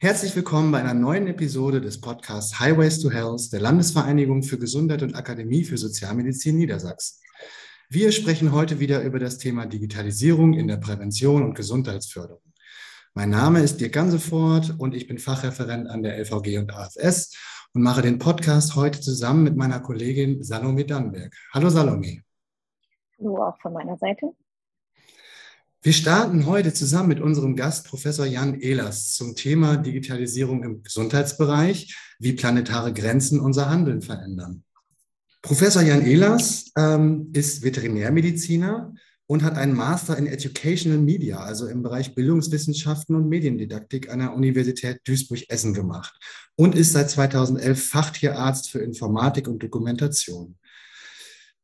Herzlich 0.00 0.36
willkommen 0.36 0.70
bei 0.70 0.78
einer 0.78 0.94
neuen 0.94 1.26
Episode 1.26 1.80
des 1.80 2.00
Podcasts 2.00 2.60
Highways 2.60 3.00
to 3.00 3.10
Health 3.10 3.52
der 3.52 3.60
Landesvereinigung 3.60 4.44
für 4.44 4.56
Gesundheit 4.56 5.02
und 5.02 5.16
Akademie 5.16 5.64
für 5.64 5.76
Sozialmedizin 5.76 6.56
Niedersachsen. 6.56 7.20
Wir 7.88 8.12
sprechen 8.12 8.52
heute 8.52 8.78
wieder 8.78 9.02
über 9.02 9.18
das 9.18 9.38
Thema 9.38 9.66
Digitalisierung 9.66 10.54
in 10.54 10.68
der 10.68 10.76
Prävention 10.76 11.42
und 11.42 11.54
Gesundheitsförderung. 11.54 12.44
Mein 13.14 13.30
Name 13.30 13.58
ist 13.58 13.80
Dirk 13.80 13.94
Gansefort 13.94 14.76
und 14.78 14.94
ich 14.94 15.08
bin 15.08 15.18
Fachreferent 15.18 15.88
an 15.88 16.04
der 16.04 16.16
LVG 16.16 16.58
und 16.58 16.72
AFS 16.72 17.36
und 17.74 17.82
mache 17.82 18.00
den 18.00 18.20
Podcast 18.20 18.76
heute 18.76 19.00
zusammen 19.00 19.42
mit 19.42 19.56
meiner 19.56 19.80
Kollegin 19.80 20.44
Salome 20.44 20.84
Dannberg. 20.84 21.34
Hallo 21.52 21.70
Salome. 21.70 22.22
Hallo 23.18 23.48
auch 23.48 23.60
von 23.60 23.72
meiner 23.72 23.96
Seite. 23.96 24.32
Wir 25.88 25.94
starten 25.94 26.44
heute 26.44 26.74
zusammen 26.74 27.08
mit 27.08 27.18
unserem 27.18 27.56
Gast 27.56 27.86
Professor 27.86 28.26
Jan 28.26 28.60
Ehlers 28.60 29.14
zum 29.14 29.34
Thema 29.34 29.78
Digitalisierung 29.78 30.62
im 30.62 30.82
Gesundheitsbereich, 30.82 31.96
wie 32.18 32.34
planetare 32.34 32.92
Grenzen 32.92 33.40
unser 33.40 33.70
Handeln 33.70 34.02
verändern. 34.02 34.64
Professor 35.40 35.80
Jan 35.80 36.04
Ehlers 36.04 36.72
ähm, 36.76 37.30
ist 37.32 37.62
Veterinärmediziner 37.62 38.92
und 39.28 39.42
hat 39.42 39.56
einen 39.56 39.74
Master 39.74 40.18
in 40.18 40.26
Educational 40.26 40.98
Media, 40.98 41.38
also 41.38 41.66
im 41.66 41.82
Bereich 41.82 42.14
Bildungswissenschaften 42.14 43.16
und 43.16 43.30
Mediendidaktik 43.30 44.10
an 44.10 44.18
der 44.18 44.34
Universität 44.34 45.00
Duisburg-Essen 45.04 45.72
gemacht 45.72 46.12
und 46.54 46.74
ist 46.74 46.92
seit 46.92 47.08
2011 47.08 47.88
Fachtierarzt 47.88 48.68
für 48.68 48.80
Informatik 48.80 49.48
und 49.48 49.62
Dokumentation. 49.62 50.58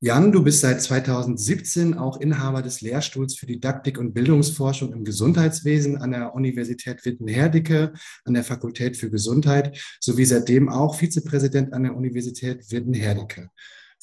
Jan, 0.00 0.32
du 0.32 0.42
bist 0.42 0.60
seit 0.60 0.82
2017 0.82 1.94
auch 1.94 2.20
Inhaber 2.20 2.60
des 2.60 2.82
Lehrstuhls 2.82 3.36
für 3.36 3.46
Didaktik 3.46 3.96
und 3.96 4.12
Bildungsforschung 4.12 4.92
im 4.92 5.04
Gesundheitswesen 5.04 5.96
an 5.96 6.10
der 6.10 6.34
Universität 6.34 7.04
Witten-Herdecke, 7.04 7.94
an 8.24 8.34
der 8.34 8.44
Fakultät 8.44 8.96
für 8.98 9.08
Gesundheit, 9.08 9.78
sowie 10.00 10.26
seitdem 10.26 10.68
auch 10.68 10.96
Vizepräsident 10.96 11.72
an 11.72 11.84
der 11.84 11.96
Universität 11.96 12.70
Witten-Herdecke. 12.70 13.48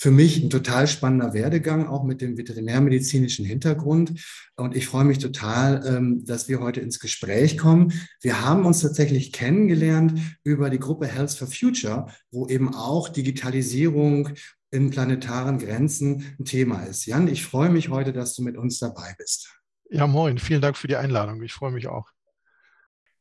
Für 0.01 0.09
mich 0.09 0.41
ein 0.41 0.49
total 0.49 0.87
spannender 0.87 1.35
Werdegang, 1.35 1.85
auch 1.85 2.03
mit 2.03 2.21
dem 2.21 2.35
veterinärmedizinischen 2.35 3.45
Hintergrund. 3.45 4.19
Und 4.55 4.75
ich 4.75 4.87
freue 4.87 5.03
mich 5.03 5.19
total, 5.19 5.85
ähm, 5.85 6.25
dass 6.25 6.49
wir 6.49 6.59
heute 6.59 6.79
ins 6.79 6.99
Gespräch 6.99 7.55
kommen. 7.59 7.93
Wir 8.19 8.43
haben 8.43 8.65
uns 8.65 8.81
tatsächlich 8.81 9.31
kennengelernt 9.31 10.19
über 10.43 10.71
die 10.71 10.79
Gruppe 10.79 11.05
Health 11.05 11.33
for 11.33 11.47
Future, 11.47 12.07
wo 12.31 12.47
eben 12.47 12.73
auch 12.73 13.09
Digitalisierung 13.09 14.29
in 14.71 14.89
planetaren 14.89 15.59
Grenzen 15.59 16.35
ein 16.39 16.45
Thema 16.45 16.81
ist. 16.85 17.05
Jan, 17.05 17.27
ich 17.27 17.45
freue 17.45 17.69
mich 17.69 17.89
heute, 17.89 18.11
dass 18.11 18.33
du 18.33 18.41
mit 18.41 18.57
uns 18.57 18.79
dabei 18.79 19.13
bist. 19.19 19.55
Ja, 19.91 20.07
moin. 20.07 20.39
Vielen 20.39 20.61
Dank 20.61 20.77
für 20.77 20.87
die 20.87 20.95
Einladung. 20.95 21.43
Ich 21.43 21.53
freue 21.53 21.71
mich 21.71 21.85
auch. 21.85 22.09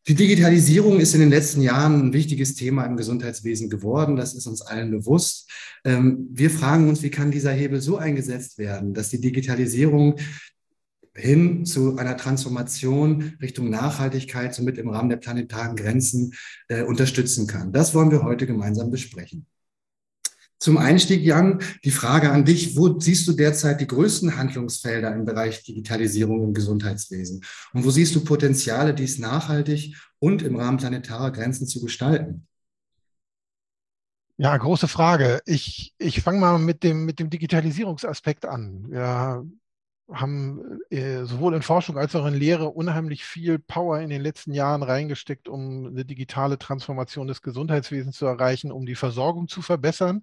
Die 0.08 0.14
Digitalisierung 0.14 0.98
ist 0.98 1.14
in 1.14 1.20
den 1.20 1.30
letzten 1.30 1.60
Jahren 1.60 2.00
ein 2.00 2.12
wichtiges 2.12 2.54
Thema 2.54 2.84
im 2.84 2.96
Gesundheitswesen 2.96 3.68
geworden. 3.68 4.16
Das 4.16 4.34
ist 4.34 4.46
uns 4.46 4.62
allen 4.62 4.90
bewusst. 4.90 5.50
Ähm, 5.84 6.28
wir 6.32 6.50
fragen 6.50 6.88
uns, 6.88 7.02
wie 7.02 7.10
kann 7.10 7.30
dieser 7.30 7.52
Hebel 7.52 7.80
so 7.80 7.98
eingesetzt 7.98 8.56
werden, 8.56 8.94
dass 8.94 9.10
die 9.10 9.20
Digitalisierung 9.20 10.16
hin 11.14 11.66
zu 11.66 11.96
einer 11.98 12.16
Transformation 12.16 13.34
Richtung 13.42 13.68
Nachhaltigkeit 13.68 14.54
somit 14.54 14.78
im 14.78 14.88
Rahmen 14.88 15.10
der 15.10 15.16
planetaren 15.16 15.76
Grenzen 15.76 16.32
äh, 16.68 16.82
unterstützen 16.82 17.46
kann. 17.46 17.72
Das 17.72 17.94
wollen 17.94 18.10
wir 18.10 18.22
heute 18.22 18.46
gemeinsam 18.46 18.90
besprechen. 18.90 19.46
Zum 20.62 20.76
Einstieg, 20.76 21.22
Jan, 21.22 21.62
die 21.84 21.90
Frage 21.90 22.30
an 22.30 22.44
dich. 22.44 22.76
Wo 22.76 23.00
siehst 23.00 23.26
du 23.26 23.32
derzeit 23.32 23.80
die 23.80 23.86
größten 23.86 24.36
Handlungsfelder 24.36 25.10
im 25.14 25.24
Bereich 25.24 25.62
Digitalisierung 25.62 26.44
im 26.44 26.52
Gesundheitswesen? 26.52 27.42
Und 27.72 27.86
wo 27.86 27.90
siehst 27.90 28.14
du 28.14 28.22
Potenziale, 28.22 28.92
dies 28.92 29.18
nachhaltig 29.18 29.96
und 30.18 30.42
im 30.42 30.56
Rahmen 30.56 30.76
planetarer 30.76 31.30
Grenzen 31.30 31.66
zu 31.66 31.80
gestalten? 31.80 32.46
Ja, 34.36 34.54
große 34.54 34.86
Frage. 34.86 35.40
Ich, 35.46 35.94
ich 35.96 36.20
fange 36.20 36.40
mal 36.40 36.58
mit 36.58 36.82
dem, 36.82 37.06
mit 37.06 37.20
dem 37.20 37.30
Digitalisierungsaspekt 37.30 38.44
an. 38.44 38.84
Wir 38.90 39.46
haben 40.12 40.80
äh, 40.90 41.24
sowohl 41.24 41.54
in 41.54 41.62
Forschung 41.62 41.96
als 41.96 42.14
auch 42.14 42.26
in 42.26 42.34
Lehre 42.34 42.68
unheimlich 42.68 43.24
viel 43.24 43.58
Power 43.58 44.00
in 44.00 44.10
den 44.10 44.20
letzten 44.20 44.52
Jahren 44.52 44.82
reingesteckt, 44.82 45.48
um 45.48 45.86
eine 45.86 46.04
digitale 46.04 46.58
Transformation 46.58 47.28
des 47.28 47.40
Gesundheitswesens 47.40 48.18
zu 48.18 48.26
erreichen, 48.26 48.72
um 48.72 48.84
die 48.84 48.94
Versorgung 48.94 49.48
zu 49.48 49.62
verbessern 49.62 50.22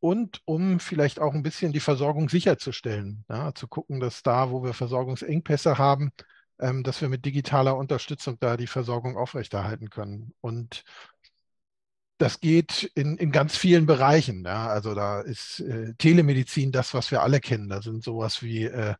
und 0.00 0.40
um 0.46 0.80
vielleicht 0.80 1.20
auch 1.20 1.34
ein 1.34 1.42
bisschen 1.42 1.72
die 1.72 1.80
Versorgung 1.80 2.28
sicherzustellen. 2.28 3.24
Ja, 3.28 3.54
zu 3.54 3.68
gucken, 3.68 4.00
dass 4.00 4.22
da, 4.22 4.50
wo 4.50 4.64
wir 4.64 4.74
Versorgungsengpässe 4.74 5.78
haben, 5.78 6.10
ähm, 6.58 6.82
dass 6.82 7.00
wir 7.00 7.08
mit 7.08 7.24
digitaler 7.24 7.76
Unterstützung 7.76 8.38
da 8.40 8.56
die 8.56 8.66
Versorgung 8.66 9.16
aufrechterhalten 9.16 9.90
können. 9.90 10.32
Und 10.40 10.84
das 12.18 12.40
geht 12.40 12.90
in, 12.94 13.16
in 13.16 13.32
ganz 13.32 13.56
vielen 13.56 13.86
Bereichen. 13.86 14.44
Ja. 14.44 14.68
Also 14.68 14.94
da 14.94 15.20
ist 15.20 15.60
äh, 15.60 15.94
Telemedizin 15.98 16.72
das, 16.72 16.94
was 16.94 17.10
wir 17.10 17.22
alle 17.22 17.40
kennen. 17.40 17.68
Da 17.68 17.80
sind 17.82 18.02
sowas 18.02 18.42
wie 18.42 18.64
äh, 18.64 18.94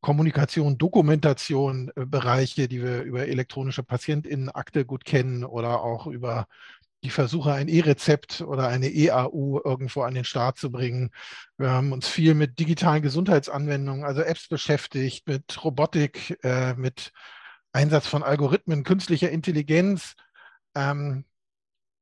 Kommunikation, 0.00 0.76
Dokumentation, 0.76 1.90
äh, 1.96 2.04
Bereiche, 2.04 2.68
die 2.68 2.82
wir 2.82 3.02
über 3.02 3.26
elektronische 3.26 3.84
Patientinnenakte 3.84 4.84
gut 4.84 5.04
kennen 5.04 5.44
oder 5.44 5.82
auch 5.82 6.06
über 6.06 6.46
die 7.04 7.10
Versuche, 7.10 7.52
ein 7.52 7.68
E-Rezept 7.68 8.40
oder 8.40 8.68
eine 8.68 8.88
EAU 8.88 9.60
irgendwo 9.64 10.02
an 10.02 10.14
den 10.14 10.24
Start 10.24 10.58
zu 10.58 10.70
bringen. 10.72 11.10
Wir 11.58 11.70
haben 11.70 11.92
uns 11.92 12.08
viel 12.08 12.34
mit 12.34 12.58
digitalen 12.58 13.02
Gesundheitsanwendungen, 13.02 14.04
also 14.04 14.22
Apps 14.22 14.48
beschäftigt, 14.48 15.28
mit 15.28 15.62
Robotik, 15.62 16.38
äh, 16.42 16.74
mit 16.74 17.12
Einsatz 17.72 18.06
von 18.06 18.22
Algorithmen, 18.22 18.84
künstlicher 18.84 19.30
Intelligenz, 19.30 20.14
ähm, 20.74 21.24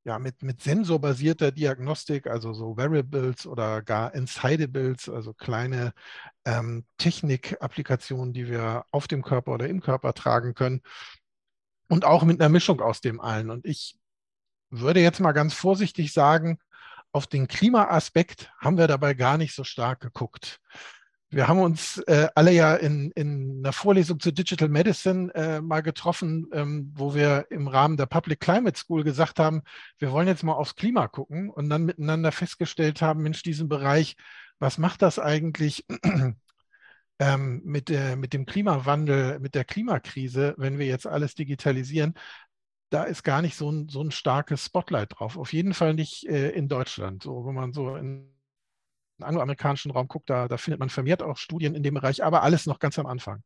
ja, 0.05 0.19
mit, 0.19 0.41
mit 0.41 0.61
sensorbasierter 0.61 1.51
Diagnostik, 1.51 2.27
also 2.27 2.53
so 2.53 2.77
Variables 2.77 3.45
oder 3.45 3.81
gar 3.81 4.13
Insidables, 4.13 5.09
also 5.09 5.33
kleine 5.33 5.93
ähm, 6.45 6.85
Technik-Applikationen, 6.97 8.33
die 8.33 8.47
wir 8.47 8.85
auf 8.91 9.07
dem 9.07 9.21
Körper 9.21 9.53
oder 9.53 9.67
im 9.67 9.81
Körper 9.81 10.13
tragen 10.13 10.53
können. 10.53 10.81
Und 11.89 12.05
auch 12.05 12.23
mit 12.23 12.39
einer 12.41 12.49
Mischung 12.49 12.81
aus 12.81 13.01
dem 13.01 13.19
allen. 13.21 13.49
Und 13.49 13.65
ich 13.65 13.97
würde 14.79 15.01
jetzt 15.01 15.19
mal 15.19 15.33
ganz 15.33 15.53
vorsichtig 15.53 16.13
sagen, 16.13 16.59
auf 17.11 17.27
den 17.27 17.47
Klimaaspekt 17.47 18.51
haben 18.59 18.77
wir 18.77 18.87
dabei 18.87 19.13
gar 19.13 19.37
nicht 19.37 19.53
so 19.53 19.63
stark 19.63 19.99
geguckt. 19.99 20.59
Wir 21.29 21.47
haben 21.47 21.59
uns 21.59 21.97
äh, 22.05 22.27
alle 22.35 22.51
ja 22.51 22.75
in, 22.75 23.11
in 23.11 23.59
einer 23.59 23.73
Vorlesung 23.73 24.19
zu 24.19 24.31
Digital 24.31 24.69
Medicine 24.69 25.33
äh, 25.33 25.61
mal 25.61 25.81
getroffen, 25.81 26.47
ähm, 26.53 26.91
wo 26.95 27.15
wir 27.15 27.47
im 27.49 27.67
Rahmen 27.67 27.97
der 27.97 28.05
Public 28.05 28.39
Climate 28.39 28.77
School 28.77 29.03
gesagt 29.03 29.39
haben, 29.39 29.63
wir 29.97 30.11
wollen 30.11 30.27
jetzt 30.27 30.43
mal 30.43 30.53
aufs 30.53 30.75
Klima 30.75 31.07
gucken 31.07 31.49
und 31.49 31.69
dann 31.69 31.85
miteinander 31.85 32.31
festgestellt 32.31 33.01
haben, 33.01 33.23
Mensch, 33.23 33.41
diesen 33.41 33.67
Bereich, 33.67 34.15
was 34.59 34.77
macht 34.77 35.01
das 35.01 35.17
eigentlich 35.17 35.85
ähm, 37.19 37.61
mit, 37.63 37.89
der, 37.89 38.15
mit 38.15 38.33
dem 38.33 38.45
Klimawandel, 38.45 39.39
mit 39.39 39.55
der 39.55 39.65
Klimakrise, 39.65 40.53
wenn 40.57 40.77
wir 40.77 40.85
jetzt 40.85 41.07
alles 41.07 41.33
digitalisieren? 41.33 42.13
Da 42.93 43.03
ist 43.03 43.23
gar 43.23 43.41
nicht 43.41 43.55
so 43.55 43.71
ein, 43.71 43.89
so 43.89 44.01
ein 44.01 44.11
starkes 44.11 44.65
Spotlight 44.65 45.17
drauf. 45.17 45.37
Auf 45.37 45.51
jeden 45.51 45.73
Fall 45.73 45.95
nicht 45.95 46.25
äh, 46.25 46.51
in 46.51 46.67
Deutschland. 46.67 47.23
So, 47.23 47.45
wenn 47.45 47.55
man 47.55 47.73
so 47.73 47.95
in 47.95 48.29
den 49.17 49.25
angloamerikanischen 49.25 49.91
Raum 49.91 50.07
guckt, 50.07 50.29
da, 50.29 50.47
da 50.47 50.57
findet 50.57 50.79
man 50.79 50.89
vermehrt 50.89 51.23
auch 51.23 51.37
Studien 51.37 51.73
in 51.73 51.81
dem 51.81 51.95
Bereich, 51.95 52.23
aber 52.23 52.43
alles 52.43 52.67
noch 52.67 52.77
ganz 52.77 52.99
am 52.99 53.07
Anfang. 53.07 53.41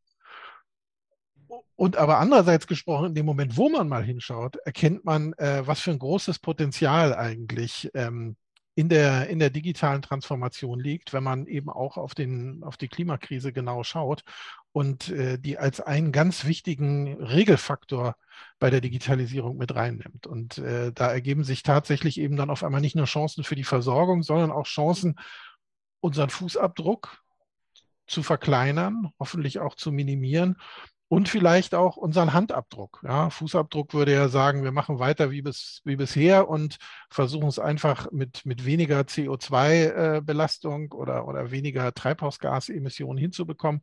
Und 1.78 1.96
aber 1.96 2.18
andererseits 2.18 2.68
gesprochen, 2.68 3.08
in 3.08 3.16
dem 3.16 3.26
Moment, 3.26 3.56
wo 3.56 3.70
man 3.70 3.88
mal 3.88 4.04
hinschaut, 4.04 4.58
erkennt 4.58 5.06
man, 5.06 5.32
äh, 5.34 5.66
was 5.66 5.80
für 5.80 5.92
ein 5.92 6.00
großes 6.00 6.40
Potenzial 6.40 7.16
eigentlich 7.16 7.90
ähm, 7.94 8.36
in, 8.78 8.90
der, 8.90 9.28
in 9.28 9.40
der 9.40 9.50
digitalen 9.50 10.04
Transformation 10.04 10.80
liegt, 10.80 11.12
wenn 11.12 11.24
man 11.24 11.48
eben 11.48 11.68
auch 11.68 11.98
auf, 11.98 12.14
den, 12.14 12.64
auf 12.64 12.78
die 12.78 12.90
Klimakrise 12.90 13.52
genau 13.52 13.84
schaut 13.84 14.24
und 14.72 15.10
äh, 15.10 15.40
die 15.40 15.58
als 15.58 15.82
einen 15.82 16.12
ganz 16.12 16.46
wichtigen 16.46 17.16
Regelfaktor 17.16 18.16
bei 18.60 18.70
der 18.70 18.80
Digitalisierung 18.80 19.58
mit 19.58 19.74
reinnimmt. 19.74 20.28
Und 20.28 20.60
äh, 20.60 20.94
da 20.94 21.12
ergeben 21.12 21.44
sich 21.44 21.64
tatsächlich 21.64 22.20
eben 22.20 22.38
dann 22.38 22.52
auf 22.52 22.64
einmal 22.64 22.82
nicht 22.82 22.96
nur 22.96 23.06
Chancen 23.06 23.44
für 23.44 23.56
die 23.56 23.64
Versorgung, 23.64 24.22
sondern 24.22 24.52
auch 24.52 24.68
Chancen, 24.68 25.16
unseren 26.00 26.30
Fußabdruck 26.30 27.24
zu 28.06 28.22
verkleinern, 28.22 29.10
hoffentlich 29.20 29.58
auch 29.58 29.74
zu 29.74 29.92
minimieren 29.92 30.56
und 31.10 31.30
vielleicht 31.30 31.74
auch 31.74 31.96
unseren 31.96 32.34
Handabdruck. 32.34 33.02
Ja, 33.04 33.30
Fußabdruck 33.30 33.94
würde 33.94 34.14
ja 34.14 34.28
sagen, 34.28 34.64
wir 34.64 34.72
machen 34.74 35.00
weiter 35.00 35.32
wie, 35.32 35.42
bis, 35.42 35.82
wie 35.86 35.96
bisher 35.96 36.50
und 36.50 36.78
versuchen 37.10 37.48
es 37.48 37.60
einfach 37.60 38.12
mit, 38.12 38.46
mit 38.46 38.66
weniger 38.66 39.02
CO2-Belastung 39.02 40.92
äh, 40.92 40.96
oder, 40.96 41.28
oder 41.28 41.52
weniger 41.52 41.94
Treibhausgasemissionen 41.94 43.18
hinzubekommen. 43.18 43.82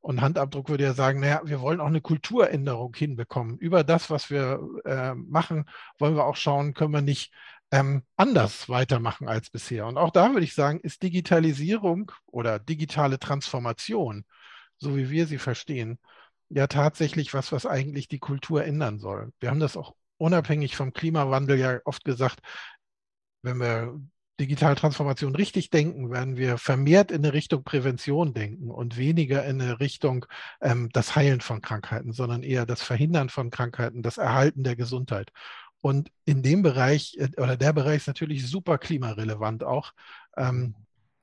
Und 0.00 0.22
Handabdruck 0.22 0.68
würde 0.68 0.84
ja 0.84 0.94
sagen, 0.94 1.20
naja, 1.20 1.42
wir 1.44 1.60
wollen 1.60 1.80
auch 1.80 1.86
eine 1.86 2.00
Kulturänderung 2.00 2.94
hinbekommen. 2.96 3.58
Über 3.58 3.84
das, 3.84 4.08
was 4.08 4.30
wir 4.30 4.60
äh, 4.84 5.14
machen, 5.14 5.66
wollen 5.98 6.16
wir 6.16 6.24
auch 6.24 6.36
schauen, 6.36 6.72
können 6.72 6.94
wir 6.94 7.02
nicht 7.02 7.32
ähm, 7.72 8.02
anders 8.16 8.68
weitermachen 8.68 9.28
als 9.28 9.50
bisher. 9.50 9.86
Und 9.86 9.98
auch 9.98 10.10
da 10.10 10.32
würde 10.32 10.44
ich 10.44 10.54
sagen, 10.54 10.80
ist 10.80 11.02
Digitalisierung 11.02 12.12
oder 12.26 12.58
digitale 12.58 13.18
Transformation, 13.18 14.24
so 14.78 14.96
wie 14.96 15.10
wir 15.10 15.26
sie 15.26 15.38
verstehen, 15.38 15.98
ja 16.50 16.66
tatsächlich 16.66 17.32
was, 17.32 17.52
was 17.52 17.66
eigentlich 17.66 18.08
die 18.08 18.18
Kultur 18.18 18.64
ändern 18.64 18.98
soll. 18.98 19.32
Wir 19.40 19.50
haben 19.50 19.60
das 19.60 19.76
auch 19.76 19.94
unabhängig 20.18 20.76
vom 20.76 20.92
Klimawandel 20.92 21.58
ja 21.58 21.80
oft 21.84 22.04
gesagt, 22.04 22.40
wenn 23.42 23.58
wir 23.58 23.98
digitale 24.38 24.74
Transformation 24.74 25.36
richtig 25.36 25.70
denken, 25.70 26.10
werden 26.10 26.36
wir 26.36 26.56
vermehrt 26.56 27.10
in 27.10 27.18
eine 27.18 27.34
Richtung 27.34 27.62
Prävention 27.62 28.32
denken 28.32 28.70
und 28.70 28.96
weniger 28.96 29.44
in 29.44 29.60
eine 29.60 29.80
Richtung 29.80 30.24
ähm, 30.62 30.88
das 30.92 31.14
Heilen 31.14 31.42
von 31.42 31.60
Krankheiten, 31.60 32.12
sondern 32.12 32.42
eher 32.42 32.64
das 32.64 32.82
Verhindern 32.82 33.28
von 33.28 33.50
Krankheiten, 33.50 34.02
das 34.02 34.18
Erhalten 34.18 34.64
der 34.64 34.76
Gesundheit. 34.76 35.30
Und 35.82 36.10
in 36.24 36.42
dem 36.42 36.62
Bereich, 36.62 37.16
äh, 37.18 37.28
oder 37.36 37.56
der 37.56 37.72
Bereich 37.74 37.98
ist 37.98 38.06
natürlich 38.06 38.46
super 38.48 38.78
klimarelevant 38.78 39.62
auch. 39.62 39.92
Ähm, 40.36 40.74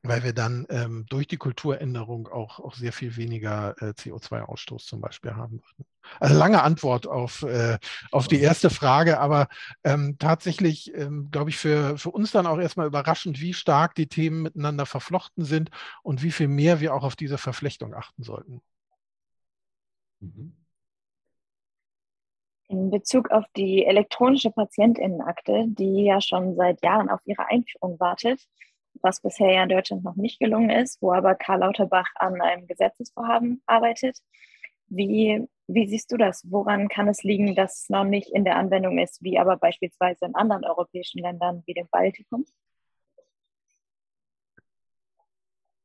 weil 0.04 0.24
wir 0.24 0.34
dann 0.34 0.66
ähm, 0.70 1.06
durch 1.10 1.28
die 1.28 1.38
Kulturänderung 1.38 2.28
auch, 2.28 2.60
auch 2.60 2.76
sehr 2.76 2.94
viel 2.94 3.18
weniger 3.18 3.76
äh, 3.82 3.92
CO2-Ausstoß 3.92 4.86
zum 4.86 5.02
Beispiel 5.02 5.36
haben 5.36 5.62
würden. 5.62 5.86
Also 6.20 6.38
lange 6.38 6.64
Antwort 6.64 7.08
auf, 7.08 7.44
äh, 7.44 7.78
auf 8.12 8.28
die 8.28 8.40
erste 8.40 8.70
Frage, 8.70 9.20
aber 9.20 9.48
ähm, 9.84 10.18
tatsächlich, 10.20 10.94
ähm, 10.96 11.30
glaube 11.32 11.50
ich, 11.50 11.58
für, 11.58 11.98
für 11.98 12.12
uns 12.12 12.32
dann 12.32 12.48
auch 12.48 12.60
erstmal 12.60 12.88
überraschend, 12.88 13.42
wie 13.42 13.54
stark 13.54 13.96
die 13.96 14.08
Themen 14.08 14.42
miteinander 14.42 14.86
verflochten 14.86 15.44
sind 15.44 15.70
und 16.04 16.24
wie 16.24 16.32
viel 16.32 16.48
mehr 16.48 16.80
wir 16.80 16.94
auch 16.94 17.04
auf 17.04 17.16
diese 17.16 17.38
Verflechtung 17.38 17.94
achten 17.94 18.24
sollten. 18.24 18.62
Mhm. 20.20 20.54
In 22.70 22.92
Bezug 22.92 23.32
auf 23.32 23.46
die 23.56 23.86
elektronische 23.86 24.52
Patientinnenakte, 24.52 25.66
die 25.68 26.04
ja 26.04 26.20
schon 26.20 26.56
seit 26.56 26.84
Jahren 26.84 27.10
auf 27.10 27.22
ihre 27.26 27.48
Einführung 27.48 27.98
wartet, 28.00 28.46
was 29.02 29.22
bisher 29.22 29.52
ja 29.54 29.64
in 29.64 29.70
Deutschland 29.70 30.04
noch 30.04 30.16
nicht 30.16 30.40
gelungen 30.40 30.70
ist, 30.70 31.02
wo 31.02 31.12
aber 31.14 31.36
Karl 31.36 31.60
Lauterbach 31.60 32.10
an 32.16 32.42
einem 32.42 32.68
Gesetzesvorhaben 32.68 33.62
arbeitet. 33.66 34.20
Wie, 34.88 35.48
wie 35.68 35.88
siehst 35.88 36.12
du 36.12 36.18
das? 36.18 36.50
Woran 36.50 36.88
kann 36.88 37.08
es 37.08 37.24
liegen, 37.24 37.56
dass 37.56 37.84
es 37.84 37.90
noch 37.90 38.06
nicht 38.06 38.32
in 38.34 38.46
der 38.46 38.56
Anwendung 38.56 38.98
ist, 39.00 39.22
wie 39.24 39.40
aber 39.40 39.58
beispielsweise 39.58 40.26
in 40.26 40.36
anderen 40.36 40.64
europäischen 40.66 41.22
Ländern 41.22 41.64
wie 41.66 41.74
dem 41.74 41.88
Baltikum? 41.92 42.46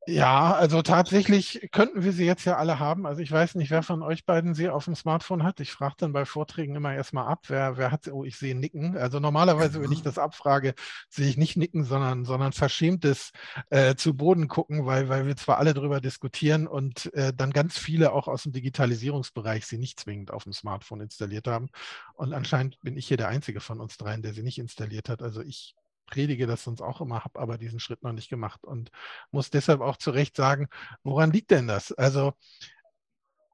Ja, 0.09 0.55
also 0.55 0.83
tatsächlich 0.83 1.69
könnten 1.71 2.03
wir 2.03 2.13
sie 2.13 2.25
jetzt 2.27 2.45
ja 2.45 2.57
alle 2.57 2.81
haben. 2.81 3.07
Also 3.07 3.23
ich 3.23 3.31
weiß 3.31 3.55
nicht, 3.55 3.71
wer 3.71 3.85
von 3.85 4.03
euch 4.03 4.27
beiden 4.27 4.53
sie 4.53 4.69
auf 4.69 4.87
dem 4.87 4.97
Smartphone 4.97 5.45
hat. 5.45 5.61
Ich 5.61 5.71
frage 5.71 5.95
dann 5.99 6.13
bei 6.13 6.25
Vorträgen 6.25 6.75
immer 6.75 6.93
erstmal 6.93 7.29
ab, 7.29 7.45
wer, 7.47 7.77
wer 7.77 7.93
hat 7.93 8.03
sie. 8.05 8.11
Oh, 8.11 8.25
ich 8.25 8.37
sehe 8.37 8.57
Nicken. 8.57 8.97
Also 8.97 9.21
normalerweise, 9.21 9.81
wenn 9.81 9.93
ich 9.93 10.03
das 10.03 10.19
abfrage, 10.19 10.75
sehe 11.09 11.29
ich 11.29 11.37
nicht 11.37 11.57
Nicken, 11.57 11.85
sondern, 11.85 12.25
sondern 12.25 12.53
verschämtes 12.53 13.31
äh, 13.71 13.95
zu 13.95 14.15
Boden 14.15 14.49
gucken, 14.49 14.87
weil, 14.87 15.09
weil 15.09 15.25
wir 15.29 15.37
zwar 15.37 15.59
alle 15.59 15.73
darüber 15.73 16.01
diskutieren 16.01 16.67
und 16.67 17.15
äh, 17.15 17.33
dann 17.33 17.53
ganz 17.53 17.79
viele 17.79 18.13
auch 18.13 18.27
aus 18.27 18.43
dem 18.43 18.53
Digitalisierungsbereich 18.53 19.67
sie 19.67 19.79
nicht 19.79 20.01
zwingend 20.01 20.33
auf 20.33 20.43
dem 20.43 20.53
Smartphone 20.53 21.03
installiert 21.03 21.47
haben. 21.47 21.69
Und 22.15 22.33
anscheinend 22.33 22.81
bin 22.81 22.97
ich 22.97 23.07
hier 23.07 23.19
der 23.19 23.29
Einzige 23.29 23.61
von 23.61 23.79
uns 23.79 23.99
dreien, 23.99 24.23
der 24.23 24.35
sie 24.35 24.43
nicht 24.43 24.59
installiert 24.59 25.09
hat. 25.09 25.23
Also 25.23 25.43
ich 25.43 25.77
predige 26.13 26.47
das 26.47 26.65
sonst 26.65 26.83
auch 26.83 27.01
immer, 27.01 27.25
habe 27.25 27.41
aber 27.41 27.59
diesen 27.59 27.81
Schritt 27.81 28.03
noch 28.03 28.13
nicht 28.13 28.29
gemacht 28.29 28.65
und 28.65 28.91
muss 29.31 29.51
deshalb 29.51 29.81
auch 29.81 29.97
zu 29.97 30.11
Recht 30.11 30.37
sagen, 30.37 30.69
woran 31.03 31.33
liegt 31.33 31.51
denn 31.51 31.67
das? 31.67 31.93
Also 31.93 32.35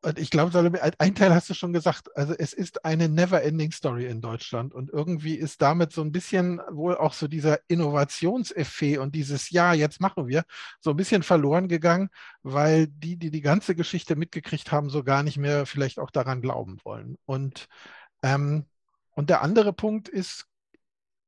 und 0.03 0.19
ich 0.19 0.31
glaube, 0.31 0.81
ein 0.99 1.15
Teil 1.17 1.35
hast 1.35 1.51
du 1.51 1.55
schon 1.55 1.73
gesagt, 1.73 2.17
also 2.17 2.33
es 2.33 2.53
ist 2.53 2.85
eine 2.85 3.09
never-ending 3.09 3.73
Story 3.73 4.07
in 4.07 4.21
Deutschland 4.21 4.73
und 4.73 4.91
irgendwie 4.91 5.35
ist 5.35 5.61
damit 5.61 5.93
so 5.93 6.03
ein 6.03 6.13
bisschen 6.13 6.61
wohl 6.71 6.97
auch 6.97 7.13
so 7.13 7.27
dieser 7.27 7.59
Innovationseffekt 7.69 8.99
und 8.99 9.15
dieses 9.17 9.51
Ja, 9.51 9.75
jetzt 9.75 10.01
machen 10.01 10.29
wir, 10.29 10.45
so 10.81 10.91
ein 10.91 10.97
bisschen 10.97 11.25
verloren 11.25 11.67
gegangen, 11.67 12.11
weil 12.43 12.87
die, 12.87 13.17
die 13.17 13.31
die 13.33 13.41
ganze 13.41 13.75
Geschichte 13.75 14.15
mitgekriegt 14.15 14.71
haben, 14.71 14.89
so 14.89 15.03
gar 15.03 15.25
nicht 15.25 15.37
mehr 15.37 15.67
vielleicht 15.67 15.99
auch 15.99 16.13
daran 16.13 16.43
glauben 16.43 16.79
wollen. 16.85 17.17
Und, 17.27 17.67
ähm, 18.23 18.67
und 19.17 19.31
der 19.31 19.43
andere 19.43 19.73
Punkt 19.73 20.09
ist 20.09 20.48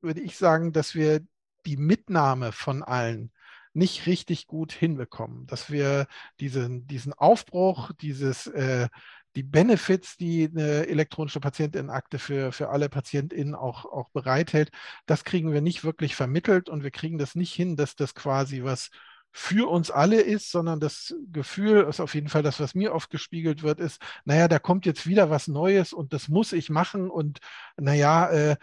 würde 0.02 0.20
ich 0.20 0.37
sagen, 0.37 0.73
dass 0.73 0.94
wir 0.94 1.20
die 1.67 1.76
Mitnahme 1.76 2.52
von 2.52 2.82
allen 2.82 3.32
nicht 3.73 4.06
richtig 4.06 4.47
gut 4.47 4.73
hinbekommen, 4.73 5.47
dass 5.47 5.70
wir 5.70 6.06
diesen, 6.41 6.87
diesen 6.87 7.12
Aufbruch, 7.12 7.93
dieses, 8.00 8.47
äh, 8.49 8.88
die 9.37 9.43
Benefits, 9.44 10.17
die 10.17 10.49
eine 10.50 10.88
elektronische 10.88 11.41
Patientinnenakte 11.41 12.19
für, 12.19 12.50
für 12.52 12.70
alle 12.70 12.88
PatientInnen 12.88 13.55
auch, 13.55 13.85
auch 13.85 14.11
bereithält, 14.11 14.70
das 15.06 15.25
kriegen 15.25 15.52
wir 15.52 15.61
nicht 15.61 15.85
wirklich 15.85 16.17
vermittelt 16.17 16.69
und 16.69 16.82
wir 16.82 16.91
kriegen 16.91 17.19
das 17.19 17.37
nicht 17.37 17.52
hin, 17.55 17.76
dass 17.76 17.94
das 17.94 18.14
quasi 18.14 18.64
was 18.64 18.91
für 19.32 19.70
uns 19.70 19.93
alle 19.93 20.20
ist, 20.20 20.50
sondern 20.50 20.81
das 20.81 21.14
Gefühl 21.31 21.87
ist 21.88 22.00
auf 22.00 22.14
jeden 22.14 22.29
Fall 22.29 22.43
das, 22.43 22.58
was 22.58 22.75
mir 22.75 22.93
oft 22.93 23.11
gespiegelt 23.11 23.62
wird, 23.62 23.79
ist, 23.79 24.00
naja, 24.25 24.49
da 24.49 24.58
kommt 24.58 24.87
jetzt 24.87 25.06
wieder 25.06 25.31
was 25.31 25.47
Neues 25.47 25.93
und 25.93 26.12
das 26.12 26.29
muss 26.29 26.52
ich 26.52 26.69
machen 26.69 27.08
und 27.11 27.38
naja, 27.76 28.29
äh, 28.31 28.56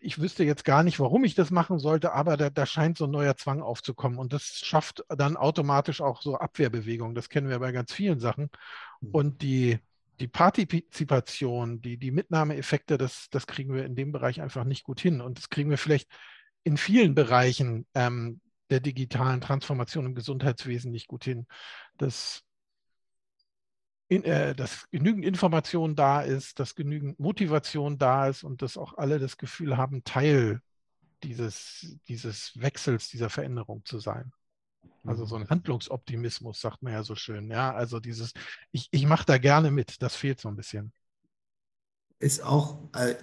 ich 0.00 0.20
wüsste 0.20 0.44
jetzt 0.44 0.64
gar 0.64 0.82
nicht, 0.82 1.00
warum 1.00 1.24
ich 1.24 1.34
das 1.34 1.50
machen 1.50 1.78
sollte, 1.78 2.12
aber 2.12 2.36
da, 2.36 2.50
da, 2.50 2.66
scheint 2.66 2.98
so 2.98 3.04
ein 3.04 3.10
neuer 3.10 3.36
Zwang 3.36 3.62
aufzukommen. 3.62 4.18
Und 4.18 4.32
das 4.32 4.60
schafft 4.64 5.04
dann 5.08 5.36
automatisch 5.36 6.00
auch 6.00 6.22
so 6.22 6.36
Abwehrbewegungen. 6.36 7.14
Das 7.14 7.28
kennen 7.28 7.48
wir 7.48 7.58
bei 7.58 7.72
ganz 7.72 7.92
vielen 7.92 8.20
Sachen. 8.20 8.50
Mhm. 9.00 9.10
Und 9.10 9.42
die, 9.42 9.78
die 10.20 10.28
Partizipation, 10.28 11.80
die, 11.80 11.96
die 11.96 12.10
Mitnahmeeffekte, 12.10 12.98
das, 12.98 13.28
das 13.30 13.46
kriegen 13.46 13.74
wir 13.74 13.84
in 13.84 13.94
dem 13.94 14.12
Bereich 14.12 14.40
einfach 14.40 14.64
nicht 14.64 14.84
gut 14.84 15.00
hin. 15.00 15.20
Und 15.20 15.38
das 15.38 15.48
kriegen 15.48 15.70
wir 15.70 15.78
vielleicht 15.78 16.08
in 16.64 16.76
vielen 16.76 17.14
Bereichen 17.14 17.86
ähm, 17.94 18.40
der 18.70 18.80
digitalen 18.80 19.40
Transformation 19.40 20.06
im 20.06 20.14
Gesundheitswesen 20.14 20.92
nicht 20.92 21.08
gut 21.08 21.24
hin. 21.24 21.46
Das 21.96 22.42
in, 24.10 24.24
äh, 24.24 24.56
dass 24.56 24.90
genügend 24.90 25.24
Information 25.24 25.94
da 25.94 26.20
ist, 26.20 26.58
dass 26.58 26.74
genügend 26.74 27.20
Motivation 27.20 27.96
da 27.96 28.26
ist 28.26 28.42
und 28.42 28.60
dass 28.60 28.76
auch 28.76 28.98
alle 28.98 29.20
das 29.20 29.38
Gefühl 29.38 29.76
haben, 29.76 30.02
Teil 30.02 30.60
dieses, 31.22 31.96
dieses 32.08 32.60
Wechsels, 32.60 33.08
dieser 33.08 33.30
Veränderung 33.30 33.84
zu 33.84 34.00
sein. 34.00 34.32
Also 35.04 35.26
so 35.26 35.36
ein 35.36 35.42
mhm. 35.42 35.50
Handlungsoptimismus, 35.50 36.60
sagt 36.60 36.82
man 36.82 36.92
ja 36.92 37.04
so 37.04 37.14
schön. 37.14 37.52
Ja, 37.52 37.72
also 37.72 38.00
dieses, 38.00 38.32
ich, 38.72 38.88
ich 38.90 39.06
mache 39.06 39.26
da 39.26 39.38
gerne 39.38 39.70
mit, 39.70 40.02
das 40.02 40.16
fehlt 40.16 40.40
so 40.40 40.48
ein 40.48 40.56
bisschen. 40.56 40.92
Ist 42.18 42.42
auch, 42.42 42.78
äh, 42.96 43.14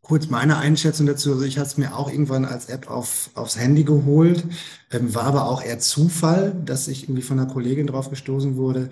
Kurz 0.00 0.30
meine 0.30 0.56
Einschätzung 0.56 1.06
dazu. 1.06 1.32
Also 1.32 1.44
ich 1.44 1.58
hatte 1.58 1.68
es 1.68 1.76
mir 1.76 1.94
auch 1.94 2.10
irgendwann 2.10 2.46
als 2.46 2.70
App 2.70 2.88
auf, 2.88 3.28
aufs 3.34 3.58
Handy 3.58 3.84
geholt, 3.84 4.42
ähm, 4.90 5.14
war 5.14 5.24
aber 5.24 5.46
auch 5.46 5.62
eher 5.62 5.80
Zufall, 5.80 6.54
dass 6.64 6.88
ich 6.88 7.02
irgendwie 7.02 7.20
von 7.20 7.38
einer 7.38 7.52
Kollegin 7.52 7.86
drauf 7.86 8.08
gestoßen 8.08 8.56
wurde. 8.56 8.88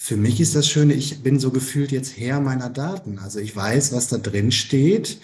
Für 0.00 0.16
mich 0.16 0.40
ist 0.40 0.54
das 0.54 0.68
Schöne, 0.68 0.94
ich 0.94 1.22
bin 1.24 1.40
so 1.40 1.50
gefühlt 1.50 1.90
jetzt 1.90 2.16
Herr 2.16 2.40
meiner 2.40 2.70
Daten. 2.70 3.18
Also 3.18 3.40
ich 3.40 3.54
weiß, 3.54 3.92
was 3.92 4.06
da 4.06 4.16
drin 4.16 4.52
steht. 4.52 5.20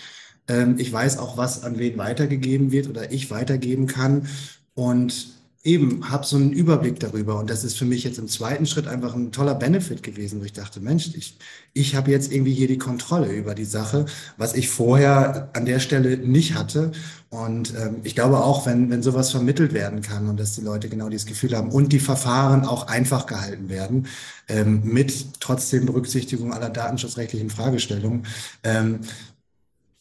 Ähm, 0.48 0.74
ich 0.78 0.92
weiß 0.92 1.18
auch, 1.18 1.36
was 1.36 1.62
an 1.62 1.78
wen 1.78 1.96
weitergegeben 1.96 2.72
wird 2.72 2.88
oder 2.88 3.12
ich 3.12 3.30
weitergeben 3.30 3.86
kann. 3.86 4.28
Und 4.74 5.28
eben 5.64 6.11
habe 6.11 6.26
so 6.26 6.37
einen 6.37 6.52
Überblick 6.52 7.00
darüber. 7.00 7.38
Und 7.38 7.49
das 7.49 7.64
ist 7.64 7.78
für 7.78 7.87
mich 7.87 8.04
jetzt 8.04 8.18
im 8.18 8.28
zweiten 8.28 8.66
Schritt 8.66 8.87
einfach 8.87 9.14
ein 9.14 9.33
toller 9.33 9.54
Benefit 9.54 10.02
gewesen, 10.02 10.40
wo 10.40 10.44
ich 10.44 10.52
dachte, 10.52 10.78
Mensch, 10.78 11.11
ich, 11.16 11.38
ich 11.73 11.97
habe 11.97 12.11
jetzt 12.11 12.30
irgendwie 12.30 12.52
hier 12.52 12.68
die 12.68 12.76
Kontrolle 12.76 13.33
über 13.33 13.54
die 13.54 13.64
Sache, 13.64 14.04
was 14.37 14.54
ich 14.54 14.68
vorher 14.68 15.49
an 15.54 15.64
der 15.64 15.80
Stelle 15.80 16.18
nicht 16.18 16.54
hatte. 16.54 16.92
Und 17.30 17.73
ähm, 17.80 17.97
ich 18.04 18.14
glaube 18.14 18.44
auch, 18.44 18.66
wenn, 18.66 18.90
wenn 18.90 19.02
sowas 19.02 19.30
vermittelt 19.30 19.73
werden 19.73 20.02
kann 20.02 20.28
und 20.28 20.38
dass 20.38 20.54
die 20.54 20.61
Leute 20.61 20.90
genau 20.90 21.09
dieses 21.09 21.26
Gefühl 21.26 21.56
haben 21.56 21.71
und 21.71 21.92
die 21.92 21.99
Verfahren 21.99 22.64
auch 22.64 22.87
einfach 22.87 23.25
gehalten 23.25 23.71
werden, 23.71 24.06
ähm, 24.49 24.83
mit 24.85 25.40
trotzdem 25.40 25.87
Berücksichtigung 25.87 26.52
aller 26.52 26.68
datenschutzrechtlichen 26.68 27.49
Fragestellungen, 27.49 28.26
ähm, 28.62 29.00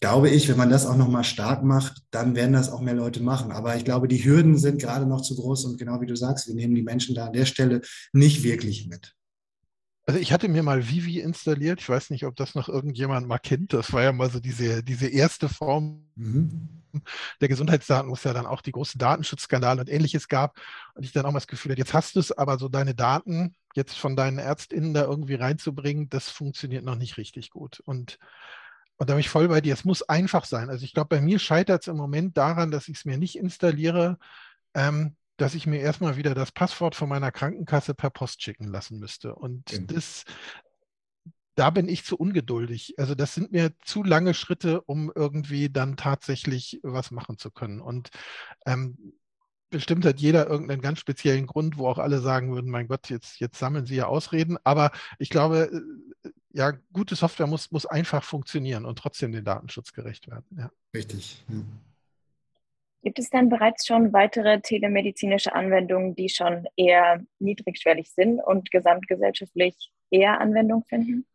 glaube 0.04 0.30
ich, 0.30 0.50
wenn 0.50 0.58
man 0.58 0.70
das 0.70 0.86
auch 0.86 0.98
nochmal 0.98 1.24
stark 1.24 1.64
macht, 1.64 2.02
dann 2.12 2.36
werden 2.36 2.52
das 2.52 2.70
auch 2.70 2.82
mehr 2.82 2.94
Leute 2.94 3.24
machen. 3.24 3.54
Aber 3.54 3.78
ich 3.78 3.86
glaube, 3.86 4.10
die 4.10 4.26
Hürden 4.26 4.58
sind 4.58 4.82
gerade 4.82 5.06
noch 5.06 5.22
zu 5.22 5.34
groß 5.34 5.64
und 5.64 5.78
genau 5.78 6.02
wie 6.02 6.06
du 6.06 6.18
sagst, 6.18 6.46
wir 6.46 6.56
nehmen 6.56 6.76
die 6.76 6.84
Menschen 6.84 7.16
da 7.16 7.28
an 7.28 7.32
der 7.32 7.46
Stelle 7.46 7.80
nicht 8.12 8.44
wirklich 8.44 8.90
mit. 8.90 9.16
Also 10.06 10.20
ich 10.20 10.34
hatte 10.34 10.50
mir 10.50 10.62
mal 10.62 10.90
Vivi 10.90 11.22
installiert. 11.22 11.80
Ich 11.80 11.88
weiß 11.88 12.10
nicht, 12.10 12.26
ob 12.26 12.36
das 12.36 12.54
noch 12.54 12.68
irgendjemand 12.68 13.30
mal 13.30 13.38
kennt. 13.38 13.72
Das 13.72 13.94
war 13.94 14.04
ja 14.04 14.12
mal 14.12 14.30
so 14.30 14.42
diese, 14.42 14.84
diese 14.84 15.08
erste 15.08 15.48
Form 15.48 16.04
mhm. 16.16 16.84
der 17.40 17.48
Gesundheitsdaten, 17.48 18.10
wo 18.10 18.16
es 18.16 18.26
ja 18.26 18.34
dann 18.34 18.46
auch 18.46 18.62
die 18.62 18.74
großen 18.74 19.00
Datenschutzskandale 19.00 19.80
und 19.80 19.90
ähnliches 19.90 20.28
gab. 20.28 20.60
Und 20.96 21.06
ich 21.06 21.14
dann 21.14 21.26
auch 21.26 21.32
mal 21.32 21.40
das 21.40 21.48
Gefühl 21.48 21.72
hatte, 21.72 21.80
jetzt 21.80 21.94
hast 21.94 22.18
du 22.18 22.20
es, 22.20 22.34
aber 22.34 22.60
so 22.60 22.68
deine 22.68 22.94
Daten 22.94 23.56
jetzt 23.74 23.98
von 23.98 24.18
deinen 24.18 24.38
ÄrztInnen 24.38 24.94
da 24.94 25.06
irgendwie 25.06 25.36
reinzubringen, 25.36 26.10
das 26.10 26.28
funktioniert 26.28 26.84
noch 26.84 26.98
nicht 26.98 27.16
richtig 27.16 27.52
gut. 27.52 27.80
Und 27.86 28.20
und 28.98 29.10
da 29.10 29.14
bin 29.14 29.22
ich 29.22 29.30
voll 29.30 29.48
bei 29.48 29.62
dir. 29.62 29.74
Es 29.74 29.86
muss 29.86 30.04
einfach 30.04 30.46
sein. 30.46 30.70
Also 30.70 30.86
ich 30.86 30.94
glaube, 30.94 31.10
bei 31.10 31.22
mir 31.22 31.40
scheitert 31.40 31.82
es 31.82 31.88
im 31.88 31.98
Moment 31.98 32.38
daran, 32.38 32.72
dass 32.72 32.88
ich 32.88 32.98
es 32.98 33.06
mir 33.06 33.18
nicht 33.18 33.38
installiere, 33.38 34.18
ähm, 34.74 35.16
dass 35.38 35.56
ich 35.56 35.66
mir 35.66 35.80
erstmal 35.80 36.16
wieder 36.16 36.36
das 36.36 36.52
Passwort 36.52 36.96
von 36.96 37.10
meiner 37.10 37.32
Krankenkasse 37.32 37.96
per 37.96 38.12
Post 38.12 38.44
schicken 38.44 38.68
lassen 38.68 39.00
müsste. 39.00 39.36
Und 39.36 39.74
mhm. 39.74 39.88
das, 39.88 40.26
da 41.56 41.70
bin 41.72 41.90
ich 41.90 42.06
zu 42.06 42.18
ungeduldig. 42.18 42.94
Also 42.98 43.16
das 43.16 43.34
sind 43.34 43.52
mir 43.52 43.74
zu 43.84 44.04
lange 44.04 44.34
Schritte, 44.34 44.82
um 44.82 45.12
irgendwie 45.14 45.70
dann 45.70 45.98
tatsächlich 45.98 46.80
was 46.84 47.12
machen 47.12 47.38
zu 47.38 47.50
können. 47.50 47.82
Und 47.82 48.10
ähm, 48.66 49.14
bestimmt 49.70 50.06
hat 50.06 50.20
jeder 50.20 50.48
irgendeinen 50.48 50.82
ganz 50.82 51.00
speziellen 51.00 51.48
Grund, 51.48 51.78
wo 51.78 51.88
auch 51.88 51.98
alle 51.98 52.20
sagen 52.20 52.54
würden, 52.54 52.70
mein 52.70 52.88
Gott, 52.88 53.10
jetzt, 53.10 53.40
jetzt 53.40 53.58
sammeln 53.58 53.88
sie 53.88 53.96
ja 53.96 54.06
Ausreden. 54.06 54.58
Aber 54.64 54.92
ich 55.18 55.30
glaube, 55.30 55.82
ja, 56.54 56.72
gute 56.94 57.16
Software 57.16 57.48
muss, 57.48 57.72
muss 57.72 57.86
einfach 57.86 58.24
funktionieren 58.24 58.86
und 58.86 59.00
trotzdem 59.00 59.32
den 59.32 59.44
Datenschutz 59.44 59.92
gerecht 59.92 60.30
werden. 60.30 60.46
Ja. 60.58 60.72
Richtig. 60.96 61.44
Ja. 61.50 61.56
Gibt 63.02 63.20
es 63.20 63.30
denn 63.30 63.50
bereits 63.50 63.86
schon 63.86 64.14
weitere 64.14 64.62
telemedizinische 64.62 65.54
Anwendungen, 65.54 66.16
die 66.16 66.30
schon 66.30 66.66
eher 66.78 67.22
niedrigschwellig 67.40 68.10
sind 68.12 68.40
und 68.40 68.72
gesamtgesellschaftlich 68.72 69.92
eher 70.10 70.40
Anwendung 70.40 70.86
finden? 70.86 71.26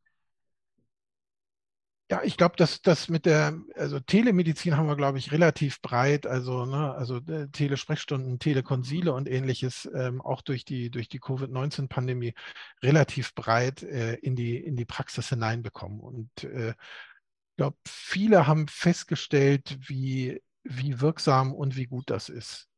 Ja, 2.10 2.22
ich 2.22 2.38
glaube, 2.38 2.56
dass 2.56 2.80
das 2.80 3.10
mit 3.10 3.26
der, 3.26 3.54
also 3.74 4.00
Telemedizin 4.00 4.78
haben 4.78 4.86
wir, 4.88 4.96
glaube 4.96 5.18
ich, 5.18 5.30
relativ 5.30 5.82
breit, 5.82 6.26
also, 6.26 6.64
ne, 6.64 6.94
also 6.94 7.18
äh, 7.18 7.48
Telesprechstunden, 7.48 8.38
Telekonsile 8.38 9.12
und 9.12 9.28
ähnliches, 9.28 9.86
ähm, 9.94 10.22
auch 10.22 10.40
durch 10.40 10.64
die, 10.64 10.90
durch 10.90 11.10
die 11.10 11.18
Covid-19-Pandemie 11.18 12.32
relativ 12.82 13.34
breit 13.34 13.82
äh, 13.82 14.14
in, 14.14 14.36
die, 14.36 14.56
in 14.56 14.74
die 14.76 14.86
Praxis 14.86 15.28
hineinbekommen. 15.28 16.00
Und 16.00 16.44
äh, 16.44 16.70
ich 16.70 17.56
glaube, 17.58 17.76
viele 17.86 18.46
haben 18.46 18.68
festgestellt, 18.68 19.76
wie, 19.86 20.42
wie 20.62 21.00
wirksam 21.02 21.52
und 21.52 21.76
wie 21.76 21.86
gut 21.86 22.08
das 22.08 22.30
ist. 22.30 22.68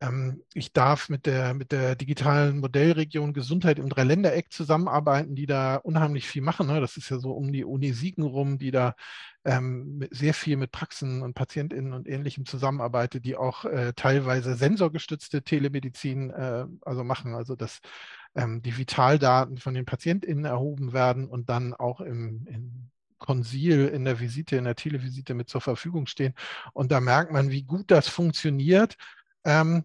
Ähm, 0.00 0.42
ich 0.54 0.72
darf 0.72 1.08
mit 1.08 1.26
der, 1.26 1.54
mit 1.54 1.72
der 1.72 1.94
digitalen 1.96 2.58
Modellregion 2.58 3.32
Gesundheit 3.32 3.78
im 3.78 3.88
Dreiländereck 3.88 4.52
zusammenarbeiten, 4.52 5.34
die 5.34 5.46
da 5.46 5.76
unheimlich 5.76 6.26
viel 6.26 6.42
machen. 6.42 6.66
Ne? 6.66 6.80
Das 6.80 6.96
ist 6.96 7.10
ja 7.10 7.18
so 7.18 7.32
um 7.32 7.52
die 7.52 7.64
Uni 7.64 7.92
Siegen 7.92 8.24
rum, 8.24 8.58
die 8.58 8.70
da 8.70 8.94
ähm, 9.44 10.06
sehr 10.10 10.34
viel 10.34 10.56
mit 10.56 10.72
Praxen 10.72 11.22
und 11.22 11.34
PatientInnen 11.34 11.92
und 11.92 12.08
Ähnlichem 12.08 12.46
zusammenarbeitet, 12.46 13.24
die 13.24 13.36
auch 13.36 13.64
äh, 13.64 13.92
teilweise 13.94 14.54
sensorgestützte 14.54 15.42
Telemedizin 15.42 16.30
äh, 16.30 16.66
also 16.82 17.04
machen, 17.04 17.34
also 17.34 17.54
dass 17.54 17.80
ähm, 18.34 18.62
die 18.62 18.76
Vitaldaten 18.76 19.58
von 19.58 19.74
den 19.74 19.84
PatientInnen 19.84 20.44
erhoben 20.44 20.92
werden 20.92 21.28
und 21.28 21.50
dann 21.50 21.74
auch 21.74 22.00
im, 22.00 22.46
im 22.46 22.90
Konsil 23.18 23.88
in 23.88 24.04
der 24.04 24.20
Visite, 24.20 24.56
in 24.56 24.64
der 24.64 24.74
Televisite 24.74 25.34
mit 25.34 25.48
zur 25.48 25.60
Verfügung 25.60 26.06
stehen. 26.06 26.34
Und 26.72 26.92
da 26.92 27.00
merkt 27.00 27.32
man, 27.32 27.50
wie 27.50 27.62
gut 27.62 27.90
das 27.90 28.08
funktioniert. 28.08 28.96
Ähm, 29.44 29.84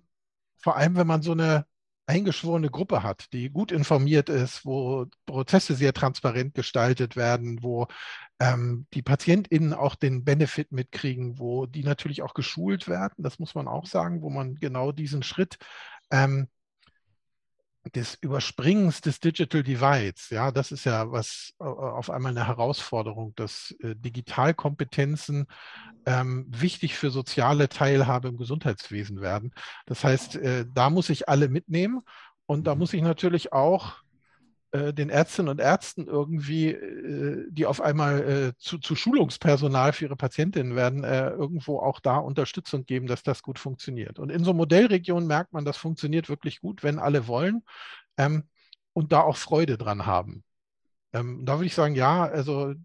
vor 0.58 0.75
allem, 0.78 0.96
wenn 0.96 1.08
man 1.08 1.22
so 1.22 1.32
eine 1.34 1.66
eingeschworene 2.06 2.70
Gruppe 2.72 3.04
hat, 3.04 3.32
die 3.34 3.51
gut 3.51 3.72
informiert 3.72 4.30
ist, 4.30 4.66
wo 4.66 5.06
Prozesse 5.28 5.75
sehr 5.75 5.94
transparent 5.94 6.56
gestaltet 6.56 7.16
werden, 7.16 7.62
wo 7.62 7.88
ähm, 8.39 8.88
die 8.94 9.04
PatientInnen 9.04 9.74
auch 9.74 9.96
den 9.96 10.24
Benefit 10.24 10.72
mitkriegen, 10.72 11.38
wo 11.38 11.68
die 11.68 11.84
natürlich 11.84 12.24
auch 12.24 12.34
geschult 12.34 12.88
werden, 12.88 13.24
das 13.24 13.38
muss 13.38 13.54
man 13.54 13.68
auch 13.68 13.86
sagen, 13.86 14.22
wo 14.24 14.30
man 14.32 14.56
genau 14.56 14.92
diesen 14.92 15.22
Schritt 15.22 15.58
ähm, 16.10 16.48
des 17.96 18.15
Überspringens 18.15 19.01
des 19.01 19.19
Digital 19.19 19.63
Divides, 19.63 20.29
ja, 20.29 20.51
das 20.51 20.72
ist 20.72 20.86
ja 20.86 21.12
was 21.12 21.53
äh, 21.60 21.63
auf 21.63 22.10
einmal 22.10 22.31
eine 22.31 22.48
Herausforderung, 22.48 23.34
dass 23.36 23.75
äh, 23.81 23.96
Digitalkompetenzen 23.96 25.48
ähm, 26.05 26.46
wichtig 26.50 26.96
für 26.96 27.12
soziale 27.12 27.69
Teilhabe 27.69 28.27
im 28.27 28.38
Gesundheitswesen 28.38 29.22
werden. 29.22 29.51
Das 29.86 30.03
heißt, 30.03 30.36
äh, 30.36 30.65
da 30.74 30.89
muss 30.89 31.10
ich 31.10 31.29
alle 31.29 31.50
mitnehmen 31.50 32.01
und 32.46 32.67
da 32.67 32.75
muss 32.75 32.93
ich 32.93 33.01
natürlich 33.01 33.53
auch 33.53 33.98
den 34.71 35.09
Ärztinnen 35.09 35.49
und 35.49 35.59
Ärzten 35.59 36.07
irgendwie, 36.07 36.69
äh, 36.69 37.47
die 37.49 37.65
auf 37.65 37.81
einmal 37.81 38.21
äh, 38.21 38.57
zu, 38.57 38.77
zu, 38.77 38.95
Schulungspersonal 38.95 39.93
für 39.93 40.05
ihre 40.05 40.15
Patientinnen 40.15 40.75
werden, 40.75 41.03
irgendwo 41.03 41.79
auch 41.79 41.99
da 41.99 42.17
Unterstützung 42.17 42.85
geben, 42.85 43.07
dass 43.07 43.23
das 43.23 43.41
gut 43.41 43.57
funktioniert. 43.57 44.19
Und 44.19 44.29
in 44.29 44.43
so 44.43 44.53
Modellregionen 44.53 45.27
merkt 45.27 45.53
man, 45.53 45.65
das 45.65 45.77
funktioniert 45.77 46.29
wirklich 46.29 46.61
gut, 46.61 46.83
wenn 46.83 46.99
alle 46.99 47.27
wollen 47.27 47.63
ähm, 48.17 48.43
und 48.93 49.11
da 49.11 49.21
auch 49.21 49.38
Freude 49.38 49.77
dran 49.77 50.05
haben. 50.05 50.43
Ähm, 51.13 51.45
da 51.45 51.53
würde 51.57 51.65
ich 51.65 51.75
sagen, 51.75 51.95
ja, 51.95 52.25
also 52.25 52.75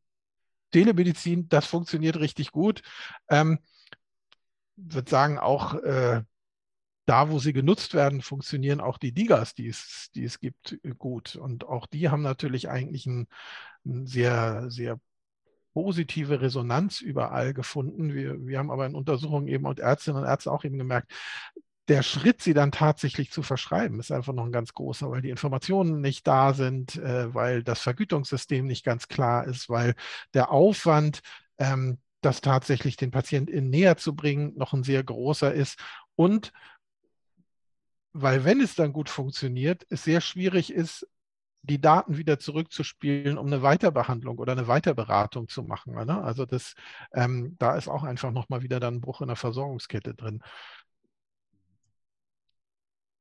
Telemedizin, 0.72 1.48
das 1.48 1.66
funktioniert 1.66 2.18
richtig 2.18 2.50
gut. 2.50 2.82
Ähm, 3.28 3.58
würde 4.76 5.10
sagen, 5.10 5.38
auch 5.38 5.74
äh, 5.74 6.22
da, 7.06 7.30
wo 7.30 7.38
sie 7.38 7.52
genutzt 7.52 7.94
werden, 7.94 8.22
funktionieren 8.22 8.80
auch 8.80 8.98
die 8.98 9.12
Digas, 9.12 9.54
die 9.54 9.68
es, 9.68 10.10
die 10.14 10.24
es 10.24 10.40
gibt, 10.40 10.78
äh, 10.82 10.94
gut. 10.96 11.36
Und 11.36 11.64
auch 11.64 11.86
die 11.86 12.08
haben 12.08 12.22
natürlich 12.22 12.68
eigentlich 12.68 13.06
ein, 13.06 13.26
ein 13.84 14.06
sehr, 14.06 14.70
sehr 14.70 14.98
positive 15.74 16.40
Resonanz 16.40 17.00
überall 17.00 17.52
gefunden. 17.52 18.14
Wir, 18.14 18.46
wir 18.46 18.58
haben 18.58 18.70
aber 18.70 18.86
in 18.86 18.94
Untersuchungen 18.94 19.48
eben 19.48 19.66
und 19.66 19.80
Ärztinnen 19.80 20.22
und 20.22 20.28
Ärzte 20.28 20.52
auch 20.52 20.64
eben 20.64 20.78
gemerkt, 20.78 21.12
der 21.88 22.02
Schritt, 22.02 22.40
sie 22.40 22.54
dann 22.54 22.72
tatsächlich 22.72 23.30
zu 23.30 23.42
verschreiben, 23.42 24.00
ist 24.00 24.10
einfach 24.10 24.32
noch 24.32 24.46
ein 24.46 24.52
ganz 24.52 24.72
großer, 24.72 25.10
weil 25.10 25.20
die 25.20 25.30
Informationen 25.30 26.00
nicht 26.00 26.26
da 26.26 26.54
sind, 26.54 26.96
äh, 26.96 27.34
weil 27.34 27.62
das 27.62 27.80
Vergütungssystem 27.80 28.66
nicht 28.66 28.84
ganz 28.84 29.08
klar 29.08 29.46
ist, 29.46 29.68
weil 29.68 29.94
der 30.32 30.50
Aufwand, 30.50 31.20
ähm, 31.58 31.98
das 32.22 32.40
tatsächlich 32.40 32.96
den 32.96 33.10
PatientInnen 33.10 33.68
näher 33.68 33.98
zu 33.98 34.16
bringen, 34.16 34.54
noch 34.56 34.72
ein 34.72 34.82
sehr 34.82 35.04
großer 35.04 35.52
ist 35.52 35.78
und 36.16 36.52
weil 38.14 38.44
wenn 38.44 38.60
es 38.60 38.76
dann 38.76 38.92
gut 38.92 39.10
funktioniert, 39.10 39.84
es 39.90 40.04
sehr 40.04 40.20
schwierig 40.20 40.72
ist, 40.72 41.06
die 41.62 41.80
Daten 41.80 42.16
wieder 42.16 42.38
zurückzuspielen, 42.38 43.38
um 43.38 43.46
eine 43.46 43.62
Weiterbehandlung 43.62 44.38
oder 44.38 44.52
eine 44.52 44.68
Weiterberatung 44.68 45.48
zu 45.48 45.62
machen. 45.64 45.94
Ne? 45.94 46.22
Also 46.22 46.46
das, 46.46 46.74
ähm, 47.12 47.56
da 47.58 47.76
ist 47.76 47.88
auch 47.88 48.04
einfach 48.04 48.30
nochmal 48.30 48.62
wieder 48.62 48.80
dann 48.80 48.96
ein 48.96 49.00
Bruch 49.00 49.20
in 49.20 49.28
der 49.28 49.36
Versorgungskette 49.36 50.14
drin. 50.14 50.42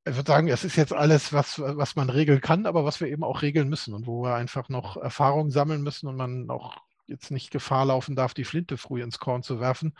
Ich 0.06 0.16
würde 0.16 0.28
sagen, 0.28 0.48
es 0.50 0.66
ist 0.66 0.76
jetzt 0.76 0.94
alles, 0.94 1.32
was, 1.34 1.60
was 1.60 1.96
man 1.96 2.10
regeln 2.10 2.42
kann, 2.42 2.66
aber 2.66 2.84
was 2.86 3.00
wir 3.00 3.08
eben 3.08 3.24
auch 3.24 3.42
regeln 3.42 3.70
müssen 3.70 3.94
und 3.94 4.06
wo 4.06 4.24
wir 4.24 4.36
einfach 4.36 4.68
noch 4.70 4.98
Erfahrung 4.98 5.50
sammeln 5.50 5.82
müssen 5.82 6.08
und 6.08 6.18
man 6.18 6.50
auch 6.50 6.78
jetzt 7.08 7.32
nicht 7.32 7.50
Gefahr 7.52 7.86
laufen 7.86 8.16
darf, 8.16 8.34
die 8.34 8.44
Flinte 8.44 8.78
früh 8.78 9.02
ins 9.02 9.20
Korn 9.20 9.42
zu 9.42 9.60
werfen. 9.62 9.96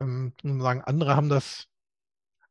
Ähm, 0.00 0.32
sagen, 0.42 0.82
andere 0.82 1.14
haben 1.14 1.28
das 1.28 1.68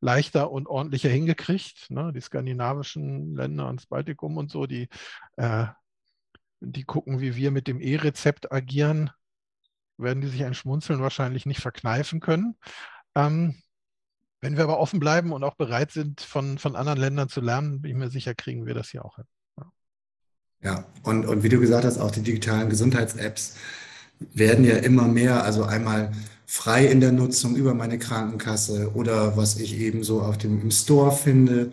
leichter 0.03 0.51
und 0.51 0.67
ordentlicher 0.67 1.09
hingekriegt. 1.09 1.89
Ne? 1.89 2.11
Die 2.13 2.21
skandinavischen 2.21 3.35
Länder 3.35 3.71
das 3.73 3.85
Baltikum 3.85 4.37
und 4.37 4.51
so, 4.51 4.67
die, 4.67 4.89
äh, 5.37 5.65
die 6.59 6.83
gucken, 6.83 7.21
wie 7.21 7.35
wir 7.35 7.51
mit 7.51 7.67
dem 7.67 7.79
E-Rezept 7.79 8.51
agieren, 8.51 9.09
werden 9.97 10.21
die 10.21 10.27
sich 10.27 10.43
ein 10.43 10.53
Schmunzeln 10.53 11.01
wahrscheinlich 11.01 11.45
nicht 11.45 11.61
verkneifen 11.61 12.19
können. 12.19 12.57
Ähm, 13.15 13.55
wenn 14.41 14.57
wir 14.57 14.63
aber 14.65 14.79
offen 14.79 14.99
bleiben 14.99 15.31
und 15.31 15.43
auch 15.43 15.55
bereit 15.55 15.91
sind, 15.91 16.19
von, 16.19 16.57
von 16.57 16.75
anderen 16.75 16.99
Ländern 16.99 17.29
zu 17.29 17.39
lernen, 17.39 17.81
bin 17.81 17.91
ich 17.91 17.97
mir 17.97 18.09
sicher, 18.09 18.35
kriegen 18.35 18.65
wir 18.65 18.73
das 18.73 18.89
hier 18.89 19.05
auch 19.05 19.15
hin. 19.15 19.25
Ja, 19.57 19.71
ja 20.61 20.85
und, 21.03 21.25
und 21.25 21.43
wie 21.43 21.49
du 21.49 21.61
gesagt 21.61 21.85
hast, 21.85 21.97
auch 21.97 22.11
die 22.11 22.23
digitalen 22.23 22.69
Gesundheits-Apps 22.69 23.55
werden 24.19 24.65
ja 24.65 24.75
immer 24.77 25.07
mehr, 25.07 25.43
also 25.43 25.63
einmal 25.63 26.11
frei 26.53 26.85
in 26.85 27.01
der 27.01 27.11
Nutzung 27.11 27.55
über 27.55 27.73
meine 27.73 27.97
Krankenkasse 27.97 28.91
oder 28.93 29.35
was 29.35 29.57
ich 29.57 29.79
eben 29.79 30.03
so 30.03 30.21
auf 30.21 30.37
dem, 30.37 30.61
im 30.61 30.69
Store 30.69 31.11
finde. 31.11 31.71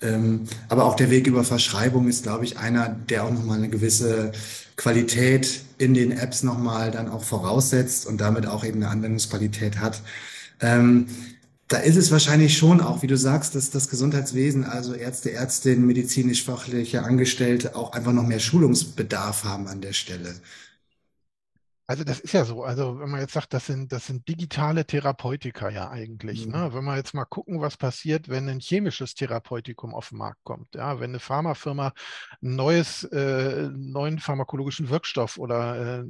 Ähm, 0.00 0.44
aber 0.70 0.86
auch 0.86 0.96
der 0.96 1.10
Weg 1.10 1.26
über 1.26 1.44
Verschreibung 1.44 2.08
ist, 2.08 2.22
glaube 2.22 2.46
ich, 2.46 2.56
einer, 2.56 2.88
der 2.88 3.24
auch 3.24 3.30
nochmal 3.30 3.58
eine 3.58 3.68
gewisse 3.68 4.32
Qualität 4.76 5.60
in 5.76 5.92
den 5.92 6.12
Apps 6.12 6.42
nochmal 6.44 6.90
dann 6.90 7.10
auch 7.10 7.22
voraussetzt 7.22 8.06
und 8.06 8.22
damit 8.22 8.46
auch 8.46 8.64
eben 8.64 8.82
eine 8.82 8.88
Anwendungsqualität 8.88 9.80
hat. 9.80 10.00
Ähm, 10.60 11.08
da 11.68 11.76
ist 11.76 11.96
es 11.96 12.10
wahrscheinlich 12.10 12.56
schon 12.56 12.80
auch, 12.80 13.02
wie 13.02 13.08
du 13.08 13.18
sagst, 13.18 13.54
dass 13.54 13.68
das 13.68 13.90
Gesundheitswesen, 13.90 14.64
also 14.64 14.94
Ärzte, 14.94 15.32
Ärztinnen, 15.32 15.86
medizinisch-fachliche 15.86 17.02
Angestellte 17.02 17.76
auch 17.76 17.92
einfach 17.92 18.14
noch 18.14 18.26
mehr 18.26 18.40
Schulungsbedarf 18.40 19.44
haben 19.44 19.68
an 19.68 19.82
der 19.82 19.92
Stelle. 19.92 20.34
Also 21.86 22.04
das 22.04 22.20
ist 22.20 22.32
ja 22.32 22.44
so. 22.44 22.62
Also 22.62 23.00
wenn 23.00 23.10
man 23.10 23.20
jetzt 23.20 23.32
sagt, 23.32 23.52
das 23.52 23.66
sind, 23.66 23.90
das 23.90 24.06
sind 24.06 24.28
digitale 24.28 24.86
Therapeutika 24.86 25.68
ja 25.68 25.90
eigentlich. 25.90 26.46
Mhm. 26.46 26.52
Ne? 26.52 26.70
Wenn 26.72 26.84
wir 26.84 26.96
jetzt 26.96 27.12
mal 27.12 27.24
gucken, 27.24 27.60
was 27.60 27.76
passiert, 27.76 28.28
wenn 28.28 28.48
ein 28.48 28.60
chemisches 28.60 29.14
Therapeutikum 29.14 29.92
auf 29.92 30.10
den 30.10 30.18
Markt 30.18 30.38
kommt. 30.44 30.74
Ja? 30.76 31.00
Wenn 31.00 31.10
eine 31.10 31.18
Pharmafirma 31.18 31.92
ein 32.40 32.54
neues, 32.54 33.02
äh, 33.04 33.68
neuen 33.74 34.20
pharmakologischen 34.20 34.90
Wirkstoff 34.90 35.38
oder 35.38 36.02
äh, 36.02 36.04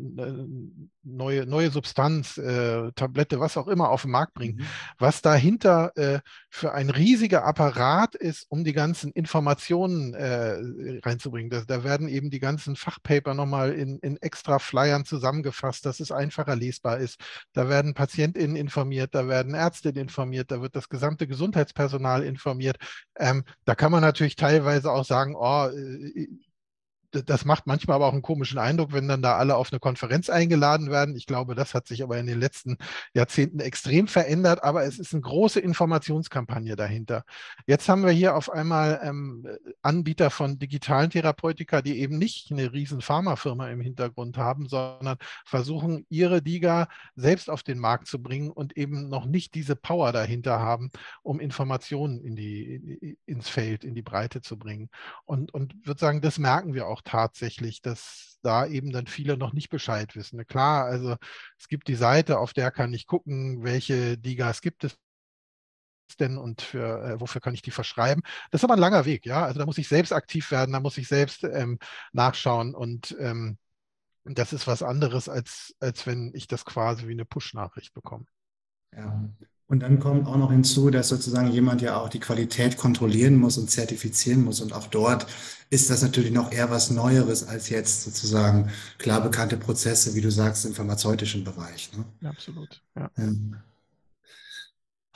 neue, 1.03 1.47
neue 1.47 1.71
Substanz, 1.71 2.37
äh, 2.37 2.93
Tablette, 2.93 3.41
was 3.41 3.57
auch 3.57 3.69
immer 3.69 3.89
auf 3.89 4.03
den 4.03 4.11
Markt 4.11 4.35
bringt, 4.35 4.59
mhm. 4.59 4.67
was 4.99 5.23
dahinter 5.23 5.97
äh, 5.97 6.21
für 6.51 6.75
ein 6.75 6.91
riesiger 6.91 7.47
Apparat 7.47 8.15
ist, 8.15 8.45
um 8.51 8.63
die 8.63 8.75
ganzen 8.75 9.11
Informationen 9.13 10.13
äh, 10.13 10.59
reinzubringen. 11.03 11.51
Das, 11.51 11.67
da 11.67 11.83
werden 11.83 12.09
eben 12.09 12.29
die 12.29 12.41
ganzen 12.41 12.77
Fachpaper 12.77 13.33
nochmal 13.33 13.73
in, 13.73 13.99
in 14.01 14.19
extra 14.19 14.59
Flyern 14.59 15.07
zusammengefasst 15.07 15.62
angepasst, 15.63 15.87
dass 15.87 16.01
es 16.01 16.11
einfacher 16.11 16.57
lesbar 16.57 16.99
ist. 16.99 17.21
Da 17.53 17.69
werden 17.69 17.95
PatientInnen 17.95 18.57
informiert, 18.57 19.15
da 19.15 19.29
werden 19.29 19.55
Ärztinnen 19.55 20.03
informiert, 20.03 20.51
da 20.51 20.61
wird 20.61 20.77
das 20.77 20.89
gesamte 20.89 21.27
Gesundheitspersonal 21.27 22.23
informiert. 22.23 22.77
Ähm, 23.17 23.45
da 23.65 23.75
kann 23.75 23.93
man 23.93 24.03
natürlich 24.03 24.37
teilweise 24.37 24.91
auch 24.91 25.05
sagen, 25.05 25.35
oh, 25.37 25.69
äh, 25.69 26.29
das 27.13 27.45
macht 27.45 27.67
manchmal 27.67 27.97
aber 27.97 28.07
auch 28.07 28.13
einen 28.13 28.23
komischen 28.23 28.59
Eindruck, 28.59 28.93
wenn 28.93 29.09
dann 29.09 29.23
da 29.23 29.37
alle 29.37 29.57
auf 29.57 29.71
eine 29.73 29.81
Konferenz 29.81 30.31
eingeladen 30.31 30.91
werden. 30.91 31.17
Ich 31.17 31.27
glaube, 31.27 31.55
das 31.55 31.75
hat 31.75 31.87
sich 31.87 32.03
aber 32.03 32.19
in 32.19 32.27
den 32.27 32.41
letzten 32.41 32.79
Jahrzehnten 33.15 33.61
extrem 33.61 34.09
verändert, 34.09 34.65
aber 34.65 34.85
es 34.85 34.99
ist 34.99 35.13
eine 35.13 35.21
große 35.21 35.61
Informationskampagne 35.61 36.77
dahinter. 36.77 37.25
Jetzt 37.67 37.89
haben 37.89 38.05
wir 38.05 38.13
hier 38.13 38.37
auf 38.37 38.51
einmal 38.51 39.01
ähm, 39.03 39.47
Anbieter 39.83 40.31
von 40.31 40.59
digitalen 40.59 41.11
Therapeutika, 41.11 41.83
die 41.83 41.99
eben 41.99 42.19
nicht 42.19 42.51
eine 42.51 42.73
riesen 42.73 43.01
Pharmafirma 43.01 43.69
im 43.69 43.81
Hintergrund 43.81 44.39
haben, 44.39 44.67
sondern 44.69 45.19
versuchen, 45.45 46.07
ihre 46.09 46.43
DIGA 46.43 46.89
selbst 47.15 47.51
auf 47.51 47.63
den 47.63 47.79
Markt 47.79 48.07
zu 48.07 48.23
bringen 48.23 48.51
und 48.51 48.77
eben 48.77 49.09
noch 49.09 49.27
nicht 49.27 49.55
diese 49.55 49.77
Power 49.77 50.13
dahinter 50.13 50.61
haben, 50.61 50.91
um 51.23 51.41
Informationen 51.41 52.21
in 52.23 52.37
die, 52.37 53.19
ins 53.27 53.49
Feld, 53.49 53.85
in 53.85 53.95
die 53.95 54.03
Breite 54.03 54.41
zu 54.41 54.59
bringen. 54.59 54.89
Und, 55.25 55.53
und 55.53 55.75
würde 55.87 56.01
sagen, 56.01 56.21
das 56.21 56.39
merken 56.39 56.75
wir 56.75 56.87
auch 56.87 57.02
tatsächlich, 57.05 57.83
dass 57.83 58.39
da 58.43 58.67
eben 58.67 58.93
dann 58.93 59.07
viele 59.07 59.37
noch 59.37 59.53
nicht 59.53 59.71
Bescheid 59.71 60.15
wissen. 60.17 60.45
Klar, 60.47 60.87
also 60.87 61.17
es 61.59 61.69
gibt 61.69 61.89
die 61.89 61.95
Seite, 61.95 62.39
auf 62.39 62.53
der 62.53 62.71
kann 62.71 62.93
ich 62.93 63.07
gucken, 63.07 63.63
welche 63.63 64.19
Digas 64.19 64.61
gibt 64.61 64.85
es 64.85 64.97
denn 66.21 66.37
und 66.37 66.61
für, 66.61 67.03
äh, 67.05 67.21
wofür 67.21 67.41
kann 67.41 67.55
ich 67.55 67.63
die 67.63 67.71
verschreiben? 67.71 68.23
Das 68.51 68.61
ist 68.61 68.65
aber 68.65 68.75
ein 68.75 68.81
langer 68.81 69.05
Weg, 69.07 69.25
ja. 69.25 69.45
Also 69.45 69.59
da 69.59 69.67
muss 69.67 69.79
ich 69.79 69.89
selbst 69.89 70.13
aktiv 70.13 70.51
werden, 70.51 70.73
da 70.73 70.81
muss 70.81 70.99
ich 70.99 71.09
selbst 71.09 71.45
ähm, 71.45 71.79
nachschauen 72.13 72.75
und 72.75 73.17
ähm, 73.19 73.57
das 74.25 74.53
ist 74.53 74.67
was 74.67 74.83
anderes, 74.83 75.29
als, 75.29 75.75
als 75.81 76.07
wenn 76.07 76.33
ich 76.35 76.47
das 76.47 76.65
quasi 76.65 77.09
wie 77.09 77.13
eine 77.13 77.25
Push-Nachricht 77.25 77.93
bekomme. 77.95 78.27
Ja. 78.95 79.29
Und 79.73 79.81
dann 79.81 80.01
kommt 80.01 80.27
auch 80.27 80.37
noch 80.37 80.53
hinzu, 80.53 80.91
dass 80.91 81.09
sozusagen 81.09 81.51
jemand 81.51 81.81
ja 81.81 81.97
auch 81.97 82.11
die 82.11 82.21
Qualität 82.21 82.77
kontrollieren 82.77 83.37
muss 83.37 83.57
und 83.57 83.71
zertifizieren 83.71 84.45
muss. 84.45 84.61
Und 84.61 84.75
auch 84.75 84.87
dort 84.87 85.27
ist 85.71 85.89
das 85.89 86.03
natürlich 86.03 86.31
noch 86.31 86.53
eher 86.53 86.71
was 86.71 86.91
Neueres 86.91 87.49
als 87.49 87.71
jetzt 87.71 88.03
sozusagen 88.03 88.69
klar 88.99 89.23
bekannte 89.23 89.57
Prozesse, 89.57 90.15
wie 90.15 90.21
du 90.21 90.31
sagst, 90.31 90.67
im 90.67 90.75
pharmazeutischen 90.75 91.43
Bereich. 91.43 91.91
Ne? 91.97 92.05
Ja, 92.21 92.29
absolut. 92.29 92.83
Ja. 92.95 93.11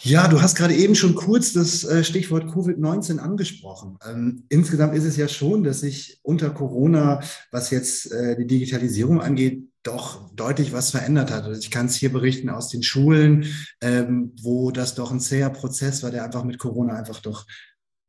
Ja, 0.00 0.28
du 0.28 0.40
hast 0.40 0.56
gerade 0.56 0.74
eben 0.74 0.94
schon 0.94 1.14
kurz 1.14 1.52
das 1.52 1.84
äh, 1.84 2.02
Stichwort 2.02 2.44
Covid-19 2.44 3.18
angesprochen. 3.18 3.98
Ähm, 4.08 4.44
insgesamt 4.48 4.94
ist 4.94 5.04
es 5.04 5.18
ja 5.18 5.28
schon, 5.28 5.64
dass 5.64 5.80
sich 5.80 6.18
unter 6.22 6.48
Corona, 6.48 7.20
was 7.50 7.70
jetzt 7.70 8.10
äh, 8.10 8.36
die 8.36 8.46
Digitalisierung 8.46 9.20
angeht, 9.20 9.68
doch 9.86 10.30
deutlich 10.34 10.72
was 10.72 10.90
verändert 10.90 11.30
hat. 11.30 11.44
Also 11.44 11.60
ich 11.60 11.70
kann 11.70 11.86
es 11.86 11.96
hier 11.96 12.12
berichten 12.12 12.50
aus 12.50 12.68
den 12.68 12.82
Schulen, 12.82 13.46
ähm, 13.80 14.32
wo 14.42 14.70
das 14.70 14.94
doch 14.94 15.10
ein 15.10 15.20
zäher 15.20 15.50
Prozess 15.50 16.02
war, 16.02 16.10
der 16.10 16.24
einfach 16.24 16.44
mit 16.44 16.58
Corona 16.58 16.94
einfach 16.94 17.20
doch 17.20 17.46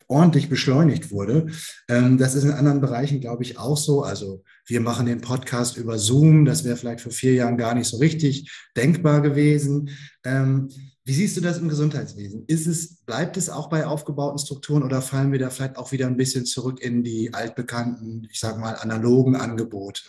ordentlich 0.07 0.49
beschleunigt 0.49 1.11
wurde. 1.11 1.47
Ähm, 1.89 2.17
das 2.17 2.33
ist 2.33 2.43
in 2.43 2.51
anderen 2.51 2.81
Bereichen, 2.81 3.19
glaube 3.19 3.43
ich, 3.43 3.57
auch 3.59 3.77
so. 3.77 4.03
Also 4.03 4.43
wir 4.65 4.79
machen 4.79 5.05
den 5.05 5.21
Podcast 5.21 5.77
über 5.77 5.97
Zoom. 5.99 6.45
Das 6.45 6.63
wäre 6.63 6.77
vielleicht 6.77 7.01
vor 7.01 7.11
vier 7.11 7.33
Jahren 7.33 7.57
gar 7.57 7.75
nicht 7.75 7.87
so 7.87 7.97
richtig 7.97 8.51
denkbar 8.75 9.21
gewesen. 9.21 9.89
Ähm, 10.23 10.69
wie 11.03 11.13
siehst 11.13 11.37
du 11.37 11.41
das 11.41 11.57
im 11.57 11.69
Gesundheitswesen? 11.69 12.43
Ist 12.47 12.67
es, 12.67 12.97
bleibt 13.05 13.37
es 13.37 13.49
auch 13.49 13.69
bei 13.69 13.85
aufgebauten 13.85 14.39
Strukturen 14.39 14.83
oder 14.83 15.01
fallen 15.01 15.31
wir 15.31 15.39
da 15.39 15.49
vielleicht 15.49 15.77
auch 15.77 15.91
wieder 15.91 16.07
ein 16.07 16.17
bisschen 16.17 16.45
zurück 16.45 16.81
in 16.81 17.03
die 17.03 17.33
altbekannten, 17.33 18.27
ich 18.29 18.39
sage 18.39 18.59
mal, 18.59 18.75
analogen 18.75 19.35
Angebote? 19.35 20.01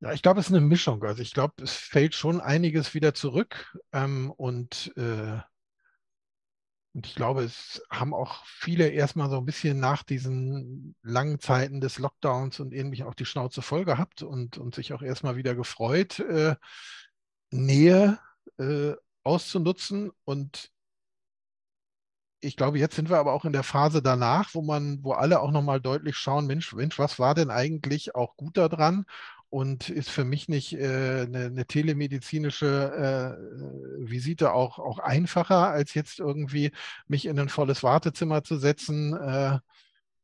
Ja, 0.00 0.12
ich 0.12 0.22
glaube, 0.22 0.40
es 0.40 0.46
ist 0.48 0.52
eine 0.54 0.64
Mischung. 0.64 1.02
Also 1.04 1.22
ich 1.22 1.32
glaube, 1.34 1.62
es 1.62 1.72
fällt 1.74 2.14
schon 2.14 2.40
einiges 2.40 2.94
wieder 2.94 3.12
zurück 3.14 3.76
ähm, 3.92 4.30
und, 4.30 4.92
äh, 4.96 5.40
und 6.92 7.06
ich 7.06 7.14
glaube, 7.14 7.42
es 7.44 7.82
haben 7.90 8.12
auch 8.14 8.44
viele 8.46 8.88
erstmal 8.88 9.30
so 9.30 9.38
ein 9.38 9.44
bisschen 9.46 9.78
nach 9.78 10.02
diesen 10.02 10.96
langen 11.02 11.38
Zeiten 11.38 11.80
des 11.80 11.98
Lockdowns 11.98 12.58
und 12.58 12.72
ähnlichem 12.74 13.06
auch 13.06 13.14
die 13.14 13.26
Schnauze 13.26 13.62
voll 13.62 13.84
gehabt 13.84 14.22
und, 14.22 14.58
und 14.58 14.74
sich 14.74 14.92
auch 14.92 15.02
erstmal 15.02 15.36
wieder 15.36 15.54
gefreut, 15.54 16.18
äh, 16.20 16.56
Nähe 17.50 18.18
äh, 18.58 18.94
auszunutzen. 19.24 20.10
Und 20.24 20.72
ich 22.42 22.56
glaube, 22.56 22.78
jetzt 22.78 22.96
sind 22.96 23.10
wir 23.10 23.18
aber 23.18 23.32
auch 23.34 23.44
in 23.44 23.52
der 23.52 23.62
Phase 23.62 24.02
danach, 24.02 24.54
wo 24.54 24.62
man, 24.62 25.02
wo 25.04 25.12
alle 25.12 25.40
auch 25.40 25.50
nochmal 25.50 25.80
deutlich 25.80 26.16
schauen, 26.16 26.46
Mensch, 26.46 26.72
Mensch, 26.72 26.98
was 26.98 27.18
war 27.18 27.34
denn 27.34 27.50
eigentlich 27.50 28.14
auch 28.14 28.36
gut 28.36 28.56
daran? 28.56 29.04
Und 29.50 29.90
ist 29.90 30.10
für 30.10 30.24
mich 30.24 30.48
nicht 30.48 30.74
äh, 30.74 31.26
eine, 31.26 31.46
eine, 31.46 31.66
telemedizinische 31.66 33.36
äh, 33.36 34.08
Visite 34.08 34.52
auch, 34.52 34.78
auch 34.78 35.00
einfacher, 35.00 35.68
als 35.68 35.94
jetzt 35.94 36.20
irgendwie 36.20 36.70
mich 37.08 37.26
in 37.26 37.38
ein 37.38 37.48
volles 37.48 37.82
Wartezimmer 37.82 38.44
zu 38.44 38.58
setzen, 38.58 39.14
äh, 39.14 39.58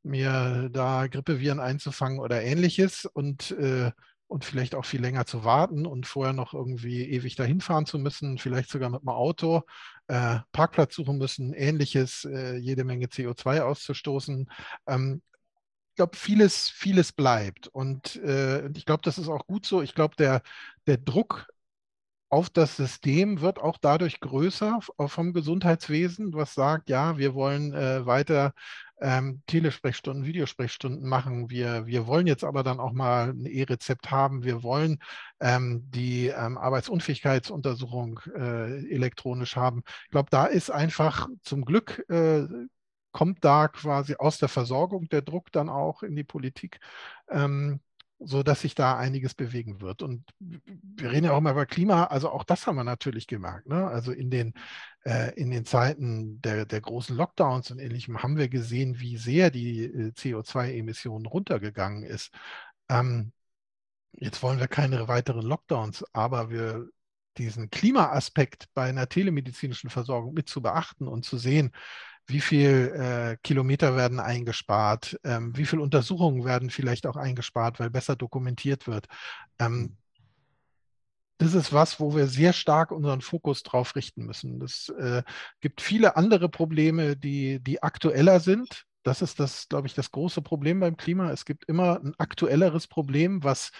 mir 0.04 0.68
da 0.72 1.08
Grippeviren 1.08 1.58
einzufangen 1.58 2.20
oder 2.20 2.40
ähnliches. 2.40 3.04
Und 3.04 3.50
äh, 3.50 3.90
und 4.28 4.44
vielleicht 4.44 4.74
auch 4.74 4.84
viel 4.84 5.00
länger 5.00 5.24
zu 5.26 5.44
warten 5.44 5.86
und 5.86 6.06
vorher 6.06 6.32
noch 6.32 6.52
irgendwie 6.52 7.04
ewig 7.04 7.36
dahin 7.36 7.60
fahren 7.60 7.86
zu 7.86 7.98
müssen, 7.98 8.38
vielleicht 8.38 8.70
sogar 8.70 8.90
mit 8.90 9.02
dem 9.02 9.08
Auto, 9.08 9.62
äh, 10.08 10.38
Parkplatz 10.52 10.94
suchen 10.96 11.18
müssen, 11.18 11.52
ähnliches, 11.52 12.24
äh, 12.24 12.56
jede 12.56 12.84
Menge 12.84 13.06
CO2 13.06 13.60
auszustoßen. 13.60 14.50
Ähm, 14.86 15.22
glaube, 15.96 16.16
vieles, 16.16 16.68
vieles 16.70 17.12
bleibt. 17.12 17.68
Und 17.68 18.16
äh, 18.16 18.68
ich 18.72 18.86
glaube, 18.86 19.02
das 19.02 19.18
ist 19.18 19.28
auch 19.28 19.46
gut 19.46 19.66
so. 19.66 19.82
Ich 19.82 19.94
glaube, 19.94 20.16
der, 20.16 20.42
der 20.86 20.98
Druck 20.98 21.48
auf 22.28 22.50
das 22.50 22.76
System 22.76 23.40
wird 23.40 23.58
auch 23.60 23.78
dadurch 23.78 24.20
größer 24.20 24.80
vom 25.06 25.32
Gesundheitswesen, 25.32 26.34
was 26.34 26.54
sagt, 26.54 26.90
ja, 26.90 27.18
wir 27.18 27.34
wollen 27.34 27.72
äh, 27.72 28.04
weiter 28.04 28.52
ähm, 29.00 29.42
Telesprechstunden, 29.46 30.24
Videosprechstunden 30.24 31.08
machen. 31.08 31.50
Wir, 31.50 31.86
wir 31.86 32.06
wollen 32.06 32.26
jetzt 32.26 32.44
aber 32.44 32.62
dann 32.62 32.80
auch 32.80 32.92
mal 32.92 33.30
ein 33.30 33.46
E-Rezept 33.46 34.10
haben. 34.10 34.42
Wir 34.42 34.62
wollen 34.62 34.98
ähm, 35.40 35.84
die 35.90 36.28
ähm, 36.28 36.58
Arbeitsunfähigkeitsuntersuchung 36.58 38.20
äh, 38.34 38.86
elektronisch 38.88 39.56
haben. 39.56 39.82
Ich 40.04 40.10
glaube, 40.10 40.30
da 40.30 40.46
ist 40.46 40.70
einfach 40.70 41.28
zum 41.42 41.64
Glück 41.64 42.04
äh, 42.08 42.46
kommt 43.16 43.42
da 43.46 43.68
quasi 43.68 44.16
aus 44.16 44.36
der 44.36 44.50
Versorgung 44.50 45.08
der 45.08 45.22
Druck 45.22 45.50
dann 45.50 45.70
auch 45.70 46.02
in 46.02 46.14
die 46.14 46.22
Politik. 46.22 46.80
Ähm, 47.30 47.80
so 48.18 48.42
sich 48.42 48.74
da 48.74 48.98
einiges 48.98 49.34
bewegen 49.34 49.80
wird. 49.80 50.02
Und 50.02 50.22
wir 50.38 51.10
reden 51.10 51.24
ja 51.24 51.32
auch 51.32 51.38
immer 51.38 51.52
über 51.52 51.64
Klima, 51.64 52.04
also 52.04 52.28
auch 52.28 52.44
das 52.44 52.66
haben 52.66 52.76
wir 52.76 52.84
natürlich 52.84 53.26
gemerkt. 53.26 53.68
Ne? 53.68 53.86
Also 53.86 54.12
in 54.12 54.30
den, 54.30 54.52
äh, 55.04 55.32
in 55.34 55.50
den 55.50 55.64
Zeiten 55.64 56.42
der, 56.42 56.66
der 56.66 56.82
großen 56.82 57.16
Lockdowns 57.16 57.70
und 57.70 57.78
ähnlichem 57.78 58.22
haben 58.22 58.36
wir 58.36 58.48
gesehen, 58.50 59.00
wie 59.00 59.16
sehr 59.16 59.50
die 59.50 59.84
äh, 59.84 60.12
CO2-Emissionen 60.12 61.24
runtergegangen 61.24 62.02
ist. 62.02 62.34
Ähm, 62.90 63.32
jetzt 64.12 64.42
wollen 64.42 64.60
wir 64.60 64.68
keine 64.68 65.08
weiteren 65.08 65.46
Lockdowns, 65.46 66.04
aber 66.12 66.50
wir 66.50 66.86
diesen 67.38 67.70
Klimaaspekt 67.70 68.66
bei 68.74 68.90
einer 68.90 69.08
telemedizinischen 69.08 69.88
Versorgung 69.88 70.34
mit 70.34 70.50
zu 70.50 70.60
beachten 70.60 71.08
und 71.08 71.24
zu 71.24 71.38
sehen, 71.38 71.72
wie 72.26 72.40
viel 72.40 72.92
äh, 72.94 73.36
Kilometer 73.42 73.96
werden 73.96 74.20
eingespart, 74.20 75.18
ähm, 75.24 75.56
wie 75.56 75.66
viele 75.66 75.82
Untersuchungen 75.82 76.44
werden 76.44 76.70
vielleicht 76.70 77.06
auch 77.06 77.16
eingespart, 77.16 77.78
weil 77.78 77.90
besser 77.90 78.16
dokumentiert 78.16 78.86
wird. 78.86 79.06
Ähm, 79.58 79.72
mhm. 79.72 79.96
das 81.38 81.54
ist 81.54 81.72
was, 81.72 82.00
wo 82.00 82.16
wir 82.16 82.26
sehr 82.26 82.52
stark 82.52 82.90
unseren 82.90 83.20
Fokus 83.20 83.62
drauf 83.62 83.94
richten 83.94 84.24
müssen. 84.26 84.60
Es 84.62 84.88
äh, 84.90 85.22
gibt 85.60 85.80
viele 85.80 86.16
andere 86.16 86.48
Probleme, 86.48 87.16
die, 87.16 87.60
die 87.60 87.82
aktueller 87.82 88.40
sind. 88.40 88.84
Das 89.02 89.22
ist 89.22 89.38
das, 89.38 89.68
glaube 89.68 89.86
ich, 89.86 89.94
das 89.94 90.10
große 90.10 90.42
Problem 90.42 90.80
beim 90.80 90.96
Klima. 90.96 91.30
Es 91.30 91.44
gibt 91.44 91.64
immer 91.68 92.00
ein 92.02 92.14
aktuelleres 92.18 92.88
Problem, 92.88 93.44
was 93.44 93.70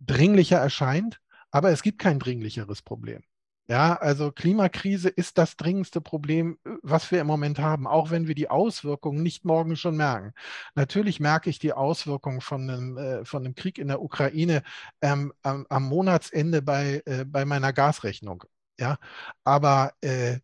dringlicher 0.00 0.58
erscheint, 0.58 1.20
aber 1.50 1.70
es 1.70 1.82
gibt 1.82 1.98
kein 1.98 2.18
dringlicheres 2.18 2.80
Problem. 2.80 3.22
Ja, 3.70 3.96
also 3.96 4.32
Klimakrise 4.32 5.10
ist 5.10 5.36
das 5.36 5.56
dringendste 5.56 6.00
Problem, 6.00 6.58
äh, 6.64 6.70
was 6.82 7.10
wir 7.10 7.20
im 7.20 7.26
Moment 7.26 7.58
haben, 7.58 7.86
auch 7.86 8.10
wenn 8.10 8.26
wir 8.26 8.34
die 8.34 8.48
Auswirkungen 8.48 9.22
nicht 9.22 9.44
morgen 9.44 9.76
schon 9.76 9.96
merken. 9.96 10.32
Natürlich 10.74 11.20
merke 11.20 11.50
ich 11.50 11.58
die 11.58 11.74
Auswirkungen 11.74 12.40
von 12.40 12.62
einem, 12.70 12.96
äh, 12.96 13.24
von 13.26 13.44
einem 13.44 13.54
Krieg 13.54 13.76
in 13.78 13.88
der 13.88 14.00
Ukraine 14.00 14.62
ähm, 15.02 15.34
am, 15.42 15.66
am, 15.68 15.84
Monatsende 15.84 16.62
bei, 16.62 17.02
äh, 17.04 17.26
bei 17.26 17.44
meiner 17.44 17.74
Gasrechnung. 17.74 18.44
Ja, 18.78 18.96
aber 19.44 19.92
äh, 20.00 20.38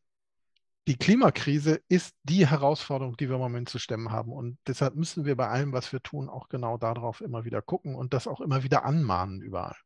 die 0.89 0.97
Klimakrise 0.97 1.81
ist 1.89 2.15
die 2.25 2.47
Herausforderung, 2.47 3.17
die 3.17 3.29
wir 3.29 3.37
im 3.37 3.43
Moment 3.43 3.69
zu 3.71 3.79
stemmen 3.79 4.11
haben. 4.13 4.33
Und 4.33 4.59
deshalb 4.67 4.97
müssen 4.97 5.25
wir 5.25 5.37
bei 5.37 5.49
allem, 5.49 5.73
was 5.73 5.93
wir 5.93 6.03
tun, 6.03 6.29
auch 6.29 6.49
genau 6.49 6.79
darauf 6.79 7.21
immer 7.23 7.45
wieder 7.45 7.63
gucken 7.63 7.95
und 7.95 8.15
das 8.15 8.27
auch 8.29 8.41
immer 8.41 8.63
wieder 8.65 8.85
anmahnen 8.85 9.41
überall. 9.43 9.77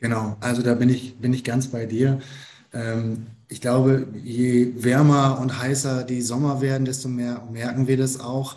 Genau, 0.00 0.36
also 0.40 0.62
da 0.62 0.74
bin 0.74 0.88
ich, 0.88 1.16
bin 1.18 1.32
ich 1.32 1.42
ganz 1.44 1.68
bei 1.68 1.86
dir. 1.86 2.20
Ähm, 2.72 3.26
ich 3.48 3.60
glaube, 3.60 4.06
je 4.22 4.72
wärmer 4.76 5.40
und 5.40 5.58
heißer 5.58 6.04
die 6.04 6.22
Sommer 6.22 6.60
werden, 6.60 6.84
desto 6.84 7.08
mehr 7.08 7.42
merken 7.50 7.88
wir 7.88 7.96
das 7.96 8.20
auch, 8.20 8.56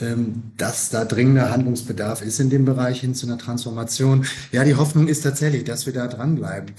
ähm, 0.00 0.52
dass 0.56 0.90
da 0.90 1.04
dringender 1.04 1.50
Handlungsbedarf 1.50 2.22
ist 2.22 2.38
in 2.38 2.50
dem 2.50 2.64
Bereich 2.64 3.00
hin 3.00 3.14
zu 3.14 3.26
einer 3.26 3.38
Transformation. 3.38 4.26
Ja, 4.52 4.64
die 4.64 4.76
Hoffnung 4.76 5.08
ist 5.08 5.22
tatsächlich, 5.22 5.64
dass 5.64 5.86
wir 5.86 5.92
da 5.92 6.06
dranbleiben. 6.06 6.74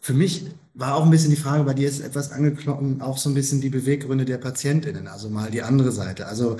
Für 0.00 0.14
mich 0.14 0.46
war 0.74 0.94
auch 0.94 1.04
ein 1.04 1.10
bisschen 1.10 1.30
die 1.30 1.36
Frage, 1.36 1.64
bei 1.64 1.74
dir 1.74 1.88
ist 1.88 2.00
etwas 2.00 2.32
angeklopft, 2.32 3.00
auch 3.00 3.18
so 3.18 3.30
ein 3.30 3.34
bisschen 3.34 3.60
die 3.60 3.70
Beweggründe 3.70 4.24
der 4.24 4.38
PatientInnen, 4.38 5.06
also 5.08 5.28
mal 5.30 5.50
die 5.50 5.62
andere 5.62 5.92
Seite. 5.92 6.26
Also 6.26 6.56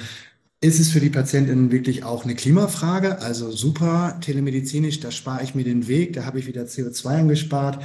ist 0.65 0.81
es 0.81 0.91
für 0.91 1.01
die 1.01 1.11
Patientinnen 1.11 1.71
wirklich 1.71 2.05
auch 2.05 2.25
eine 2.25 2.35
Klimafrage? 2.35 3.21
Also 3.21 3.51
super 3.51 4.17
telemedizinisch, 4.23 4.99
da 4.99 5.11
spare 5.11 5.45
ich 5.45 5.55
mir 5.55 5.63
den 5.63 5.89
Weg, 5.89 6.15
da 6.15 6.25
habe 6.25 6.39
ich 6.39 6.47
wieder 6.47 6.63
CO2 6.63 7.19
angespart. 7.19 7.85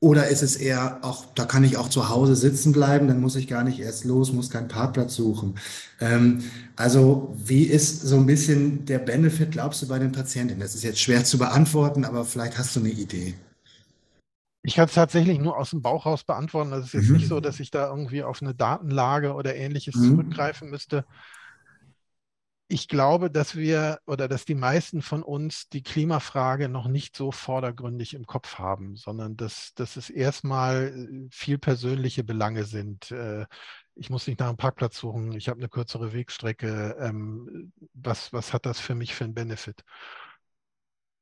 Oder 0.00 0.28
ist 0.28 0.42
es 0.42 0.56
eher 0.56 1.00
auch, 1.02 1.26
da 1.34 1.44
kann 1.44 1.64
ich 1.64 1.76
auch 1.76 1.90
zu 1.90 2.08
Hause 2.08 2.34
sitzen 2.34 2.72
bleiben, 2.72 3.08
dann 3.08 3.20
muss 3.20 3.36
ich 3.36 3.46
gar 3.46 3.62
nicht 3.62 3.78
erst 3.78 4.06
los, 4.06 4.32
muss 4.32 4.48
keinen 4.48 4.68
Parkplatz 4.68 5.14
suchen. 5.16 5.56
Ähm, 6.00 6.42
also 6.76 7.36
wie 7.44 7.64
ist 7.64 8.00
so 8.00 8.16
ein 8.16 8.26
bisschen 8.26 8.86
der 8.86 9.00
Benefit, 9.00 9.52
glaubst 9.52 9.82
du, 9.82 9.88
bei 9.88 9.98
den 9.98 10.12
Patientinnen? 10.12 10.60
Das 10.60 10.74
ist 10.74 10.82
jetzt 10.82 11.00
schwer 11.00 11.24
zu 11.24 11.36
beantworten, 11.36 12.06
aber 12.06 12.24
vielleicht 12.24 12.56
hast 12.56 12.74
du 12.74 12.80
eine 12.80 12.90
Idee. 12.90 13.34
Ich 14.62 14.76
kann 14.76 14.86
es 14.86 14.94
tatsächlich 14.94 15.38
nur 15.38 15.58
aus 15.58 15.70
dem 15.70 15.82
Bauch 15.82 16.06
raus 16.06 16.24
beantworten. 16.24 16.70
Das 16.70 16.86
ist 16.86 16.94
jetzt 16.94 17.08
mhm. 17.08 17.16
nicht 17.16 17.28
so, 17.28 17.40
dass 17.40 17.60
ich 17.60 17.70
da 17.70 17.88
irgendwie 17.88 18.22
auf 18.22 18.40
eine 18.40 18.54
Datenlage 18.54 19.34
oder 19.34 19.54
ähnliches 19.54 19.94
mhm. 19.94 20.08
zurückgreifen 20.08 20.70
müsste 20.70 21.04
ich 22.68 22.88
glaube, 22.88 23.30
dass 23.30 23.56
wir 23.56 23.98
oder 24.06 24.26
dass 24.26 24.46
die 24.46 24.54
meisten 24.54 25.02
von 25.02 25.22
uns 25.22 25.68
die 25.68 25.82
Klimafrage 25.82 26.68
noch 26.68 26.88
nicht 26.88 27.14
so 27.16 27.30
vordergründig 27.30 28.14
im 28.14 28.26
Kopf 28.26 28.58
haben, 28.58 28.96
sondern 28.96 29.36
dass, 29.36 29.74
dass 29.74 29.96
es 29.96 30.08
erstmal 30.08 30.88
äh, 30.88 31.28
viel 31.30 31.58
persönliche 31.58 32.24
Belange 32.24 32.64
sind. 32.64 33.10
Äh, 33.10 33.46
ich 33.94 34.10
muss 34.10 34.26
nicht 34.26 34.40
nach 34.40 34.48
einem 34.48 34.56
Parkplatz 34.56 34.96
suchen, 34.98 35.32
ich 35.32 35.48
habe 35.48 35.60
eine 35.60 35.68
kürzere 35.68 36.12
Wegstrecke. 36.12 36.96
Ähm, 36.98 37.72
was, 37.92 38.32
was 38.32 38.52
hat 38.52 38.66
das 38.66 38.80
für 38.80 38.94
mich 38.94 39.14
für 39.14 39.24
einen 39.24 39.34
Benefit? 39.34 39.84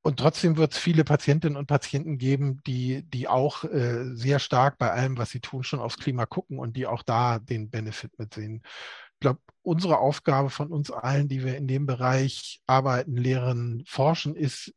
Und 0.05 0.18
trotzdem 0.18 0.57
wird 0.57 0.72
es 0.72 0.78
viele 0.78 1.05
Patientinnen 1.05 1.57
und 1.57 1.66
Patienten 1.66 2.18
geben, 2.18 2.61
die, 2.66 3.05
die 3.05 3.28
auch 3.28 3.62
äh, 3.64 4.14
sehr 4.14 4.40
stark 4.40 4.76
bei 4.78 4.90
allem, 4.90 5.16
was 5.16 5.31
sie 5.31 5.40
tun, 5.40 5.62
schon 5.62 5.78
aufs 5.78 5.98
Klima 5.98 6.26
gucken 6.26 6.59
und 6.59 6.76
die 6.76 6.87
auch 6.87 7.05
da 7.05 7.38
den 7.38 7.70
Benefit 7.70 8.18
mitsehen 8.18 8.62
glaube, 9.22 9.40
unsere 9.62 9.98
Aufgabe 9.98 10.50
von 10.50 10.70
uns 10.70 10.90
allen, 10.90 11.28
die 11.28 11.44
wir 11.44 11.56
in 11.56 11.66
dem 11.66 11.87
Bereich 11.87 12.61
arbeiten, 12.66 13.16
lehren, 13.16 13.85
forschen, 13.87 14.37
ist 14.37 14.74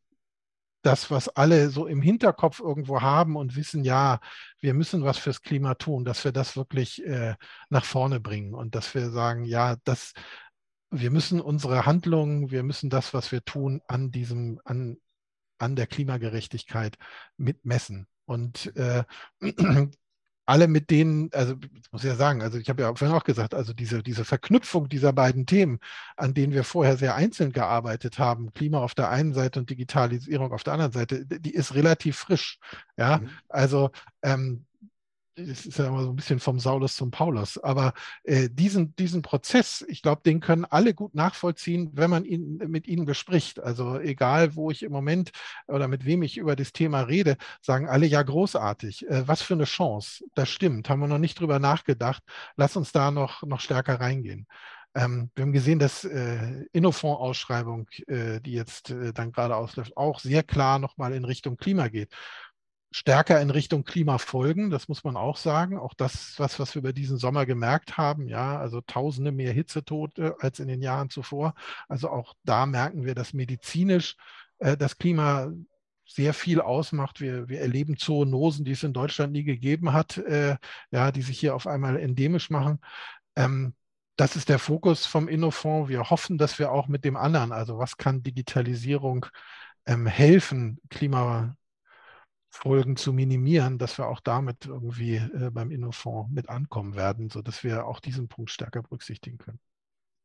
das, 0.82 1.10
was 1.10 1.28
alle 1.28 1.68
so 1.70 1.86
im 1.86 2.00
Hinterkopf 2.00 2.60
irgendwo 2.60 3.02
haben 3.02 3.36
und 3.36 3.56
wissen, 3.56 3.84
ja, 3.84 4.20
wir 4.60 4.72
müssen 4.72 5.02
was 5.02 5.18
fürs 5.18 5.42
Klima 5.42 5.74
tun, 5.74 6.04
dass 6.04 6.24
wir 6.24 6.30
das 6.30 6.56
wirklich 6.56 7.04
äh, 7.04 7.34
nach 7.70 7.84
vorne 7.84 8.20
bringen 8.20 8.54
und 8.54 8.76
dass 8.76 8.94
wir 8.94 9.10
sagen, 9.10 9.44
ja, 9.44 9.76
das, 9.82 10.12
wir 10.90 11.10
müssen 11.10 11.40
unsere 11.40 11.86
Handlungen, 11.86 12.52
wir 12.52 12.62
müssen 12.62 12.88
das, 12.88 13.12
was 13.14 13.32
wir 13.32 13.44
tun, 13.44 13.82
an 13.88 14.12
diesem, 14.12 14.60
an, 14.64 14.98
an 15.58 15.74
der 15.74 15.88
Klimagerechtigkeit 15.88 16.96
mitmessen. 17.36 18.06
Und 18.24 18.74
äh, 18.76 19.02
alle 20.46 20.68
mit 20.68 20.90
denen, 20.90 21.30
also 21.32 21.54
muss 21.90 22.04
ich 22.04 22.08
ja 22.08 22.14
sagen, 22.14 22.40
also 22.40 22.58
ich 22.58 22.68
habe 22.68 22.82
ja 22.82 22.94
vorhin 22.94 23.16
auch 23.16 23.24
gesagt, 23.24 23.52
also 23.52 23.72
diese, 23.72 24.02
diese 24.02 24.24
Verknüpfung 24.24 24.88
dieser 24.88 25.12
beiden 25.12 25.44
Themen, 25.44 25.80
an 26.16 26.34
denen 26.34 26.52
wir 26.52 26.62
vorher 26.62 26.96
sehr 26.96 27.16
einzeln 27.16 27.52
gearbeitet 27.52 28.18
haben, 28.20 28.54
Klima 28.54 28.78
auf 28.78 28.94
der 28.94 29.10
einen 29.10 29.34
Seite 29.34 29.58
und 29.58 29.68
Digitalisierung 29.68 30.52
auf 30.52 30.62
der 30.62 30.74
anderen 30.74 30.92
Seite, 30.92 31.26
die 31.26 31.52
ist 31.52 31.74
relativ 31.74 32.16
frisch. 32.16 32.58
Ja, 32.96 33.18
mhm. 33.18 33.30
also 33.48 33.90
ähm, 34.22 34.64
es 35.36 35.66
ist 35.66 35.78
ja 35.78 35.88
immer 35.88 36.02
so 36.02 36.10
ein 36.10 36.16
bisschen 36.16 36.40
vom 36.40 36.58
Saulus 36.58 36.96
zum 36.96 37.10
Paulus, 37.10 37.58
aber 37.58 37.92
äh, 38.24 38.48
diesen, 38.50 38.96
diesen 38.96 39.22
Prozess, 39.22 39.84
ich 39.88 40.02
glaube, 40.02 40.22
den 40.24 40.40
können 40.40 40.64
alle 40.64 40.94
gut 40.94 41.14
nachvollziehen, 41.14 41.90
wenn 41.92 42.10
man 42.10 42.24
ihn 42.24 42.56
mit 42.68 42.86
ihnen 42.86 43.04
bespricht. 43.04 43.60
Also 43.60 43.98
egal, 43.98 44.56
wo 44.56 44.70
ich 44.70 44.82
im 44.82 44.92
Moment 44.92 45.32
oder 45.66 45.88
mit 45.88 46.04
wem 46.06 46.22
ich 46.22 46.38
über 46.38 46.56
das 46.56 46.72
Thema 46.72 47.02
rede, 47.02 47.36
sagen 47.60 47.88
alle 47.88 48.06
ja 48.06 48.22
großartig. 48.22 49.06
Äh, 49.08 49.28
was 49.28 49.42
für 49.42 49.54
eine 49.54 49.64
Chance. 49.64 50.24
Das 50.34 50.48
stimmt, 50.48 50.88
haben 50.88 51.00
wir 51.00 51.08
noch 51.08 51.18
nicht 51.18 51.38
drüber 51.38 51.58
nachgedacht. 51.58 52.22
Lass 52.56 52.76
uns 52.76 52.92
da 52.92 53.10
noch, 53.10 53.42
noch 53.42 53.60
stärker 53.60 54.00
reingehen. 54.00 54.46
Ähm, 54.94 55.30
wir 55.34 55.42
haben 55.42 55.52
gesehen, 55.52 55.78
dass 55.78 56.04
äh, 56.04 56.64
Innofonds-Ausschreibung, 56.72 57.86
äh, 58.06 58.40
die 58.40 58.52
jetzt 58.52 58.90
äh, 58.90 59.12
dann 59.12 59.30
gerade 59.30 59.54
ausläuft, 59.54 59.94
auch 59.96 60.20
sehr 60.20 60.42
klar 60.42 60.78
nochmal 60.78 61.12
in 61.12 61.26
Richtung 61.26 61.58
Klima 61.58 61.88
geht 61.88 62.14
stärker 62.96 63.42
in 63.42 63.50
Richtung 63.50 63.84
Klimafolgen, 63.84 64.70
das 64.70 64.88
muss 64.88 65.04
man 65.04 65.18
auch 65.18 65.36
sagen. 65.36 65.76
Auch 65.76 65.92
das, 65.92 66.38
was, 66.38 66.58
was 66.58 66.74
wir 66.74 66.80
über 66.80 66.94
diesen 66.94 67.18
Sommer 67.18 67.44
gemerkt 67.44 67.98
haben, 67.98 68.26
ja, 68.26 68.58
also 68.58 68.80
tausende 68.80 69.32
mehr 69.32 69.52
Hitzetote 69.52 70.36
als 70.40 70.60
in 70.60 70.68
den 70.68 70.80
Jahren 70.80 71.10
zuvor. 71.10 71.54
Also 71.88 72.08
auch 72.08 72.32
da 72.44 72.64
merken 72.64 73.04
wir, 73.04 73.14
dass 73.14 73.34
medizinisch 73.34 74.16
äh, 74.60 74.78
das 74.78 74.96
Klima 74.96 75.52
sehr 76.06 76.32
viel 76.32 76.58
ausmacht. 76.62 77.20
Wir, 77.20 77.50
wir 77.50 77.60
erleben 77.60 77.98
Zoonosen, 77.98 78.64
die 78.64 78.72
es 78.72 78.82
in 78.82 78.94
Deutschland 78.94 79.34
nie 79.34 79.44
gegeben 79.44 79.92
hat, 79.92 80.16
äh, 80.16 80.56
ja, 80.90 81.12
die 81.12 81.22
sich 81.22 81.38
hier 81.38 81.54
auf 81.54 81.66
einmal 81.66 81.98
endemisch 81.98 82.48
machen. 82.48 82.80
Ähm, 83.36 83.74
das 84.16 84.36
ist 84.36 84.48
der 84.48 84.58
Fokus 84.58 85.04
vom 85.04 85.28
Innofonds. 85.28 85.90
Wir 85.90 86.08
hoffen, 86.08 86.38
dass 86.38 86.58
wir 86.58 86.72
auch 86.72 86.88
mit 86.88 87.04
dem 87.04 87.18
anderen, 87.18 87.52
also 87.52 87.76
was 87.78 87.98
kann 87.98 88.22
Digitalisierung 88.22 89.26
ähm, 89.84 90.06
helfen, 90.06 90.80
Klima, 90.88 91.56
Folgen 92.56 92.96
zu 92.96 93.12
minimieren, 93.12 93.78
dass 93.78 93.98
wir 93.98 94.08
auch 94.08 94.20
damit 94.20 94.66
irgendwie 94.66 95.16
äh, 95.16 95.50
beim 95.52 95.70
Innofonds 95.70 96.32
mit 96.32 96.48
ankommen 96.48 96.96
werden, 96.96 97.30
sodass 97.30 97.62
wir 97.62 97.86
auch 97.86 98.00
diesen 98.00 98.28
Punkt 98.28 98.50
stärker 98.50 98.82
berücksichtigen 98.82 99.38
können. 99.38 99.60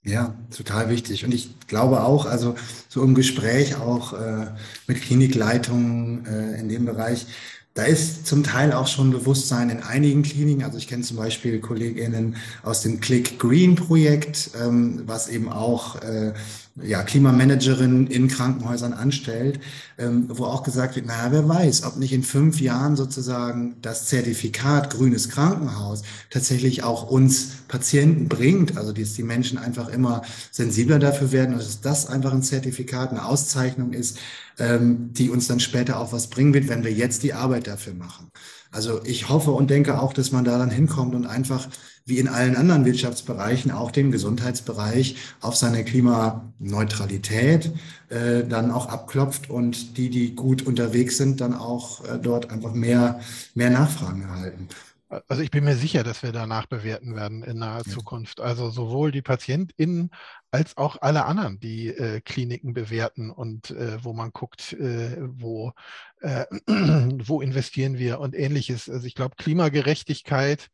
Ja, 0.04 0.34
total 0.56 0.90
wichtig. 0.90 1.26
Und 1.26 1.34
ich 1.34 1.52
glaube 1.68 2.04
auch, 2.04 2.26
also 2.26 2.56
so 2.90 3.04
im 3.04 3.14
Gespräch 3.14 3.76
auch 3.76 4.14
äh, 4.14 4.48
mit 4.88 5.02
Klinikleitungen 5.02 6.26
äh, 6.26 6.60
in 6.60 6.70
dem 6.70 6.86
Bereich, 6.86 7.28
da 7.74 7.84
ist 7.84 8.26
zum 8.26 8.44
Teil 8.44 8.74
auch 8.74 8.88
schon 8.88 9.12
Bewusstsein 9.12 9.70
in 9.70 9.84
einigen 9.84 10.24
Kliniken. 10.24 10.64
Also 10.64 10.78
ich 10.78 10.88
kenne 10.88 11.04
zum 11.04 11.18
Beispiel 11.18 11.60
Kolleginnen 11.60 12.36
aus 12.64 12.82
dem 12.82 13.00
Click 13.00 13.40
Green 13.40 13.76
Projekt, 13.76 14.52
ähm, 14.60 15.04
was 15.06 15.30
eben 15.30 15.50
auch 15.50 16.02
äh, 16.02 16.34
ja, 16.76 17.04
Klimamanagerin 17.04 18.08
in 18.08 18.28
Krankenhäusern 18.28 18.94
anstellt, 18.94 19.60
ähm, 19.98 20.26
wo 20.30 20.46
auch 20.46 20.64
gesagt 20.64 20.96
wird, 20.96 21.06
naja, 21.06 21.32
wer 21.32 21.48
weiß, 21.48 21.84
ob 21.84 21.98
nicht 21.98 22.14
in 22.14 22.24
fünf 22.24 22.62
Jahren 22.62 22.96
sozusagen 22.96 23.76
das 23.82 24.08
Zertifikat 24.08 24.90
grünes 24.90 25.30
Krankenhaus 25.30 26.04
tatsächlich 26.30 26.84
auch 26.84 27.10
uns 27.10 27.50
Patienten 27.68 28.30
bringt, 28.30 28.78
also 28.78 28.94
dass 28.94 29.14
die 29.14 29.24
Menschen 29.24 29.58
einfach 29.58 29.90
immer 29.90 30.22
sensibler 30.52 31.00
dafür 31.00 31.32
werden, 31.32 31.58
dass 31.58 31.82
das 31.82 32.08
einfach 32.08 32.32
ein 32.32 32.44
Zertifikat, 32.44 33.10
eine 33.10 33.26
Auszeichnung 33.26 33.92
ist, 33.92 34.18
ähm, 34.58 35.12
die 35.14 35.30
uns 35.30 35.48
dann 35.48 35.60
später 35.60 36.00
auch 36.00 36.14
was 36.14 36.28
bringen 36.28 36.54
wird, 36.54 36.70
wenn 36.70 36.84
wir 36.84 36.92
jetzt 36.94 37.24
die 37.24 37.34
Arbeit 37.34 37.68
dafür 37.68 37.94
machen. 37.94 38.32
Also 38.72 39.02
ich 39.04 39.28
hoffe 39.28 39.52
und 39.52 39.70
denke 39.70 40.00
auch, 40.00 40.14
dass 40.14 40.32
man 40.32 40.46
da 40.46 40.58
dann 40.58 40.72
hinkommt 40.72 41.14
und 41.14 41.26
einfach 41.26 41.68
wie 42.12 42.20
in 42.20 42.28
allen 42.28 42.58
anderen 42.58 42.84
Wirtschaftsbereichen, 42.84 43.72
auch 43.72 43.90
dem 43.90 44.12
Gesundheitsbereich, 44.12 45.16
auf 45.40 45.56
seine 45.56 45.86
Klimaneutralität 45.86 47.72
äh, 48.10 48.44
dann 48.44 48.70
auch 48.70 48.88
abklopft 48.88 49.50
und 49.50 49.98
die, 49.98 50.10
die 50.10 50.36
gut 50.36 50.68
unterwegs 50.68 51.16
sind, 51.16 51.40
dann 51.40 51.54
auch 51.54 52.04
äh, 52.04 52.20
dort 52.22 52.52
einfach 52.52 52.74
mehr, 52.74 53.22
mehr 53.56 53.70
Nachfragen 53.70 54.24
erhalten. 54.24 54.68
Also 55.30 55.42
ich 55.42 55.52
bin 55.52 55.64
mir 55.64 55.76
sicher, 55.76 56.04
dass 56.04 56.22
wir 56.22 56.34
danach 56.34 56.66
bewerten 56.66 57.16
werden 57.16 57.44
in 57.44 57.60
naher 57.60 57.84
ja. 57.86 57.92
Zukunft. 57.94 58.42
Also 58.42 58.70
sowohl 58.70 59.12
die 59.12 59.22
PatientInnen 59.22 60.12
als 60.52 60.76
auch 60.76 60.98
alle 61.02 61.26
anderen, 61.26 61.62
die 61.62 61.88
äh, 61.88 62.20
Kliniken 62.20 62.74
bewerten 62.74 63.32
und 63.32 63.72
äh, 63.72 64.04
wo 64.04 64.12
man 64.12 64.32
guckt, 64.32 64.74
äh, 64.74 65.16
wo, 65.22 65.72
äh, 66.20 66.46
wo 66.68 67.42
investieren 67.42 67.98
wir 67.98 68.20
und 68.20 68.36
ähnliches. 68.36 68.90
Also 68.90 69.08
ich 69.08 69.16
glaube, 69.16 69.36
Klimagerechtigkeit 69.38 70.70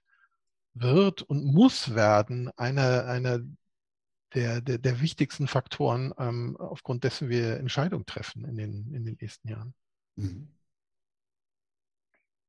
wird 0.81 1.21
und 1.23 1.45
muss 1.45 1.95
werden 1.95 2.51
eine, 2.57 3.05
eine 3.05 3.47
der, 4.33 4.61
der, 4.61 4.77
der 4.77 5.01
wichtigsten 5.01 5.47
Faktoren, 5.47 6.13
ähm, 6.17 6.57
aufgrund 6.57 7.03
dessen 7.03 7.29
wir 7.29 7.57
Entscheidungen 7.57 8.05
treffen 8.05 8.45
in 8.45 8.57
den, 8.57 8.93
in 8.93 9.05
den 9.05 9.17
nächsten 9.19 9.47
Jahren. 9.47 9.73
Mhm. 10.15 10.49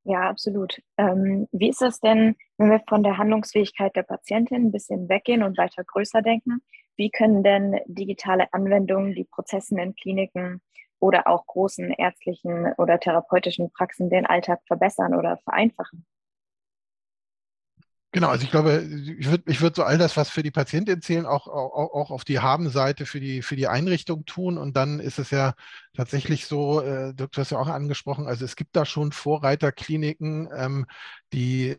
Ja, 0.04 0.30
absolut. 0.30 0.80
Ähm, 0.96 1.48
wie 1.52 1.68
ist 1.68 1.82
das 1.82 2.00
denn, 2.00 2.34
wenn 2.56 2.70
wir 2.70 2.80
von 2.88 3.02
der 3.02 3.18
Handlungsfähigkeit 3.18 3.94
der 3.94 4.04
Patientin 4.04 4.66
ein 4.66 4.72
bisschen 4.72 5.08
weggehen 5.08 5.42
und 5.42 5.58
weiter 5.58 5.84
größer 5.84 6.22
denken? 6.22 6.62
Wie 6.96 7.10
können 7.10 7.42
denn 7.42 7.78
digitale 7.86 8.52
Anwendungen 8.52 9.14
die 9.14 9.24
Prozessen 9.24 9.78
in 9.78 9.94
Kliniken 9.94 10.62
oder 10.98 11.26
auch 11.28 11.46
großen 11.46 11.90
ärztlichen 11.92 12.72
oder 12.78 12.98
therapeutischen 12.98 13.70
Praxen 13.70 14.08
den 14.08 14.24
Alltag 14.24 14.60
verbessern 14.66 15.14
oder 15.14 15.36
vereinfachen? 15.44 16.06
Genau, 18.12 18.28
also 18.28 18.42
ich 18.44 18.50
glaube, 18.50 18.88
ich 19.18 19.28
würde 19.30 19.42
ich 19.46 19.60
würd 19.60 19.76
so 19.76 19.82
all 19.84 19.98
das, 19.98 20.16
was 20.16 20.30
für 20.30 20.42
die 20.42 20.50
Patientin 20.50 21.02
zählen, 21.02 21.26
auch, 21.26 21.46
auch, 21.46 21.92
auch 21.94 22.10
auf 22.10 22.24
die 22.24 22.38
Haben-Seite 22.40 23.04
für 23.04 23.20
die, 23.20 23.42
für 23.42 23.54
die 23.54 23.68
Einrichtung 23.68 24.24
tun. 24.24 24.56
Und 24.56 24.76
dann 24.78 24.98
ist 24.98 25.18
es 25.18 25.30
ja 25.30 25.52
tatsächlich 25.94 26.46
so, 26.46 26.80
äh, 26.80 27.12
du 27.14 27.26
hast 27.36 27.50
ja 27.50 27.58
auch 27.58 27.68
angesprochen, 27.68 28.26
also 28.26 28.46
es 28.46 28.56
gibt 28.56 28.74
da 28.76 28.86
schon 28.86 29.12
Vorreiterkliniken, 29.12 30.48
ähm, 30.56 30.86
die 31.34 31.76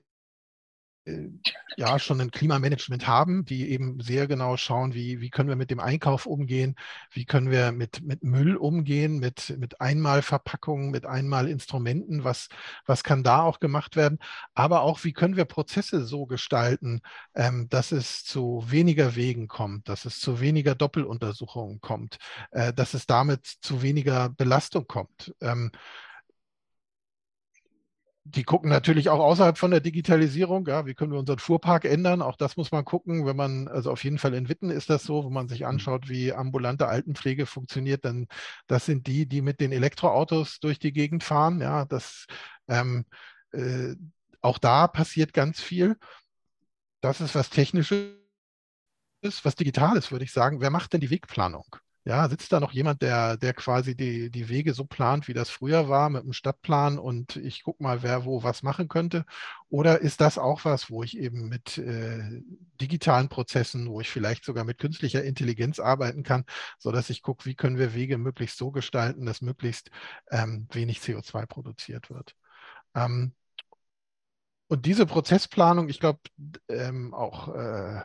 ja 1.77 1.97
schon 1.99 2.19
ein 2.19 2.31
Klimamanagement 2.31 3.07
haben, 3.07 3.45
die 3.45 3.69
eben 3.69 3.99
sehr 4.01 4.27
genau 4.27 4.57
schauen, 4.57 4.93
wie, 4.93 5.21
wie 5.21 5.29
können 5.29 5.49
wir 5.49 5.55
mit 5.55 5.71
dem 5.71 5.79
Einkauf 5.79 6.25
umgehen, 6.25 6.75
wie 7.11 7.25
können 7.25 7.51
wir 7.51 7.71
mit, 7.71 8.01
mit 8.03 8.23
Müll 8.23 8.57
umgehen, 8.57 9.19
mit, 9.19 9.55
mit 9.57 9.79
Einmalverpackungen, 9.79 10.91
mit 10.91 11.05
Einmalinstrumenten, 11.05 12.23
was, 12.23 12.49
was 12.85 13.03
kann 13.03 13.23
da 13.23 13.43
auch 13.43 13.59
gemacht 13.59 13.95
werden, 13.95 14.19
aber 14.53 14.81
auch, 14.81 15.03
wie 15.03 15.13
können 15.13 15.37
wir 15.37 15.45
Prozesse 15.45 16.03
so 16.05 16.25
gestalten, 16.25 17.01
ähm, 17.35 17.67
dass 17.69 17.91
es 17.91 18.23
zu 18.25 18.63
weniger 18.67 19.15
Wegen 19.15 19.47
kommt, 19.47 19.87
dass 19.87 20.05
es 20.05 20.19
zu 20.19 20.41
weniger 20.41 20.75
Doppeluntersuchungen 20.75 21.79
kommt, 21.81 22.17
äh, 22.51 22.73
dass 22.73 22.93
es 22.93 23.05
damit 23.05 23.45
zu 23.45 23.81
weniger 23.81 24.29
Belastung 24.29 24.85
kommt. 24.87 25.33
Ähm, 25.41 25.71
die 28.35 28.43
gucken 28.43 28.69
natürlich 28.69 29.09
auch 29.09 29.19
außerhalb 29.19 29.57
von 29.57 29.71
der 29.71 29.79
Digitalisierung, 29.79 30.67
ja, 30.67 30.85
wie 30.85 30.93
können 30.93 31.11
wir 31.11 31.19
unseren 31.19 31.39
Fuhrpark 31.39 31.85
ändern? 31.85 32.21
Auch 32.21 32.35
das 32.35 32.57
muss 32.57 32.71
man 32.71 32.85
gucken, 32.85 33.25
wenn 33.25 33.35
man, 33.35 33.67
also 33.67 33.91
auf 33.91 34.03
jeden 34.03 34.19
Fall 34.19 34.35
in 34.35 34.49
Witten 34.49 34.69
ist 34.69 34.89
das 34.89 35.03
so, 35.03 35.25
wenn 35.25 35.33
man 35.33 35.47
sich 35.47 35.61
mhm. 35.61 35.67
anschaut, 35.67 36.09
wie 36.09 36.31
ambulante 36.31 36.87
Altenpflege 36.87 37.45
funktioniert, 37.45 38.05
dann 38.05 38.27
das 38.67 38.85
sind 38.85 39.07
die, 39.07 39.25
die 39.25 39.41
mit 39.41 39.59
den 39.59 39.71
Elektroautos 39.71 40.59
durch 40.59 40.77
die 40.77 40.93
Gegend 40.93 41.23
fahren. 41.23 41.59
Ja, 41.59 41.85
das 41.85 42.27
ähm, 42.67 43.05
äh, 43.51 43.95
auch 44.41 44.59
da 44.59 44.87
passiert 44.87 45.33
ganz 45.33 45.59
viel. 45.59 45.97
Das 47.01 47.21
ist 47.21 47.33
was 47.35 47.49
Technisches, 47.49 48.13
was 49.43 49.55
Digitales, 49.55 50.11
würde 50.11 50.25
ich 50.25 50.31
sagen. 50.31 50.61
Wer 50.61 50.69
macht 50.69 50.93
denn 50.93 51.01
die 51.01 51.09
Wegplanung? 51.09 51.65
Ja, 52.05 52.27
sitzt 52.29 52.51
da 52.51 52.59
noch 52.59 52.71
jemand, 52.71 53.01
der, 53.01 53.37
der 53.37 53.53
quasi 53.53 53.95
die, 53.95 54.31
die 54.31 54.49
Wege 54.49 54.73
so 54.73 54.85
plant, 54.85 55.27
wie 55.27 55.33
das 55.33 55.49
früher 55.49 55.89
war, 55.89 56.09
mit 56.09 56.23
einem 56.23 56.33
Stadtplan 56.33 56.97
und 56.97 57.35
ich 57.35 57.61
gucke 57.63 57.83
mal, 57.83 58.01
wer 58.01 58.25
wo 58.25 58.41
was 58.41 58.63
machen 58.63 58.87
könnte? 58.87 59.25
Oder 59.69 59.99
ist 60.01 60.19
das 60.21 60.37
auch 60.37 60.65
was, 60.65 60.89
wo 60.89 61.03
ich 61.03 61.17
eben 61.17 61.49
mit 61.49 61.77
äh, 61.77 62.41
digitalen 62.81 63.29
Prozessen, 63.29 63.87
wo 63.89 64.01
ich 64.01 64.09
vielleicht 64.09 64.43
sogar 64.45 64.63
mit 64.63 64.79
künstlicher 64.79 65.23
Intelligenz 65.23 65.79
arbeiten 65.79 66.23
kann, 66.23 66.45
sodass 66.79 67.09
ich 67.11 67.21
gucke, 67.21 67.45
wie 67.45 67.55
können 67.55 67.77
wir 67.77 67.93
Wege 67.93 68.17
möglichst 68.17 68.57
so 68.57 68.71
gestalten, 68.71 69.25
dass 69.25 69.41
möglichst 69.41 69.91
ähm, 70.31 70.67
wenig 70.71 71.01
CO2 71.01 71.45
produziert 71.45 72.09
wird? 72.09 72.35
Ähm, 72.95 73.33
und 74.67 74.85
diese 74.85 75.05
Prozessplanung, 75.05 75.89
ich 75.89 75.99
glaube, 75.99 76.19
ähm, 76.69 77.13
auch 77.13 77.47
äh, 77.55 78.01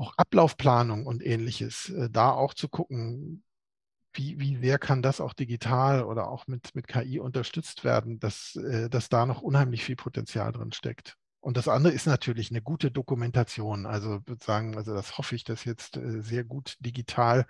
auch 0.00 0.14
Ablaufplanung 0.16 1.06
und 1.06 1.24
ähnliches, 1.24 1.90
äh, 1.90 2.08
da 2.10 2.30
auch 2.30 2.54
zu 2.54 2.68
gucken, 2.68 3.44
wie, 4.14 4.40
wie 4.40 4.56
sehr 4.56 4.78
kann 4.78 5.02
das 5.02 5.20
auch 5.20 5.34
digital 5.34 6.02
oder 6.02 6.28
auch 6.28 6.46
mit, 6.46 6.74
mit 6.74 6.88
KI 6.88 7.20
unterstützt 7.20 7.84
werden, 7.84 8.18
dass, 8.18 8.56
äh, 8.56 8.88
dass 8.88 9.08
da 9.08 9.26
noch 9.26 9.42
unheimlich 9.42 9.84
viel 9.84 9.96
Potenzial 9.96 10.52
drin 10.52 10.72
steckt. 10.72 11.16
Und 11.40 11.56
das 11.56 11.68
andere 11.68 11.92
ist 11.92 12.06
natürlich 12.06 12.50
eine 12.50 12.62
gute 12.62 12.90
Dokumentation. 12.90 13.86
Also 13.86 14.26
würde 14.26 14.44
sagen, 14.44 14.76
also 14.76 14.94
das 14.94 15.16
hoffe 15.16 15.34
ich, 15.36 15.44
dass 15.44 15.64
jetzt 15.64 15.96
äh, 15.96 16.22
sehr 16.22 16.44
gut 16.44 16.76
digital 16.80 17.46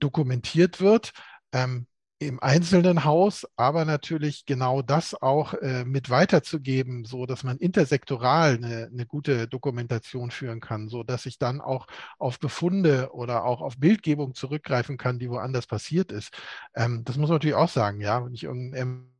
dokumentiert 0.00 0.80
wird. 0.80 1.12
Ähm, 1.52 1.86
im 2.26 2.42
einzelnen 2.42 3.04
Haus, 3.04 3.46
aber 3.56 3.84
natürlich 3.84 4.46
genau 4.46 4.82
das 4.82 5.14
auch 5.14 5.54
äh, 5.54 5.84
mit 5.84 6.10
weiterzugeben, 6.10 7.04
so 7.04 7.26
dass 7.26 7.44
man 7.44 7.58
intersektoral 7.58 8.56
eine, 8.56 8.90
eine, 8.92 9.06
gute 9.06 9.48
Dokumentation 9.48 10.30
führen 10.30 10.60
kann, 10.60 10.88
so 10.88 11.02
dass 11.02 11.26
ich 11.26 11.38
dann 11.38 11.60
auch 11.60 11.86
auf 12.18 12.38
Befunde 12.40 13.10
oder 13.12 13.44
auch 13.44 13.60
auf 13.60 13.78
Bildgebung 13.78 14.34
zurückgreifen 14.34 14.96
kann, 14.96 15.18
die 15.18 15.30
woanders 15.30 15.66
passiert 15.66 16.12
ist. 16.12 16.32
Ähm, 16.74 17.04
das 17.04 17.16
muss 17.16 17.28
man 17.28 17.36
natürlich 17.36 17.56
auch 17.56 17.68
sagen, 17.68 18.00
ja, 18.00 18.24
wenn 18.24 18.34
ich 18.34 18.44
irgendein 18.44 19.12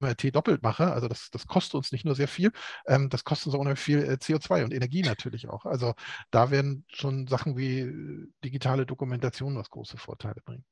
MRT 0.00 0.34
doppelt 0.34 0.62
mache, 0.62 0.92
also 0.92 1.08
das, 1.08 1.30
das 1.30 1.46
kostet 1.46 1.74
uns 1.74 1.92
nicht 1.92 2.04
nur 2.04 2.14
sehr 2.14 2.28
viel, 2.28 2.52
ähm, 2.86 3.08
das 3.08 3.24
kostet 3.24 3.46
uns 3.46 3.54
auch 3.54 3.60
unheimlich 3.60 3.80
viel 3.80 4.02
äh, 4.02 4.12
CO2 4.14 4.64
und 4.64 4.74
Energie 4.74 5.02
natürlich 5.02 5.48
auch. 5.48 5.64
Also 5.64 5.94
da 6.30 6.50
werden 6.50 6.84
schon 6.88 7.26
Sachen 7.26 7.56
wie 7.56 7.80
äh, 7.80 8.28
digitale 8.44 8.86
Dokumentation 8.86 9.56
was 9.56 9.70
große 9.70 9.96
Vorteile 9.96 10.40
bringen. 10.44 10.64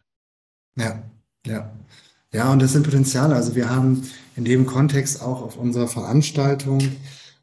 Ja, 0.76 1.08
ja. 1.46 1.70
Ja, 2.32 2.52
und 2.52 2.60
das 2.60 2.72
sind 2.72 2.82
Potenziale. 2.82 3.36
Also 3.36 3.54
wir 3.54 3.70
haben 3.70 4.02
in 4.34 4.44
dem 4.44 4.66
Kontext 4.66 5.22
auch 5.22 5.40
auf 5.40 5.56
unserer 5.56 5.86
Veranstaltung 5.86 6.80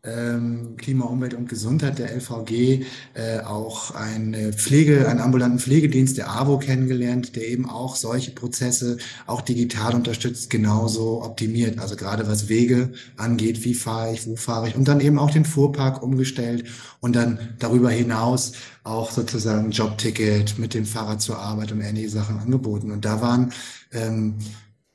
ähm, 0.04 0.76
Klima, 0.78 1.06
Umwelt 1.06 1.36
und 1.36 1.48
Gesundheit 1.48 2.00
der 2.00 2.12
LVG 2.16 2.86
äh, 3.14 3.40
auch 3.42 3.92
eine 3.92 4.52
Pflege, 4.52 5.08
einen 5.08 5.20
ambulanten 5.20 5.60
Pflegedienst 5.60 6.18
der 6.18 6.32
AWO 6.32 6.58
kennengelernt, 6.58 7.36
der 7.36 7.48
eben 7.48 7.70
auch 7.70 7.96
solche 7.96 8.32
Prozesse 8.32 8.98
auch 9.28 9.42
digital 9.42 9.94
unterstützt, 9.94 10.50
genauso 10.50 11.24
optimiert. 11.24 11.80
Also 11.80 11.96
gerade 11.96 12.28
was 12.28 12.50
Wege 12.50 12.94
angeht, 13.16 13.64
wie 13.64 13.76
fahre 13.76 14.14
ich, 14.14 14.26
wo 14.26 14.36
fahre 14.36 14.70
ich 14.70 14.76
und 14.76 14.88
dann 14.88 15.02
eben 15.02 15.20
auch 15.20 15.32
den 15.32 15.46
Fuhrpark 15.46 16.02
umgestellt 16.02 16.66
und 17.00 17.16
dann 17.16 17.56
darüber 17.60 17.92
hinaus 17.92 18.54
auch 18.84 19.12
sozusagen 19.12 19.70
Jobticket 19.70 20.58
mit 20.58 20.74
dem 20.74 20.86
Fahrrad 20.86 21.22
zur 21.22 21.38
Arbeit 21.38 21.72
und 21.72 21.82
ähnliche 21.82 22.10
Sachen 22.10 22.40
angeboten. 22.40 22.92
Und 22.92 23.06
da 23.06 23.22
waren 23.22 23.54
ähm, 23.92 24.36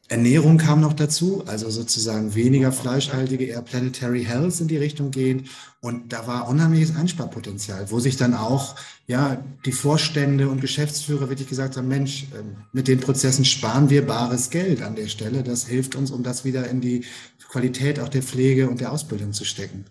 Ernährung 0.09 0.57
kam 0.57 0.81
noch 0.81 0.93
dazu, 0.93 1.43
also 1.47 1.69
sozusagen 1.69 2.37
weniger 2.37 2.71
fleischhaltige, 2.71 3.45
eher 3.45 3.63
planetary 3.63 4.23
health 4.23 4.61
in 4.61 4.69
die 4.69 4.77
Richtung 4.77 5.11
gehen. 5.11 5.49
Und 5.81 6.13
da 6.13 6.29
war 6.29 6.49
unheimliches 6.49 6.95
Einsparpotenzial, 6.95 7.91
wo 7.91 7.99
sich 7.99 8.17
dann 8.17 8.35
auch 8.35 8.77
ja 9.09 9.43
die 9.65 9.73
Vorstände 9.73 10.49
und 10.49 10.61
Geschäftsführer 10.61 11.29
wirklich 11.29 11.49
gesagt 11.49 11.77
haben, 11.77 11.89
Mensch, 11.89 12.27
ähm, 12.39 12.57
mit 12.73 12.87
den 12.87 13.01
Prozessen 13.01 13.45
sparen 13.45 13.91
wir 13.91 14.07
bares 14.07 14.51
Geld 14.51 14.81
an 14.83 14.95
der 14.95 15.09
Stelle. 15.09 15.43
Das 15.43 15.67
hilft 15.67 15.97
uns, 15.97 16.13
um 16.13 16.23
das 16.23 16.45
wieder 16.45 16.69
in 16.69 16.81
die 16.81 17.05
Qualität 17.49 17.99
auch 17.99 18.09
der 18.09 18.23
Pflege 18.23 18.69
und 18.69 18.81
der 18.81 18.93
Ausbildung 18.93 19.33
zu 19.33 19.45
stecken. 19.45 19.87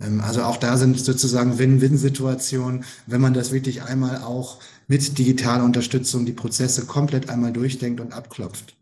Ähm, 0.00 0.20
also 0.20 0.42
auch 0.42 0.56
da 0.56 0.76
sind 0.76 0.98
sozusagen 0.98 1.58
Win-Win-Situationen, 1.58 2.84
wenn 3.06 3.20
man 3.20 3.34
das 3.34 3.52
wirklich 3.52 3.82
einmal 3.82 4.22
auch 4.22 4.60
mit 4.88 5.18
digitaler 5.18 5.64
Unterstützung 5.64 6.26
die 6.26 6.32
Prozesse 6.32 6.86
komplett 6.86 7.28
einmal 7.28 7.52
durchdenkt 7.52 8.00
und 8.00 8.12
abklopft. 8.12 8.76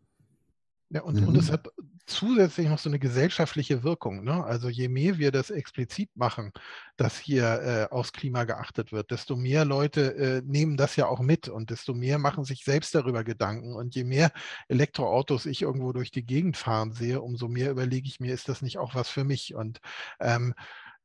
Ja, 0.90 1.02
und, 1.02 1.20
mhm. 1.20 1.28
und 1.28 1.36
es 1.36 1.50
hat 1.50 1.68
zusätzlich 2.06 2.68
noch 2.68 2.78
so 2.78 2.90
eine 2.90 2.98
gesellschaftliche 2.98 3.82
Wirkung. 3.82 4.24
Ne? 4.24 4.44
Also 4.44 4.68
je 4.68 4.88
mehr 4.88 5.18
wir 5.18 5.32
das 5.32 5.50
explizit 5.50 6.10
machen, 6.14 6.52
dass 6.96 7.18
hier 7.18 7.88
äh, 7.90 7.94
aufs 7.94 8.12
Klima 8.12 8.44
geachtet 8.44 8.92
wird, 8.92 9.10
desto 9.10 9.36
mehr 9.36 9.64
Leute 9.64 10.14
äh, 10.14 10.42
nehmen 10.44 10.76
das 10.76 10.96
ja 10.96 11.06
auch 11.06 11.20
mit 11.20 11.48
und 11.48 11.70
desto 11.70 11.94
mehr 11.94 12.18
machen 12.18 12.44
sich 12.44 12.64
selbst 12.64 12.94
darüber 12.94 13.24
Gedanken. 13.24 13.74
Und 13.74 13.94
je 13.94 14.04
mehr 14.04 14.30
Elektroautos 14.68 15.46
ich 15.46 15.62
irgendwo 15.62 15.92
durch 15.92 16.10
die 16.10 16.26
Gegend 16.26 16.56
fahren 16.56 16.92
sehe, 16.92 17.22
umso 17.22 17.48
mehr 17.48 17.70
überlege 17.70 18.06
ich 18.06 18.20
mir, 18.20 18.34
ist 18.34 18.48
das 18.48 18.60
nicht 18.60 18.78
auch 18.78 18.94
was 18.94 19.08
für 19.08 19.24
mich? 19.24 19.54
Und 19.54 19.80
ähm, 20.20 20.54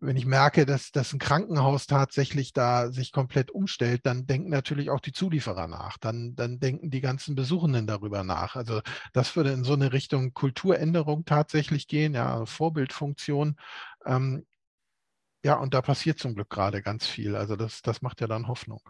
wenn 0.01 0.15
ich 0.15 0.25
merke, 0.25 0.65
dass, 0.65 0.91
dass 0.91 1.13
ein 1.13 1.19
Krankenhaus 1.19 1.85
tatsächlich 1.87 2.53
da 2.53 2.91
sich 2.91 3.11
komplett 3.11 3.51
umstellt, 3.51 4.05
dann 4.05 4.25
denken 4.25 4.49
natürlich 4.49 4.89
auch 4.89 5.01
die 5.01 5.11
Zulieferer 5.11 5.67
nach. 5.67 5.97
Dann, 5.97 6.35
dann 6.35 6.59
denken 6.59 6.89
die 6.89 7.01
ganzen 7.01 7.35
Besuchenden 7.35 7.85
darüber 7.85 8.23
nach. 8.23 8.55
Also 8.55 8.81
das 9.13 9.35
würde 9.35 9.51
in 9.51 9.63
so 9.63 9.73
eine 9.73 9.91
Richtung 9.91 10.33
Kulturänderung 10.33 11.25
tatsächlich 11.25 11.87
gehen, 11.87 12.13
ja, 12.13 12.45
Vorbildfunktion. 12.45 13.57
Ähm, 14.05 14.45
ja, 15.43 15.55
und 15.55 15.73
da 15.73 15.81
passiert 15.81 16.19
zum 16.19 16.35
Glück 16.35 16.49
gerade 16.49 16.81
ganz 16.81 17.05
viel. 17.07 17.35
Also 17.35 17.55
das, 17.55 17.81
das 17.81 18.01
macht 18.01 18.21
ja 18.21 18.27
dann 18.27 18.47
Hoffnung. 18.47 18.81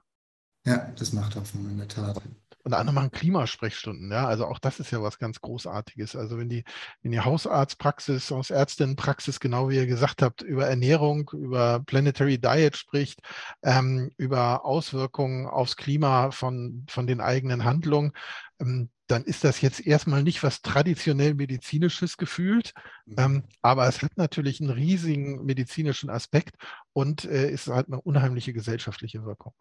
Ja, 0.66 0.92
das 0.98 1.14
macht 1.14 1.36
Hoffnung 1.36 1.70
in 1.70 1.78
der 1.78 1.88
Tat. 1.88 2.22
Und 2.64 2.74
andere 2.74 2.94
machen 2.94 3.12
Klimasprechstunden, 3.12 4.12
ja. 4.12 4.28
Also 4.28 4.46
auch 4.46 4.60
das 4.60 4.80
ist 4.80 4.92
ja 4.92 5.02
was 5.02 5.18
ganz 5.18 5.40
Großartiges. 5.40 6.16
Also 6.16 6.38
wenn 6.38 6.50
die, 6.50 6.66
wenn 7.02 7.12
die 7.12 7.22
Hausarztpraxis, 7.22 8.30
Hausärztinnenpraxis, 8.30 9.40
genau 9.40 9.70
wie 9.70 9.78
ihr 9.78 9.88
gesagt 9.88 10.22
habt, 10.22 10.42
über 10.42 10.68
Ernährung, 10.68 11.32
über 11.34 11.80
Planetary 11.80 12.38
Diet 12.38 12.76
spricht, 12.76 13.22
ähm, 13.64 14.12
über 14.18 14.66
Auswirkungen 14.66 15.48
aufs 15.48 15.78
Klima 15.78 16.32
von, 16.32 16.86
von 16.90 17.08
den 17.08 17.22
eigenen 17.22 17.64
Handlungen, 17.64 18.12
ähm, 18.60 18.90
dann 19.08 19.24
ist 19.24 19.44
das 19.44 19.62
jetzt 19.62 19.80
erstmal 19.80 20.22
nicht 20.22 20.44
was 20.44 20.62
traditionell 20.62 21.34
medizinisches 21.34 22.18
gefühlt, 22.18 22.74
mhm. 23.06 23.16
ähm, 23.18 23.44
aber 23.62 23.88
es 23.88 24.04
hat 24.04 24.18
natürlich 24.18 24.62
einen 24.62 24.70
riesigen 24.70 25.46
medizinischen 25.46 26.10
Aspekt 26.10 26.56
und 26.94 27.26
äh, 27.26 27.50
ist 27.50 27.68
halt 27.68 27.88
eine 27.88 28.02
unheimliche 28.02 28.54
gesellschaftliche 28.54 29.26
Wirkung. 29.26 29.54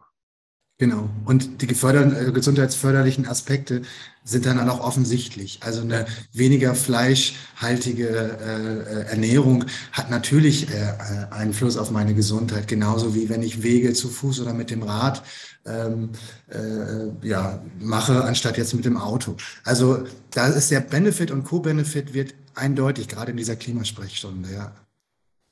Genau. 0.81 1.09
Und 1.25 1.61
die 1.61 1.67
äh, 1.67 2.31
gesundheitsförderlichen 2.31 3.27
Aspekte 3.27 3.81
sind 4.23 4.45
dann 4.45 4.69
auch 4.69 4.79
offensichtlich. 4.79 5.59
Also 5.61 5.81
eine 5.81 6.05
weniger 6.31 6.73
fleischhaltige 6.73 8.07
äh, 8.07 9.01
äh, 9.01 9.05
Ernährung 9.09 9.65
hat 9.91 10.09
natürlich 10.09 10.69
äh, 10.69 10.75
äh, 10.75 11.25
Einfluss 11.31 11.75
auf 11.75 11.91
meine 11.91 12.13
Gesundheit, 12.15 12.69
genauso 12.69 13.13
wie 13.13 13.27
wenn 13.27 13.43
ich 13.43 13.61
Wege 13.61 13.91
zu 13.91 14.07
Fuß 14.07 14.39
oder 14.39 14.53
mit 14.53 14.69
dem 14.71 14.83
Rad 14.83 15.21
ähm, 15.65 16.11
äh, 16.47 17.27
ja, 17.27 17.61
mache, 17.79 18.23
anstatt 18.23 18.57
jetzt 18.57 18.73
mit 18.73 18.85
dem 18.85 18.95
Auto. 18.95 19.35
Also 19.65 20.05
da 20.31 20.47
ist 20.47 20.71
der 20.71 20.79
Benefit 20.79 21.29
und 21.29 21.43
Co-Benefit 21.43 22.13
wird 22.13 22.35
eindeutig, 22.55 23.09
gerade 23.09 23.31
in 23.31 23.37
dieser 23.37 23.57
Klimasprechstunde, 23.57 24.49
ja. 24.53 24.73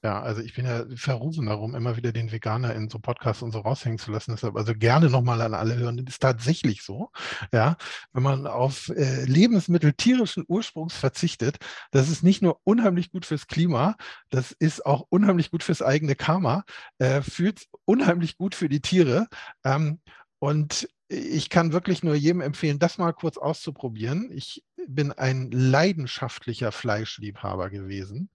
Ja, 0.03 0.21
also 0.21 0.41
ich 0.41 0.53
bin 0.53 0.65
ja 0.65 0.85
verrufen 0.95 1.47
darum, 1.47 1.73
immer 1.73 1.97
wieder 1.97 2.11
den 2.11 2.31
Veganer 2.31 2.75
in 2.75 2.87
so 2.87 2.99
Podcasts 2.99 3.41
und 3.41 3.51
so 3.51 3.59
raushängen 3.61 3.97
zu 3.97 4.11
lassen. 4.11 4.31
Deshalb 4.31 4.55
also 4.55 4.75
gerne 4.75 5.09
nochmal 5.09 5.41
an 5.41 5.55
alle 5.55 5.75
hören. 5.75 5.97
Das 5.97 6.15
ist 6.15 6.21
tatsächlich 6.21 6.83
so. 6.83 7.09
Ja, 7.51 7.77
wenn 8.13 8.21
man 8.21 8.45
auf 8.45 8.89
äh, 8.89 9.25
Lebensmittel 9.25 9.93
tierischen 9.93 10.45
Ursprungs 10.47 10.95
verzichtet, 10.95 11.57
das 11.91 12.09
ist 12.09 12.21
nicht 12.23 12.43
nur 12.43 12.59
unheimlich 12.63 13.11
gut 13.11 13.25
fürs 13.25 13.47
Klima, 13.47 13.95
das 14.29 14.51
ist 14.51 14.85
auch 14.85 15.07
unheimlich 15.09 15.49
gut 15.49 15.63
fürs 15.63 15.81
eigene 15.81 16.15
Karma, 16.15 16.63
äh, 16.99 17.21
fühlt 17.21 17.65
unheimlich 17.85 18.37
gut 18.37 18.53
für 18.53 18.69
die 18.69 18.81
Tiere. 18.81 19.27
Ähm, 19.63 19.99
und 20.37 20.87
ich 21.09 21.49
kann 21.49 21.73
wirklich 21.73 22.03
nur 22.03 22.13
jedem 22.13 22.41
empfehlen, 22.41 22.77
das 22.77 22.99
mal 22.99 23.13
kurz 23.13 23.37
auszuprobieren. 23.37 24.29
Ich 24.31 24.63
bin 24.87 25.11
ein 25.11 25.49
leidenschaftlicher 25.49 26.71
Fleischliebhaber 26.71 27.71
gewesen 27.71 28.29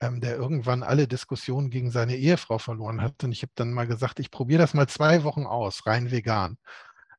ähm, 0.00 0.20
der 0.20 0.36
irgendwann 0.36 0.82
alle 0.82 1.08
Diskussionen 1.08 1.70
gegen 1.70 1.90
seine 1.90 2.16
Ehefrau 2.16 2.58
verloren 2.58 3.00
hat. 3.00 3.22
Und 3.24 3.32
ich 3.32 3.42
habe 3.42 3.52
dann 3.54 3.72
mal 3.72 3.86
gesagt, 3.86 4.20
ich 4.20 4.30
probiere 4.30 4.62
das 4.62 4.74
mal 4.74 4.88
zwei 4.88 5.24
Wochen 5.24 5.46
aus, 5.46 5.86
rein 5.86 6.10
vegan. 6.10 6.58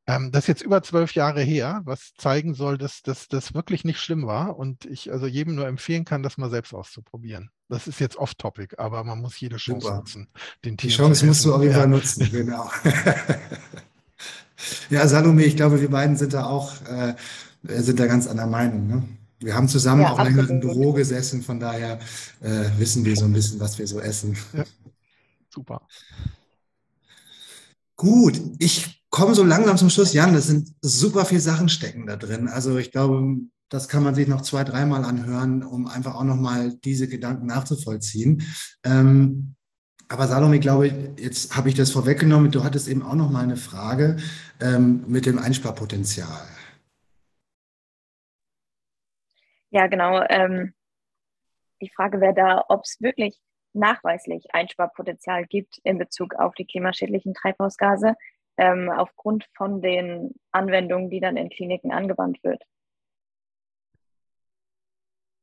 Ähm, 0.07 0.31
das 0.31 0.43
ist 0.43 0.47
jetzt 0.47 0.61
über 0.61 0.83
zwölf 0.83 1.15
Jahre 1.15 1.41
her, 1.41 1.81
was 1.85 2.13
zeigen 2.15 2.53
soll, 2.53 2.77
dass 2.77 3.01
das 3.01 3.53
wirklich 3.55 3.85
nicht 3.85 3.99
schlimm 3.99 4.27
war 4.27 4.57
und 4.57 4.85
ich 4.85 5.11
also 5.11 5.25
jedem 5.25 5.55
nur 5.55 5.67
empfehlen 5.67 6.05
kann, 6.05 6.21
das 6.21 6.37
mal 6.37 6.51
selbst 6.51 6.73
auszuprobieren. 6.73 7.49
Das 7.69 7.87
ist 7.87 7.99
jetzt 7.99 8.17
off-topic, 8.17 8.75
aber 8.77 9.03
man 9.03 9.19
muss 9.19 9.39
jede 9.39 9.57
Chance 9.57 9.87
Super. 9.87 9.97
nutzen. 9.97 10.27
Den 10.63 10.77
Die 10.77 10.89
Chance 10.89 11.25
musst 11.25 11.43
du 11.43 11.55
auf 11.55 11.63
jeden 11.63 11.73
Fall 11.73 11.87
nutzen, 11.87 12.29
genau. 12.31 12.69
ja, 14.91 15.07
Salome, 15.07 15.43
ich 15.43 15.55
glaube, 15.55 15.81
wir 15.81 15.89
beiden 15.89 16.15
sind 16.17 16.33
da 16.33 16.45
auch, 16.45 16.73
äh, 16.83 17.15
sind 17.63 17.99
da 17.99 18.05
ganz 18.05 18.27
anderer 18.27 18.47
Meinung. 18.47 18.87
Ne? 18.87 19.03
Wir 19.39 19.55
haben 19.55 19.67
zusammen 19.67 20.01
ja, 20.01 20.11
auch 20.11 20.23
länger 20.23 20.49
im 20.49 20.59
Büro 20.59 20.93
gesessen, 20.93 21.41
von 21.41 21.59
daher 21.59 21.99
äh, 22.41 22.69
wissen 22.77 23.03
wir 23.05 23.15
so 23.15 23.25
ein 23.25 23.33
bisschen, 23.33 23.59
was 23.59 23.77
wir 23.77 23.87
so 23.87 23.99
essen. 23.99 24.37
Ja. 24.53 24.63
Super. 25.49 25.81
Gut, 27.95 28.41
ich 28.59 29.03
komme 29.09 29.35
so 29.35 29.43
langsam 29.43 29.77
zum 29.77 29.89
Schluss. 29.89 30.13
Jan, 30.13 30.35
es 30.35 30.47
sind 30.47 30.73
super 30.81 31.25
viele 31.25 31.41
Sachen 31.41 31.69
stecken 31.69 32.05
da 32.07 32.17
drin. 32.17 32.49
Also 32.49 32.77
ich 32.77 32.91
glaube, 32.91 33.37
das 33.69 33.87
kann 33.87 34.03
man 34.03 34.15
sich 34.15 34.27
noch 34.27 34.41
zwei, 34.41 34.63
dreimal 34.63 35.05
anhören, 35.05 35.63
um 35.63 35.87
einfach 35.87 36.15
auch 36.15 36.23
nochmal 36.23 36.73
diese 36.83 37.07
Gedanken 37.07 37.45
nachzuvollziehen. 37.45 38.43
Ähm, 38.83 39.55
aber 40.07 40.27
Salome, 40.27 40.55
ich 40.55 40.61
glaube, 40.61 41.13
jetzt 41.17 41.55
habe 41.55 41.69
ich 41.69 41.75
das 41.75 41.91
vorweggenommen. 41.91 42.51
Du 42.51 42.63
hattest 42.63 42.87
eben 42.87 43.01
auch 43.01 43.15
noch 43.15 43.31
mal 43.31 43.43
eine 43.43 43.57
Frage 43.57 44.17
ähm, 44.59 45.03
mit 45.07 45.25
dem 45.25 45.39
Einsparpotenzial. 45.39 46.45
Ja, 49.75 49.87
genau. 49.87 50.23
Ähm, 50.29 50.73
die 51.81 51.89
Frage 51.89 52.21
wäre 52.21 52.33
da, 52.33 52.63
ob 52.69 52.83
es 52.85 53.01
wirklich 53.01 53.37
nachweislich 53.73 54.45
Einsparpotenzial 54.53 55.45
gibt 55.47 55.79
in 55.83 55.97
Bezug 55.97 56.33
auf 56.35 56.53
die 56.53 56.65
klimaschädlichen 56.65 57.33
Treibhausgase 57.33 58.15
ähm, 58.55 58.89
aufgrund 58.89 59.45
von 59.53 59.81
den 59.81 60.33
Anwendungen, 60.51 61.09
die 61.09 61.19
dann 61.19 61.35
in 61.35 61.49
Kliniken 61.49 61.91
angewandt 61.91 62.41
wird. 62.41 62.63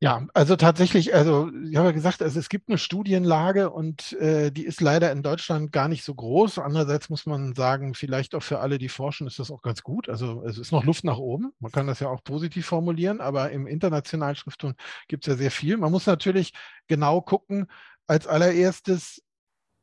Ja, 0.02 0.26
also 0.34 0.56
tatsächlich, 0.56 1.14
also 1.14 1.48
ich 1.62 1.76
habe 1.76 1.86
ja 1.86 1.92
gesagt, 1.92 2.22
also 2.22 2.36
es 2.40 2.48
gibt 2.48 2.68
eine 2.68 2.76
Studienlage 2.76 3.70
und 3.70 4.12
äh, 4.14 4.50
die 4.50 4.64
ist 4.66 4.80
leider 4.80 5.12
in 5.12 5.22
Deutschland 5.22 5.70
gar 5.70 5.86
nicht 5.86 6.02
so 6.02 6.12
groß. 6.12 6.58
Andererseits 6.58 7.08
muss 7.08 7.24
man 7.24 7.54
sagen, 7.54 7.94
vielleicht 7.94 8.34
auch 8.34 8.42
für 8.42 8.58
alle, 8.58 8.78
die 8.78 8.88
forschen, 8.88 9.28
ist 9.28 9.38
das 9.38 9.52
auch 9.52 9.62
ganz 9.62 9.84
gut. 9.84 10.08
Also 10.08 10.42
es 10.44 10.58
ist 10.58 10.72
noch 10.72 10.82
Luft 10.82 11.04
nach 11.04 11.18
oben. 11.18 11.52
Man 11.60 11.70
kann 11.70 11.86
das 11.86 12.00
ja 12.00 12.08
auch 12.08 12.24
positiv 12.24 12.66
formulieren, 12.66 13.20
aber 13.20 13.52
im 13.52 13.68
internationalen 13.68 14.34
Schriftton 14.34 14.74
gibt 15.06 15.24
es 15.24 15.30
ja 15.34 15.36
sehr 15.38 15.52
viel. 15.52 15.76
Man 15.76 15.92
muss 15.92 16.06
natürlich 16.06 16.52
genau 16.88 17.20
gucken, 17.20 17.68
als 18.08 18.26
allererstes, 18.26 19.22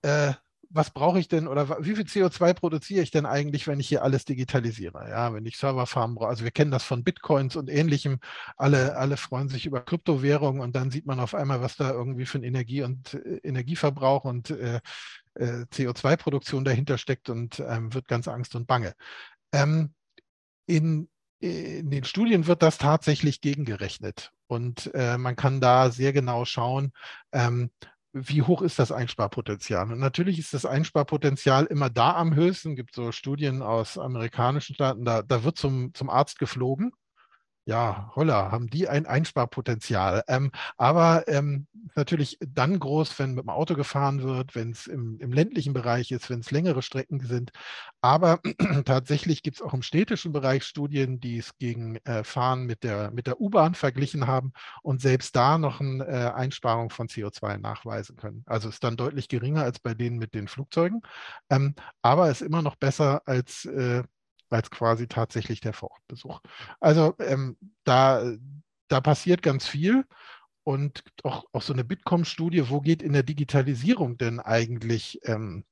äh, 0.03 0.33
was 0.71 0.91
brauche 0.91 1.19
ich 1.19 1.27
denn 1.27 1.47
oder 1.47 1.83
wie 1.83 1.95
viel 1.95 2.05
CO2 2.05 2.53
produziere 2.53 3.01
ich 3.01 3.09
denn 3.09 3.25
eigentlich, 3.25 3.67
wenn 3.67 3.79
ich 3.79 3.87
hier 3.87 4.03
alles 4.03 4.25
digitalisiere? 4.25 5.09
Ja, 5.09 5.33
wenn 5.33 5.45
ich 5.45 5.57
Serverfarmen 5.57 6.15
brauche. 6.15 6.29
Also 6.29 6.43
wir 6.43 6.51
kennen 6.51 6.69
das 6.69 6.83
von 6.83 7.03
Bitcoins 7.03 7.55
und 7.55 7.69
ähnlichem. 7.69 8.19
Alle, 8.55 8.95
alle 8.95 9.17
freuen 9.17 9.49
sich 9.49 9.65
über 9.65 9.81
Kryptowährungen 9.81 10.61
und 10.61 10.75
dann 10.75 10.91
sieht 10.91 11.07
man 11.07 11.19
auf 11.19 11.33
einmal, 11.33 11.61
was 11.61 11.75
da 11.75 11.89
irgendwie 11.91 12.25
für 12.27 12.37
ein 12.37 12.43
Energie- 12.43 12.83
und 12.83 13.15
äh, 13.15 13.37
Energieverbrauch 13.43 14.25
und 14.25 14.51
äh, 14.51 14.79
äh, 15.35 15.65
CO2-Produktion 15.71 16.63
dahinter 16.63 16.99
steckt 16.99 17.29
und 17.29 17.59
ähm, 17.59 17.93
wird 17.93 18.07
ganz 18.07 18.27
Angst 18.27 18.53
und 18.55 18.67
Bange. 18.67 18.93
Ähm, 19.51 19.93
in, 20.67 21.09
in 21.39 21.89
den 21.89 22.03
Studien 22.03 22.45
wird 22.45 22.61
das 22.61 22.77
tatsächlich 22.77 23.41
gegengerechnet. 23.41 24.31
Und 24.45 24.91
äh, 24.93 25.17
man 25.17 25.35
kann 25.35 25.61
da 25.61 25.89
sehr 25.89 26.13
genau 26.13 26.45
schauen, 26.45 26.91
ähm, 27.31 27.71
wie 28.13 28.41
hoch 28.41 28.61
ist 28.61 28.79
das 28.79 28.91
Einsparpotenzial? 28.91 29.91
Und 29.91 29.99
natürlich 29.99 30.39
ist 30.39 30.53
das 30.53 30.65
Einsparpotenzial 30.65 31.65
immer 31.65 31.89
da 31.89 32.15
am 32.15 32.33
höchsten. 32.35 32.71
Es 32.71 32.75
gibt 32.75 32.95
so 32.95 33.11
Studien 33.11 33.61
aus 33.61 33.97
amerikanischen 33.97 34.75
Staaten, 34.75 35.05
da, 35.05 35.21
da 35.21 35.43
wird 35.43 35.57
zum, 35.57 35.93
zum 35.93 36.09
Arzt 36.09 36.39
geflogen 36.39 36.91
ja, 37.69 38.11
holla, 38.15 38.51
haben 38.51 38.67
die 38.67 38.89
ein 38.89 39.05
Einsparpotenzial. 39.05 40.23
Ähm, 40.27 40.51
aber 40.75 41.27
ähm, 41.27 41.67
natürlich 41.95 42.39
dann 42.41 42.79
groß, 42.79 43.19
wenn 43.19 43.35
mit 43.35 43.43
dem 43.43 43.49
Auto 43.49 43.75
gefahren 43.75 44.23
wird, 44.23 44.55
wenn 44.55 44.71
es 44.71 44.87
im, 44.87 45.19
im, 45.19 45.31
ländlichen 45.31 45.73
Bereich 45.73 46.09
ist, 46.09 46.31
wenn 46.31 46.39
es 46.39 46.49
längere 46.49 46.81
Strecken 46.81 47.19
sind. 47.19 47.51
Aber 48.01 48.39
tatsächlich 48.85 49.43
gibt 49.43 49.57
es 49.57 49.61
auch 49.61 49.75
im 49.75 49.83
städtischen 49.83 50.31
Bereich 50.31 50.63
Studien, 50.63 51.19
die 51.19 51.37
es 51.37 51.55
gegen 51.59 51.97
äh, 52.05 52.23
Fahren 52.23 52.65
mit 52.65 52.83
der, 52.83 53.11
mit 53.11 53.27
der 53.27 53.39
U-Bahn 53.39 53.75
verglichen 53.75 54.25
haben 54.25 54.51
und 54.81 54.99
selbst 54.99 55.35
da 55.35 55.59
noch 55.59 55.79
eine 55.79 56.07
äh, 56.07 56.31
Einsparung 56.33 56.89
von 56.89 57.07
CO2 57.07 57.59
nachweisen 57.59 58.15
können. 58.15 58.41
Also 58.47 58.69
ist 58.69 58.83
dann 58.83 58.97
deutlich 58.97 59.27
geringer 59.27 59.61
als 59.61 59.77
bei 59.77 59.93
denen 59.93 60.17
mit 60.17 60.33
den 60.33 60.47
Flugzeugen, 60.47 61.03
ähm, 61.51 61.75
aber 62.01 62.31
ist 62.31 62.41
immer 62.41 62.63
noch 62.63 62.77
besser 62.77 63.21
als 63.27 63.65
äh, 63.65 64.01
als 64.49 64.71
quasi 64.71 65.07
tatsächlich 65.07 65.61
der 65.61 65.73
Vorortbesuch. 65.73 66.41
Also 66.79 67.15
ähm, 67.19 67.57
da, 67.83 68.33
da 68.87 69.01
passiert 69.01 69.41
ganz 69.41 69.67
viel 69.67 70.05
und 70.63 71.03
auch, 71.23 71.45
auch 71.51 71.61
so 71.61 71.73
eine 71.73 71.83
Bitkom-Studie, 71.83 72.69
wo 72.69 72.81
geht 72.81 73.01
in 73.01 73.13
der 73.13 73.23
Digitalisierung 73.23 74.17
denn 74.17 74.39
eigentlich, 74.39 75.19
ähm, 75.23 75.65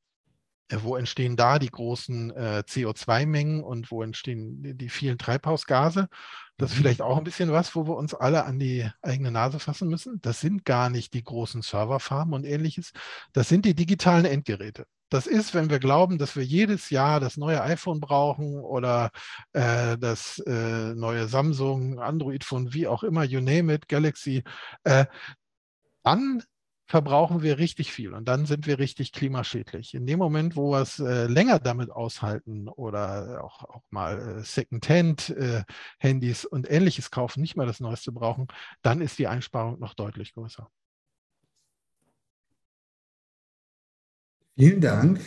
äh, 0.69 0.77
wo 0.81 0.95
entstehen 0.95 1.35
da 1.35 1.59
die 1.59 1.69
großen 1.69 2.31
äh, 2.31 2.63
CO2-Mengen 2.65 3.63
und 3.63 3.91
wo 3.91 4.01
entstehen 4.01 4.63
die, 4.63 4.75
die 4.75 4.89
vielen 4.89 5.17
Treibhausgase? 5.17 6.09
Das 6.57 6.71
ist 6.71 6.77
mhm. 6.77 6.81
vielleicht 6.81 7.01
auch 7.01 7.17
ein 7.17 7.23
bisschen 7.23 7.51
was, 7.51 7.75
wo 7.75 7.87
wir 7.87 7.95
uns 7.95 8.13
alle 8.13 8.45
an 8.45 8.59
die 8.59 8.89
eigene 9.01 9.31
Nase 9.31 9.59
fassen 9.59 9.87
müssen. 9.87 10.19
Das 10.21 10.41
sind 10.41 10.65
gar 10.65 10.89
nicht 10.89 11.13
die 11.13 11.23
großen 11.23 11.61
Serverfarmen 11.61 12.33
und 12.33 12.45
ähnliches. 12.45 12.91
Das 13.33 13.49
sind 13.49 13.65
die 13.65 13.75
digitalen 13.75 14.25
Endgeräte. 14.25 14.87
Das 15.09 15.27
ist, 15.27 15.53
wenn 15.53 15.69
wir 15.69 15.79
glauben, 15.79 16.17
dass 16.17 16.35
wir 16.35 16.43
jedes 16.43 16.89
Jahr 16.89 17.19
das 17.19 17.37
neue 17.37 17.61
iPhone 17.61 17.99
brauchen 17.99 18.59
oder 18.59 19.11
äh, 19.53 19.97
das 19.97 20.39
äh, 20.39 20.95
neue 20.95 21.27
Samsung, 21.27 21.99
Android-Phone, 21.99 22.73
wie 22.73 22.87
auch 22.87 23.03
immer, 23.03 23.23
you 23.23 23.39
name 23.39 23.73
it, 23.73 23.87
Galaxy, 23.87 24.43
äh, 24.83 25.05
dann 26.03 26.43
verbrauchen 26.87 27.41
wir 27.41 27.57
richtig 27.57 27.91
viel 27.91 28.13
und 28.13 28.27
dann 28.27 28.45
sind 28.45 28.65
wir 28.65 28.79
richtig 28.79 29.11
klimaschädlich. 29.11 29.93
In 29.93 30.07
dem 30.07 30.19
Moment, 30.19 30.55
wo 30.55 30.71
wir 30.71 30.81
es 30.81 30.99
äh, 30.99 31.27
länger 31.27 31.59
damit 31.59 31.91
aushalten 31.91 32.69
oder 32.69 33.43
auch, 33.43 33.63
auch 33.63 33.83
mal 33.89 34.39
äh, 34.39 34.43
Second-Hand-Handys 34.43 36.43
äh, 36.45 36.47
und 36.47 36.71
ähnliches 36.71 37.11
kaufen, 37.11 37.41
nicht 37.41 37.57
mehr 37.57 37.65
das 37.65 37.81
Neueste 37.81 38.11
brauchen, 38.11 38.47
dann 38.81 39.01
ist 39.01 39.19
die 39.19 39.27
Einsparung 39.27 39.79
noch 39.79 39.93
deutlich 39.93 40.33
größer. 40.33 40.69
Vielen 44.57 44.81
Dank. 44.81 45.19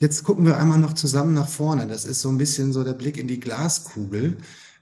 Jetzt 0.00 0.24
gucken 0.24 0.44
wir 0.44 0.58
einmal 0.58 0.80
noch 0.80 0.94
zusammen 0.94 1.32
nach 1.32 1.48
vorne. 1.48 1.86
Das 1.86 2.04
ist 2.04 2.20
so 2.20 2.28
ein 2.28 2.38
bisschen 2.38 2.72
so 2.72 2.82
der 2.82 2.94
Blick 2.94 3.16
in 3.16 3.28
die 3.28 3.38
Glaskugel, 3.38 4.36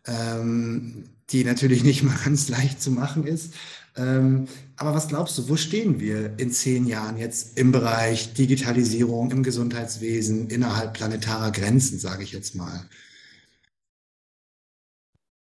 ähm, 0.06 1.10
die 1.28 1.44
natürlich 1.44 1.84
nicht 1.84 2.02
mal 2.02 2.16
ganz 2.24 2.48
leicht 2.48 2.80
zu 2.80 2.90
machen 2.90 3.26
ist. 3.26 3.54
Ähm, 3.94 4.48
aber 4.76 4.94
was 4.94 5.08
glaubst 5.08 5.36
du, 5.36 5.50
wo 5.50 5.56
stehen 5.56 6.00
wir 6.00 6.38
in 6.38 6.50
zehn 6.50 6.86
Jahren 6.86 7.18
jetzt 7.18 7.58
im 7.58 7.70
Bereich 7.70 8.32
Digitalisierung, 8.32 9.30
im 9.30 9.42
Gesundheitswesen, 9.42 10.48
innerhalb 10.48 10.94
planetarer 10.94 11.52
Grenzen, 11.52 11.98
sage 11.98 12.22
ich 12.22 12.32
jetzt 12.32 12.54
mal? 12.54 12.88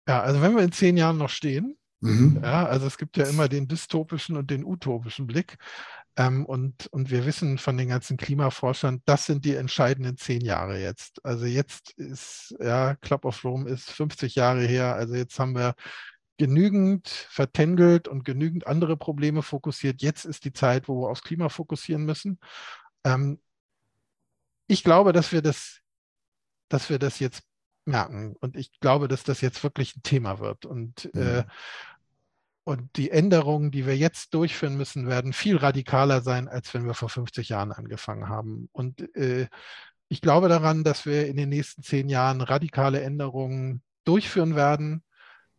Ja, 0.08 0.20
also 0.20 0.42
wenn 0.42 0.56
wir 0.56 0.64
in 0.64 0.72
zehn 0.72 0.96
Jahren 0.96 1.18
noch 1.18 1.30
stehen, 1.30 1.76
mhm. 2.00 2.40
ja, 2.42 2.66
also 2.66 2.88
es 2.88 2.98
gibt 2.98 3.16
ja 3.16 3.26
immer 3.26 3.48
den 3.48 3.68
dystopischen 3.68 4.36
und 4.36 4.50
den 4.50 4.64
utopischen 4.64 5.28
Blick. 5.28 5.58
Ähm, 6.16 6.44
und, 6.44 6.88
und 6.88 7.10
wir 7.10 7.24
wissen 7.24 7.56
von 7.58 7.76
den 7.76 7.88
ganzen 7.88 8.16
Klimaforschern, 8.16 9.02
das 9.06 9.24
sind 9.26 9.44
die 9.44 9.54
entscheidenden 9.54 10.16
zehn 10.18 10.42
Jahre 10.42 10.78
jetzt. 10.78 11.24
Also 11.24 11.46
jetzt 11.46 11.92
ist, 11.92 12.54
ja, 12.60 12.96
Club 12.96 13.24
of 13.24 13.42
Rome 13.44 13.68
ist 13.70 13.90
50 13.90 14.34
Jahre 14.34 14.62
her. 14.62 14.94
Also 14.94 15.14
jetzt 15.14 15.38
haben 15.38 15.54
wir 15.54 15.74
genügend 16.36 17.08
vertändelt 17.08 18.08
und 18.08 18.24
genügend 18.24 18.66
andere 18.66 18.96
Probleme 18.96 19.42
fokussiert. 19.42 20.02
Jetzt 20.02 20.24
ist 20.24 20.44
die 20.44 20.52
Zeit, 20.52 20.88
wo 20.88 21.02
wir 21.02 21.08
aufs 21.08 21.22
Klima 21.22 21.48
fokussieren 21.48 22.04
müssen. 22.04 22.38
Ähm, 23.04 23.40
ich 24.66 24.84
glaube, 24.84 25.12
dass 25.12 25.32
wir 25.32 25.40
das, 25.40 25.80
dass 26.68 26.90
wir 26.90 26.98
das 26.98 27.20
jetzt 27.20 27.42
merken. 27.84 28.36
Und 28.40 28.56
ich 28.56 28.78
glaube, 28.80 29.08
dass 29.08 29.24
das 29.24 29.40
jetzt 29.40 29.62
wirklich 29.62 29.96
ein 29.96 30.02
Thema 30.02 30.38
wird. 30.40 30.66
Und 30.66 31.10
äh, 31.14 31.18
mhm. 31.18 31.38
äh, 31.38 31.44
und 32.64 32.96
die 32.96 33.10
Änderungen, 33.10 33.70
die 33.70 33.86
wir 33.86 33.96
jetzt 33.96 34.34
durchführen 34.34 34.76
müssen, 34.76 35.08
werden 35.08 35.32
viel 35.32 35.56
radikaler 35.56 36.20
sein, 36.20 36.48
als 36.48 36.72
wenn 36.74 36.86
wir 36.86 36.94
vor 36.94 37.08
50 37.08 37.48
Jahren 37.48 37.72
angefangen 37.72 38.28
haben. 38.28 38.68
Und 38.72 39.14
äh, 39.16 39.48
ich 40.08 40.20
glaube 40.20 40.48
daran, 40.48 40.84
dass 40.84 41.06
wir 41.06 41.26
in 41.26 41.36
den 41.36 41.48
nächsten 41.48 41.82
zehn 41.82 42.08
Jahren 42.08 42.40
radikale 42.40 43.00
Änderungen 43.00 43.82
durchführen 44.04 44.54
werden. 44.54 45.02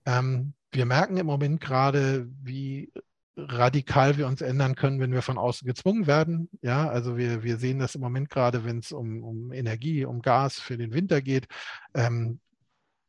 Ähm, 0.05 0.53
wir 0.71 0.85
merken 0.85 1.17
im 1.17 1.25
Moment 1.25 1.59
gerade, 1.59 2.27
wie 2.41 2.91
radikal 3.35 4.17
wir 4.17 4.27
uns 4.27 4.41
ändern 4.41 4.75
können, 4.75 4.99
wenn 4.99 5.11
wir 5.11 5.21
von 5.21 5.37
außen 5.37 5.67
gezwungen 5.67 6.07
werden. 6.07 6.49
Ja, 6.61 6.87
also 6.87 7.17
wir, 7.17 7.43
wir 7.43 7.57
sehen 7.57 7.79
das 7.79 7.95
im 7.95 8.01
Moment 8.01 8.29
gerade, 8.29 8.63
wenn 8.63 8.79
es 8.79 8.91
um, 8.91 9.23
um 9.23 9.51
Energie, 9.51 10.05
um 10.05 10.21
Gas 10.21 10.59
für 10.59 10.77
den 10.77 10.93
Winter 10.93 11.21
geht. 11.21 11.47
Ähm, 11.93 12.39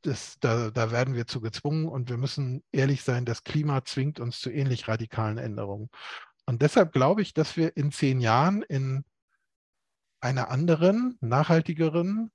das, 0.06 0.38
da, 0.40 0.70
da 0.70 0.90
werden 0.90 1.14
wir 1.14 1.26
zu 1.26 1.40
gezwungen 1.40 1.88
und 1.88 2.10
wir 2.10 2.18
müssen 2.18 2.62
ehrlich 2.72 3.02
sein, 3.02 3.24
das 3.24 3.44
Klima 3.44 3.84
zwingt 3.84 4.20
uns 4.20 4.40
zu 4.40 4.50
ähnlich 4.50 4.88
radikalen 4.88 5.38
Änderungen. 5.38 5.88
Und 6.46 6.62
deshalb 6.62 6.92
glaube 6.92 7.22
ich, 7.22 7.32
dass 7.34 7.56
wir 7.56 7.76
in 7.76 7.90
zehn 7.90 8.20
Jahren 8.20 8.62
in 8.62 9.04
einer 10.20 10.50
anderen, 10.50 11.16
nachhaltigeren, 11.20 12.30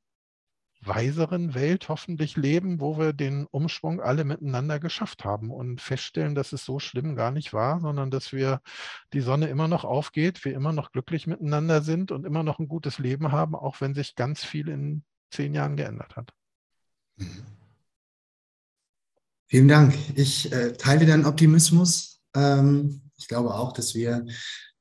weiseren 0.82 1.54
Welt 1.56 1.90
hoffentlich 1.90 2.38
leben, 2.38 2.80
wo 2.80 2.98
wir 2.98 3.14
den 3.14 3.46
Umschwung 3.48 4.00
alle 4.00 4.24
miteinander 4.24 4.80
geschafft 4.80 5.26
haben 5.26 5.52
und 5.52 5.82
feststellen, 5.82 6.36
dass 6.36 6.54
es 6.54 6.64
so 6.64 6.80
schlimm 6.80 7.16
gar 7.16 7.32
nicht 7.32 7.54
war, 7.54 7.82
sondern 7.82 8.12
dass 8.12 8.32
wir 8.32 8.62
die 9.14 9.22
Sonne 9.22 9.48
immer 9.48 9.68
noch 9.68 9.84
aufgeht, 9.84 10.46
wir 10.46 10.54
immer 10.54 10.72
noch 10.72 10.92
glücklich 10.92 11.28
miteinander 11.28 11.82
sind 11.82 12.12
und 12.12 12.26
immer 12.26 12.44
noch 12.44 12.60
ein 12.60 12.70
gutes 12.70 12.98
Leben 12.98 13.32
haben, 13.32 13.56
auch 13.56 13.82
wenn 13.82 13.94
sich 13.94 14.16
ganz 14.16 14.44
viel 14.44 14.70
in 14.70 15.04
zehn 15.32 15.54
Jahren 15.54 15.76
geändert 15.76 16.16
hat. 16.16 16.34
Vielen 19.50 19.68
Dank. 19.68 19.96
Ich 20.14 20.52
äh, 20.52 20.74
teile 20.74 21.08
deinen 21.08 21.26
Optimismus. 21.26 22.22
Ähm, 22.36 23.02
ich 23.18 23.28
glaube 23.28 23.56
auch, 23.56 23.74
dass 23.74 23.96
wir 23.96 24.28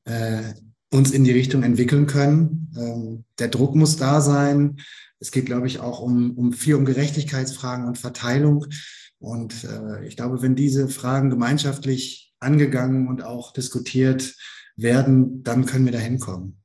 äh, 0.04 0.52
uns 0.92 1.10
in 1.10 1.24
die 1.24 1.32
Richtung 1.32 1.62
entwickeln 1.62 2.06
können. 2.06 2.70
Ähm, 2.76 3.24
der 3.38 3.48
Druck 3.48 3.74
muss 3.74 3.96
da 3.96 4.20
sein. 4.20 4.76
Es 5.20 5.30
geht, 5.30 5.46
glaube 5.46 5.66
ich, 5.66 5.80
auch 5.80 6.00
um, 6.00 6.36
um 6.36 6.52
viel 6.52 6.74
um 6.74 6.84
Gerechtigkeitsfragen 6.84 7.86
und 7.86 7.96
Verteilung. 7.96 8.66
Und 9.18 9.64
äh, 9.64 10.06
ich 10.06 10.16
glaube, 10.16 10.42
wenn 10.42 10.54
diese 10.54 10.90
Fragen 10.90 11.30
gemeinschaftlich 11.30 12.34
angegangen 12.38 13.08
und 13.08 13.24
auch 13.24 13.54
diskutiert 13.54 14.36
werden, 14.76 15.42
dann 15.44 15.64
können 15.64 15.86
wir 15.86 15.92
da 15.92 15.98
hinkommen. 15.98 16.60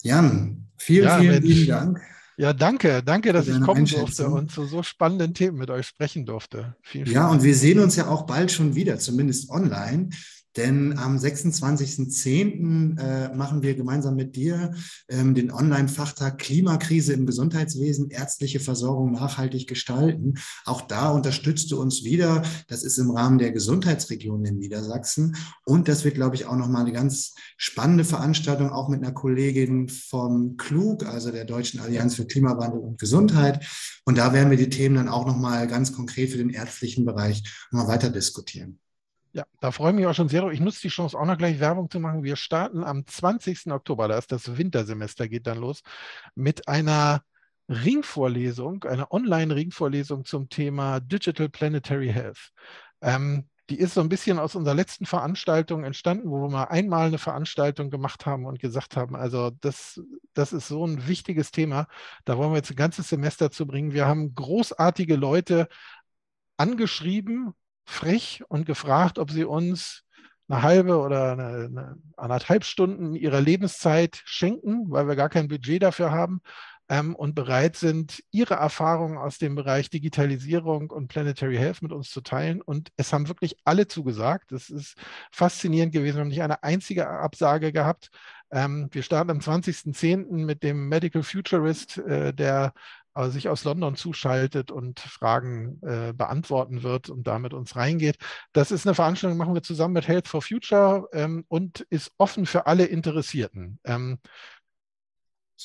Jan, 0.00 0.70
vielen, 0.78 1.04
ja, 1.04 1.20
vielen 1.20 1.42
lieben 1.42 1.66
Dank. 1.66 2.15
Ja, 2.38 2.52
danke. 2.52 3.02
Danke, 3.02 3.32
dass 3.32 3.48
ich 3.48 3.60
kommen 3.62 3.86
durfte 3.86 4.28
und 4.28 4.50
zu 4.50 4.66
so 4.66 4.82
spannenden 4.82 5.32
Themen 5.32 5.56
mit 5.56 5.70
euch 5.70 5.86
sprechen 5.86 6.26
durfte. 6.26 6.76
Vielen, 6.82 7.06
ja, 7.10 7.22
Dank. 7.22 7.34
und 7.34 7.42
wir 7.42 7.54
sehen 7.54 7.78
uns 7.78 7.96
ja 7.96 8.08
auch 8.08 8.26
bald 8.26 8.52
schon 8.52 8.74
wieder, 8.74 8.98
zumindest 8.98 9.48
online. 9.48 10.10
Denn 10.56 10.98
am 10.98 11.16
26.10. 11.16 12.98
Äh, 12.98 13.34
machen 13.34 13.62
wir 13.62 13.74
gemeinsam 13.74 14.16
mit 14.16 14.36
dir 14.36 14.72
ähm, 15.08 15.34
den 15.34 15.52
Online-Fachtag 15.52 16.38
Klimakrise 16.38 17.12
im 17.12 17.26
Gesundheitswesen, 17.26 18.10
ärztliche 18.10 18.60
Versorgung 18.60 19.12
nachhaltig 19.12 19.66
gestalten. 19.66 20.34
Auch 20.64 20.80
da 20.80 21.10
unterstützt 21.10 21.70
du 21.72 21.80
uns 21.80 22.04
wieder. 22.04 22.42
Das 22.68 22.82
ist 22.82 22.98
im 22.98 23.10
Rahmen 23.10 23.38
der 23.38 23.52
Gesundheitsregion 23.52 24.44
in 24.44 24.58
Niedersachsen. 24.58 25.36
Und 25.64 25.88
das 25.88 26.04
wird, 26.04 26.14
glaube 26.14 26.36
ich, 26.36 26.46
auch 26.46 26.56
nochmal 26.56 26.82
eine 26.82 26.92
ganz 26.92 27.34
spannende 27.56 28.04
Veranstaltung, 28.04 28.70
auch 28.70 28.88
mit 28.88 29.02
einer 29.02 29.12
Kollegin 29.12 29.88
vom 29.88 30.56
KLUG, 30.56 31.04
also 31.04 31.30
der 31.30 31.44
Deutschen 31.44 31.80
Allianz 31.80 32.14
für 32.14 32.26
Klimawandel 32.26 32.80
und 32.80 32.98
Gesundheit. 32.98 33.66
Und 34.04 34.16
da 34.18 34.32
werden 34.32 34.50
wir 34.50 34.56
die 34.56 34.70
Themen 34.70 34.94
dann 34.94 35.08
auch 35.08 35.26
nochmal 35.26 35.66
ganz 35.66 35.92
konkret 35.92 36.30
für 36.30 36.38
den 36.38 36.50
ärztlichen 36.50 37.04
Bereich 37.04 37.42
nochmal 37.70 37.88
weiter 37.88 38.10
diskutieren. 38.10 38.78
Ja, 39.36 39.44
da 39.60 39.70
freue 39.70 39.90
ich 39.90 39.96
mich 39.96 40.06
auch 40.06 40.14
schon 40.14 40.30
sehr. 40.30 40.48
Ich 40.48 40.60
nutze 40.60 40.80
die 40.80 40.88
Chance 40.88 41.18
auch 41.18 41.26
noch 41.26 41.36
gleich 41.36 41.60
Werbung 41.60 41.90
zu 41.90 42.00
machen. 42.00 42.22
Wir 42.22 42.36
starten 42.36 42.82
am 42.82 43.06
20. 43.06 43.70
Oktober, 43.70 44.08
da 44.08 44.16
ist 44.16 44.32
das 44.32 44.56
Wintersemester, 44.56 45.28
geht 45.28 45.46
dann 45.46 45.58
los, 45.58 45.82
mit 46.34 46.66
einer 46.68 47.22
Ringvorlesung, 47.68 48.84
einer 48.84 49.12
Online-Ringvorlesung 49.12 50.24
zum 50.24 50.48
Thema 50.48 51.00
Digital 51.00 51.50
Planetary 51.50 52.08
Health. 52.08 52.50
Ähm, 53.02 53.46
die 53.68 53.78
ist 53.78 53.92
so 53.92 54.00
ein 54.00 54.08
bisschen 54.08 54.38
aus 54.38 54.54
unserer 54.54 54.74
letzten 54.74 55.04
Veranstaltung 55.04 55.84
entstanden, 55.84 56.30
wo 56.30 56.40
wir 56.40 56.48
mal 56.48 56.64
einmal 56.64 57.08
eine 57.08 57.18
Veranstaltung 57.18 57.90
gemacht 57.90 58.24
haben 58.24 58.46
und 58.46 58.58
gesagt 58.58 58.96
haben, 58.96 59.14
also 59.16 59.50
das, 59.60 60.00
das 60.32 60.54
ist 60.54 60.68
so 60.68 60.86
ein 60.86 61.08
wichtiges 61.08 61.50
Thema, 61.50 61.88
da 62.24 62.38
wollen 62.38 62.52
wir 62.52 62.56
jetzt 62.56 62.70
ein 62.70 62.76
ganzes 62.76 63.10
Semester 63.10 63.50
zu 63.50 63.66
bringen. 63.66 63.92
Wir 63.92 64.06
haben 64.06 64.34
großartige 64.34 65.16
Leute 65.16 65.68
angeschrieben 66.56 67.52
frech 67.86 68.42
und 68.48 68.66
gefragt, 68.66 69.18
ob 69.18 69.30
sie 69.30 69.44
uns 69.44 70.02
eine 70.48 70.62
halbe 70.62 70.98
oder 70.98 71.32
eine, 71.32 71.46
eine 71.46 71.98
anderthalb 72.16 72.64
Stunden 72.64 73.14
ihrer 73.14 73.40
Lebenszeit 73.40 74.22
schenken, 74.24 74.90
weil 74.90 75.08
wir 75.08 75.16
gar 75.16 75.28
kein 75.28 75.48
Budget 75.48 75.82
dafür 75.82 76.12
haben 76.12 76.40
ähm, 76.88 77.16
und 77.16 77.34
bereit 77.34 77.76
sind, 77.76 78.22
ihre 78.30 78.54
Erfahrungen 78.54 79.18
aus 79.18 79.38
dem 79.38 79.54
Bereich 79.54 79.90
Digitalisierung 79.90 80.90
und 80.90 81.08
Planetary 81.08 81.56
Health 81.56 81.82
mit 81.82 81.92
uns 81.92 82.10
zu 82.10 82.20
teilen. 82.20 82.62
Und 82.62 82.90
es 82.96 83.12
haben 83.12 83.28
wirklich 83.28 83.56
alle 83.64 83.88
zugesagt. 83.88 84.52
Das 84.52 84.70
ist 84.70 84.96
faszinierend 85.32 85.92
gewesen. 85.92 86.16
Wir 86.16 86.20
haben 86.20 86.28
nicht 86.28 86.42
eine 86.42 86.62
einzige 86.62 87.08
Absage 87.08 87.72
gehabt. 87.72 88.10
Ähm, 88.52 88.88
wir 88.92 89.02
starten 89.02 89.30
am 89.30 89.38
20.10. 89.38 90.44
mit 90.44 90.62
dem 90.62 90.88
Medical 90.88 91.24
Futurist, 91.24 91.98
äh, 91.98 92.32
der 92.32 92.72
äh, 93.16 93.30
sich 93.30 93.48
aus 93.48 93.64
London 93.64 93.96
zuschaltet 93.96 94.70
und 94.70 95.00
Fragen 95.00 95.80
äh, 95.82 96.12
beantworten 96.12 96.82
wird 96.82 97.08
und 97.08 97.26
damit 97.26 97.54
uns 97.54 97.76
reingeht. 97.76 98.18
Das 98.52 98.70
ist 98.70 98.86
eine 98.86 98.94
Veranstaltung, 98.94 99.38
machen 99.38 99.54
wir 99.54 99.62
zusammen 99.62 99.94
mit 99.94 100.08
Health 100.08 100.28
for 100.28 100.42
Future 100.42 101.08
ähm, 101.12 101.44
und 101.48 101.80
ist 101.90 102.12
offen 102.18 102.46
für 102.46 102.66
alle 102.66 102.84
Interessierten. 102.84 103.78
Ähm, 103.84 104.18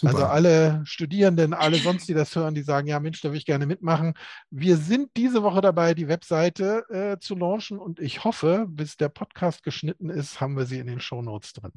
also 0.03 0.25
alle 0.25 0.81
Studierenden, 0.85 1.53
alle 1.53 1.77
sonst, 1.77 2.07
die 2.07 2.13
das 2.13 2.33
hören, 2.35 2.55
die 2.55 2.61
sagen, 2.61 2.87
ja 2.87 2.99
Mensch, 2.99 3.19
da 3.21 3.29
will 3.29 3.37
ich 3.37 3.45
gerne 3.45 3.65
mitmachen. 3.65 4.13
Wir 4.49 4.77
sind 4.77 5.09
diese 5.17 5.43
Woche 5.43 5.59
dabei, 5.59 5.93
die 5.93 6.07
Webseite 6.07 6.85
äh, 6.89 7.19
zu 7.19 7.35
launchen 7.35 7.77
und 7.77 7.99
ich 7.99 8.23
hoffe, 8.23 8.67
bis 8.69 8.95
der 8.95 9.09
Podcast 9.09 9.63
geschnitten 9.63 10.09
ist, 10.09 10.39
haben 10.39 10.55
wir 10.55 10.65
sie 10.65 10.79
in 10.79 10.87
den 10.87 11.01
Show 11.01 11.21
Notes 11.21 11.51
drin. 11.53 11.73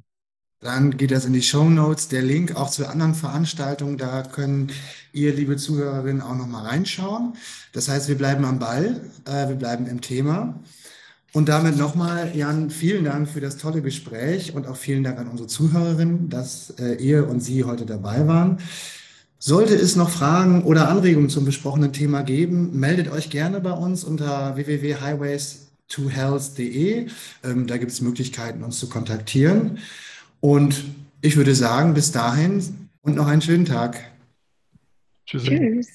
Dann 0.65 0.97
geht 0.97 1.11
das 1.11 1.27
in 1.27 1.35
die 1.35 1.43
Show 1.43 1.69
Notes. 1.69 2.09
Der 2.09 2.23
Link 2.23 2.57
auch 2.57 2.71
zu 2.71 2.89
anderen 2.89 3.15
Veranstaltungen, 3.15 3.99
da 3.99 4.23
können 4.23 4.73
ihr, 5.13 5.35
liebe 5.35 5.59
Zuhörerinnen, 5.59 6.23
auch 6.23 6.35
nochmal 6.35 6.65
reinschauen. 6.65 7.35
Das 7.73 7.91
heißt, 7.91 8.09
wir 8.09 8.17
bleiben 8.17 8.47
am 8.47 8.59
Ball, 8.59 9.03
äh, 9.27 9.49
wir 9.49 9.57
bleiben 9.57 9.87
im 9.87 10.01
Thema. 10.01 10.59
Und 11.35 11.51
damit 11.51 11.77
nochmal, 11.77 12.35
Jan, 12.35 12.71
vielen 12.71 13.05
Dank 13.05 13.29
für 13.29 13.43
das 13.43 13.59
tolle 13.59 13.83
Gespräch 13.83 14.55
und 14.55 14.67
auch 14.67 14.77
vielen 14.77 15.05
Dank 15.05 15.19
an 15.19 15.29
unsere 15.29 15.49
Zuhörerinnen, 15.49 16.31
dass 16.31 16.71
äh, 16.79 16.95
ihr 16.95 17.29
und 17.29 17.41
Sie 17.41 17.65
heute 17.65 17.85
dabei 17.85 18.27
waren. 18.27 18.57
Sollte 19.39 19.75
es 19.75 19.97
noch 19.97 20.09
Fragen 20.09 20.65
oder 20.65 20.89
Anregungen 20.89 21.29
zum 21.29 21.45
besprochenen 21.45 21.93
Thema 21.93 22.23
geben, 22.23 22.81
meldet 22.81 23.13
euch 23.13 23.29
gerne 23.29 23.61
bei 23.61 23.73
uns 23.73 24.03
unter 24.03 24.57
www.highways2health.de. 24.57 27.09
Ähm, 27.45 27.67
da 27.67 27.77
gibt 27.77 27.93
es 27.93 28.01
Möglichkeiten, 28.01 28.65
uns 28.65 28.79
zu 28.79 28.89
kontaktieren. 28.89 29.79
Und 30.41 30.85
ich 31.21 31.37
würde 31.37 31.55
sagen, 31.55 31.95
bis 31.95 32.13
dahin 32.13 32.91
und 33.03 33.17
noch 33.17 33.27
einen 33.27 33.43
schönen 33.43 33.65
Tag. 33.65 34.01
Tschüss. 35.27 35.45
Tschüss. 35.45 35.89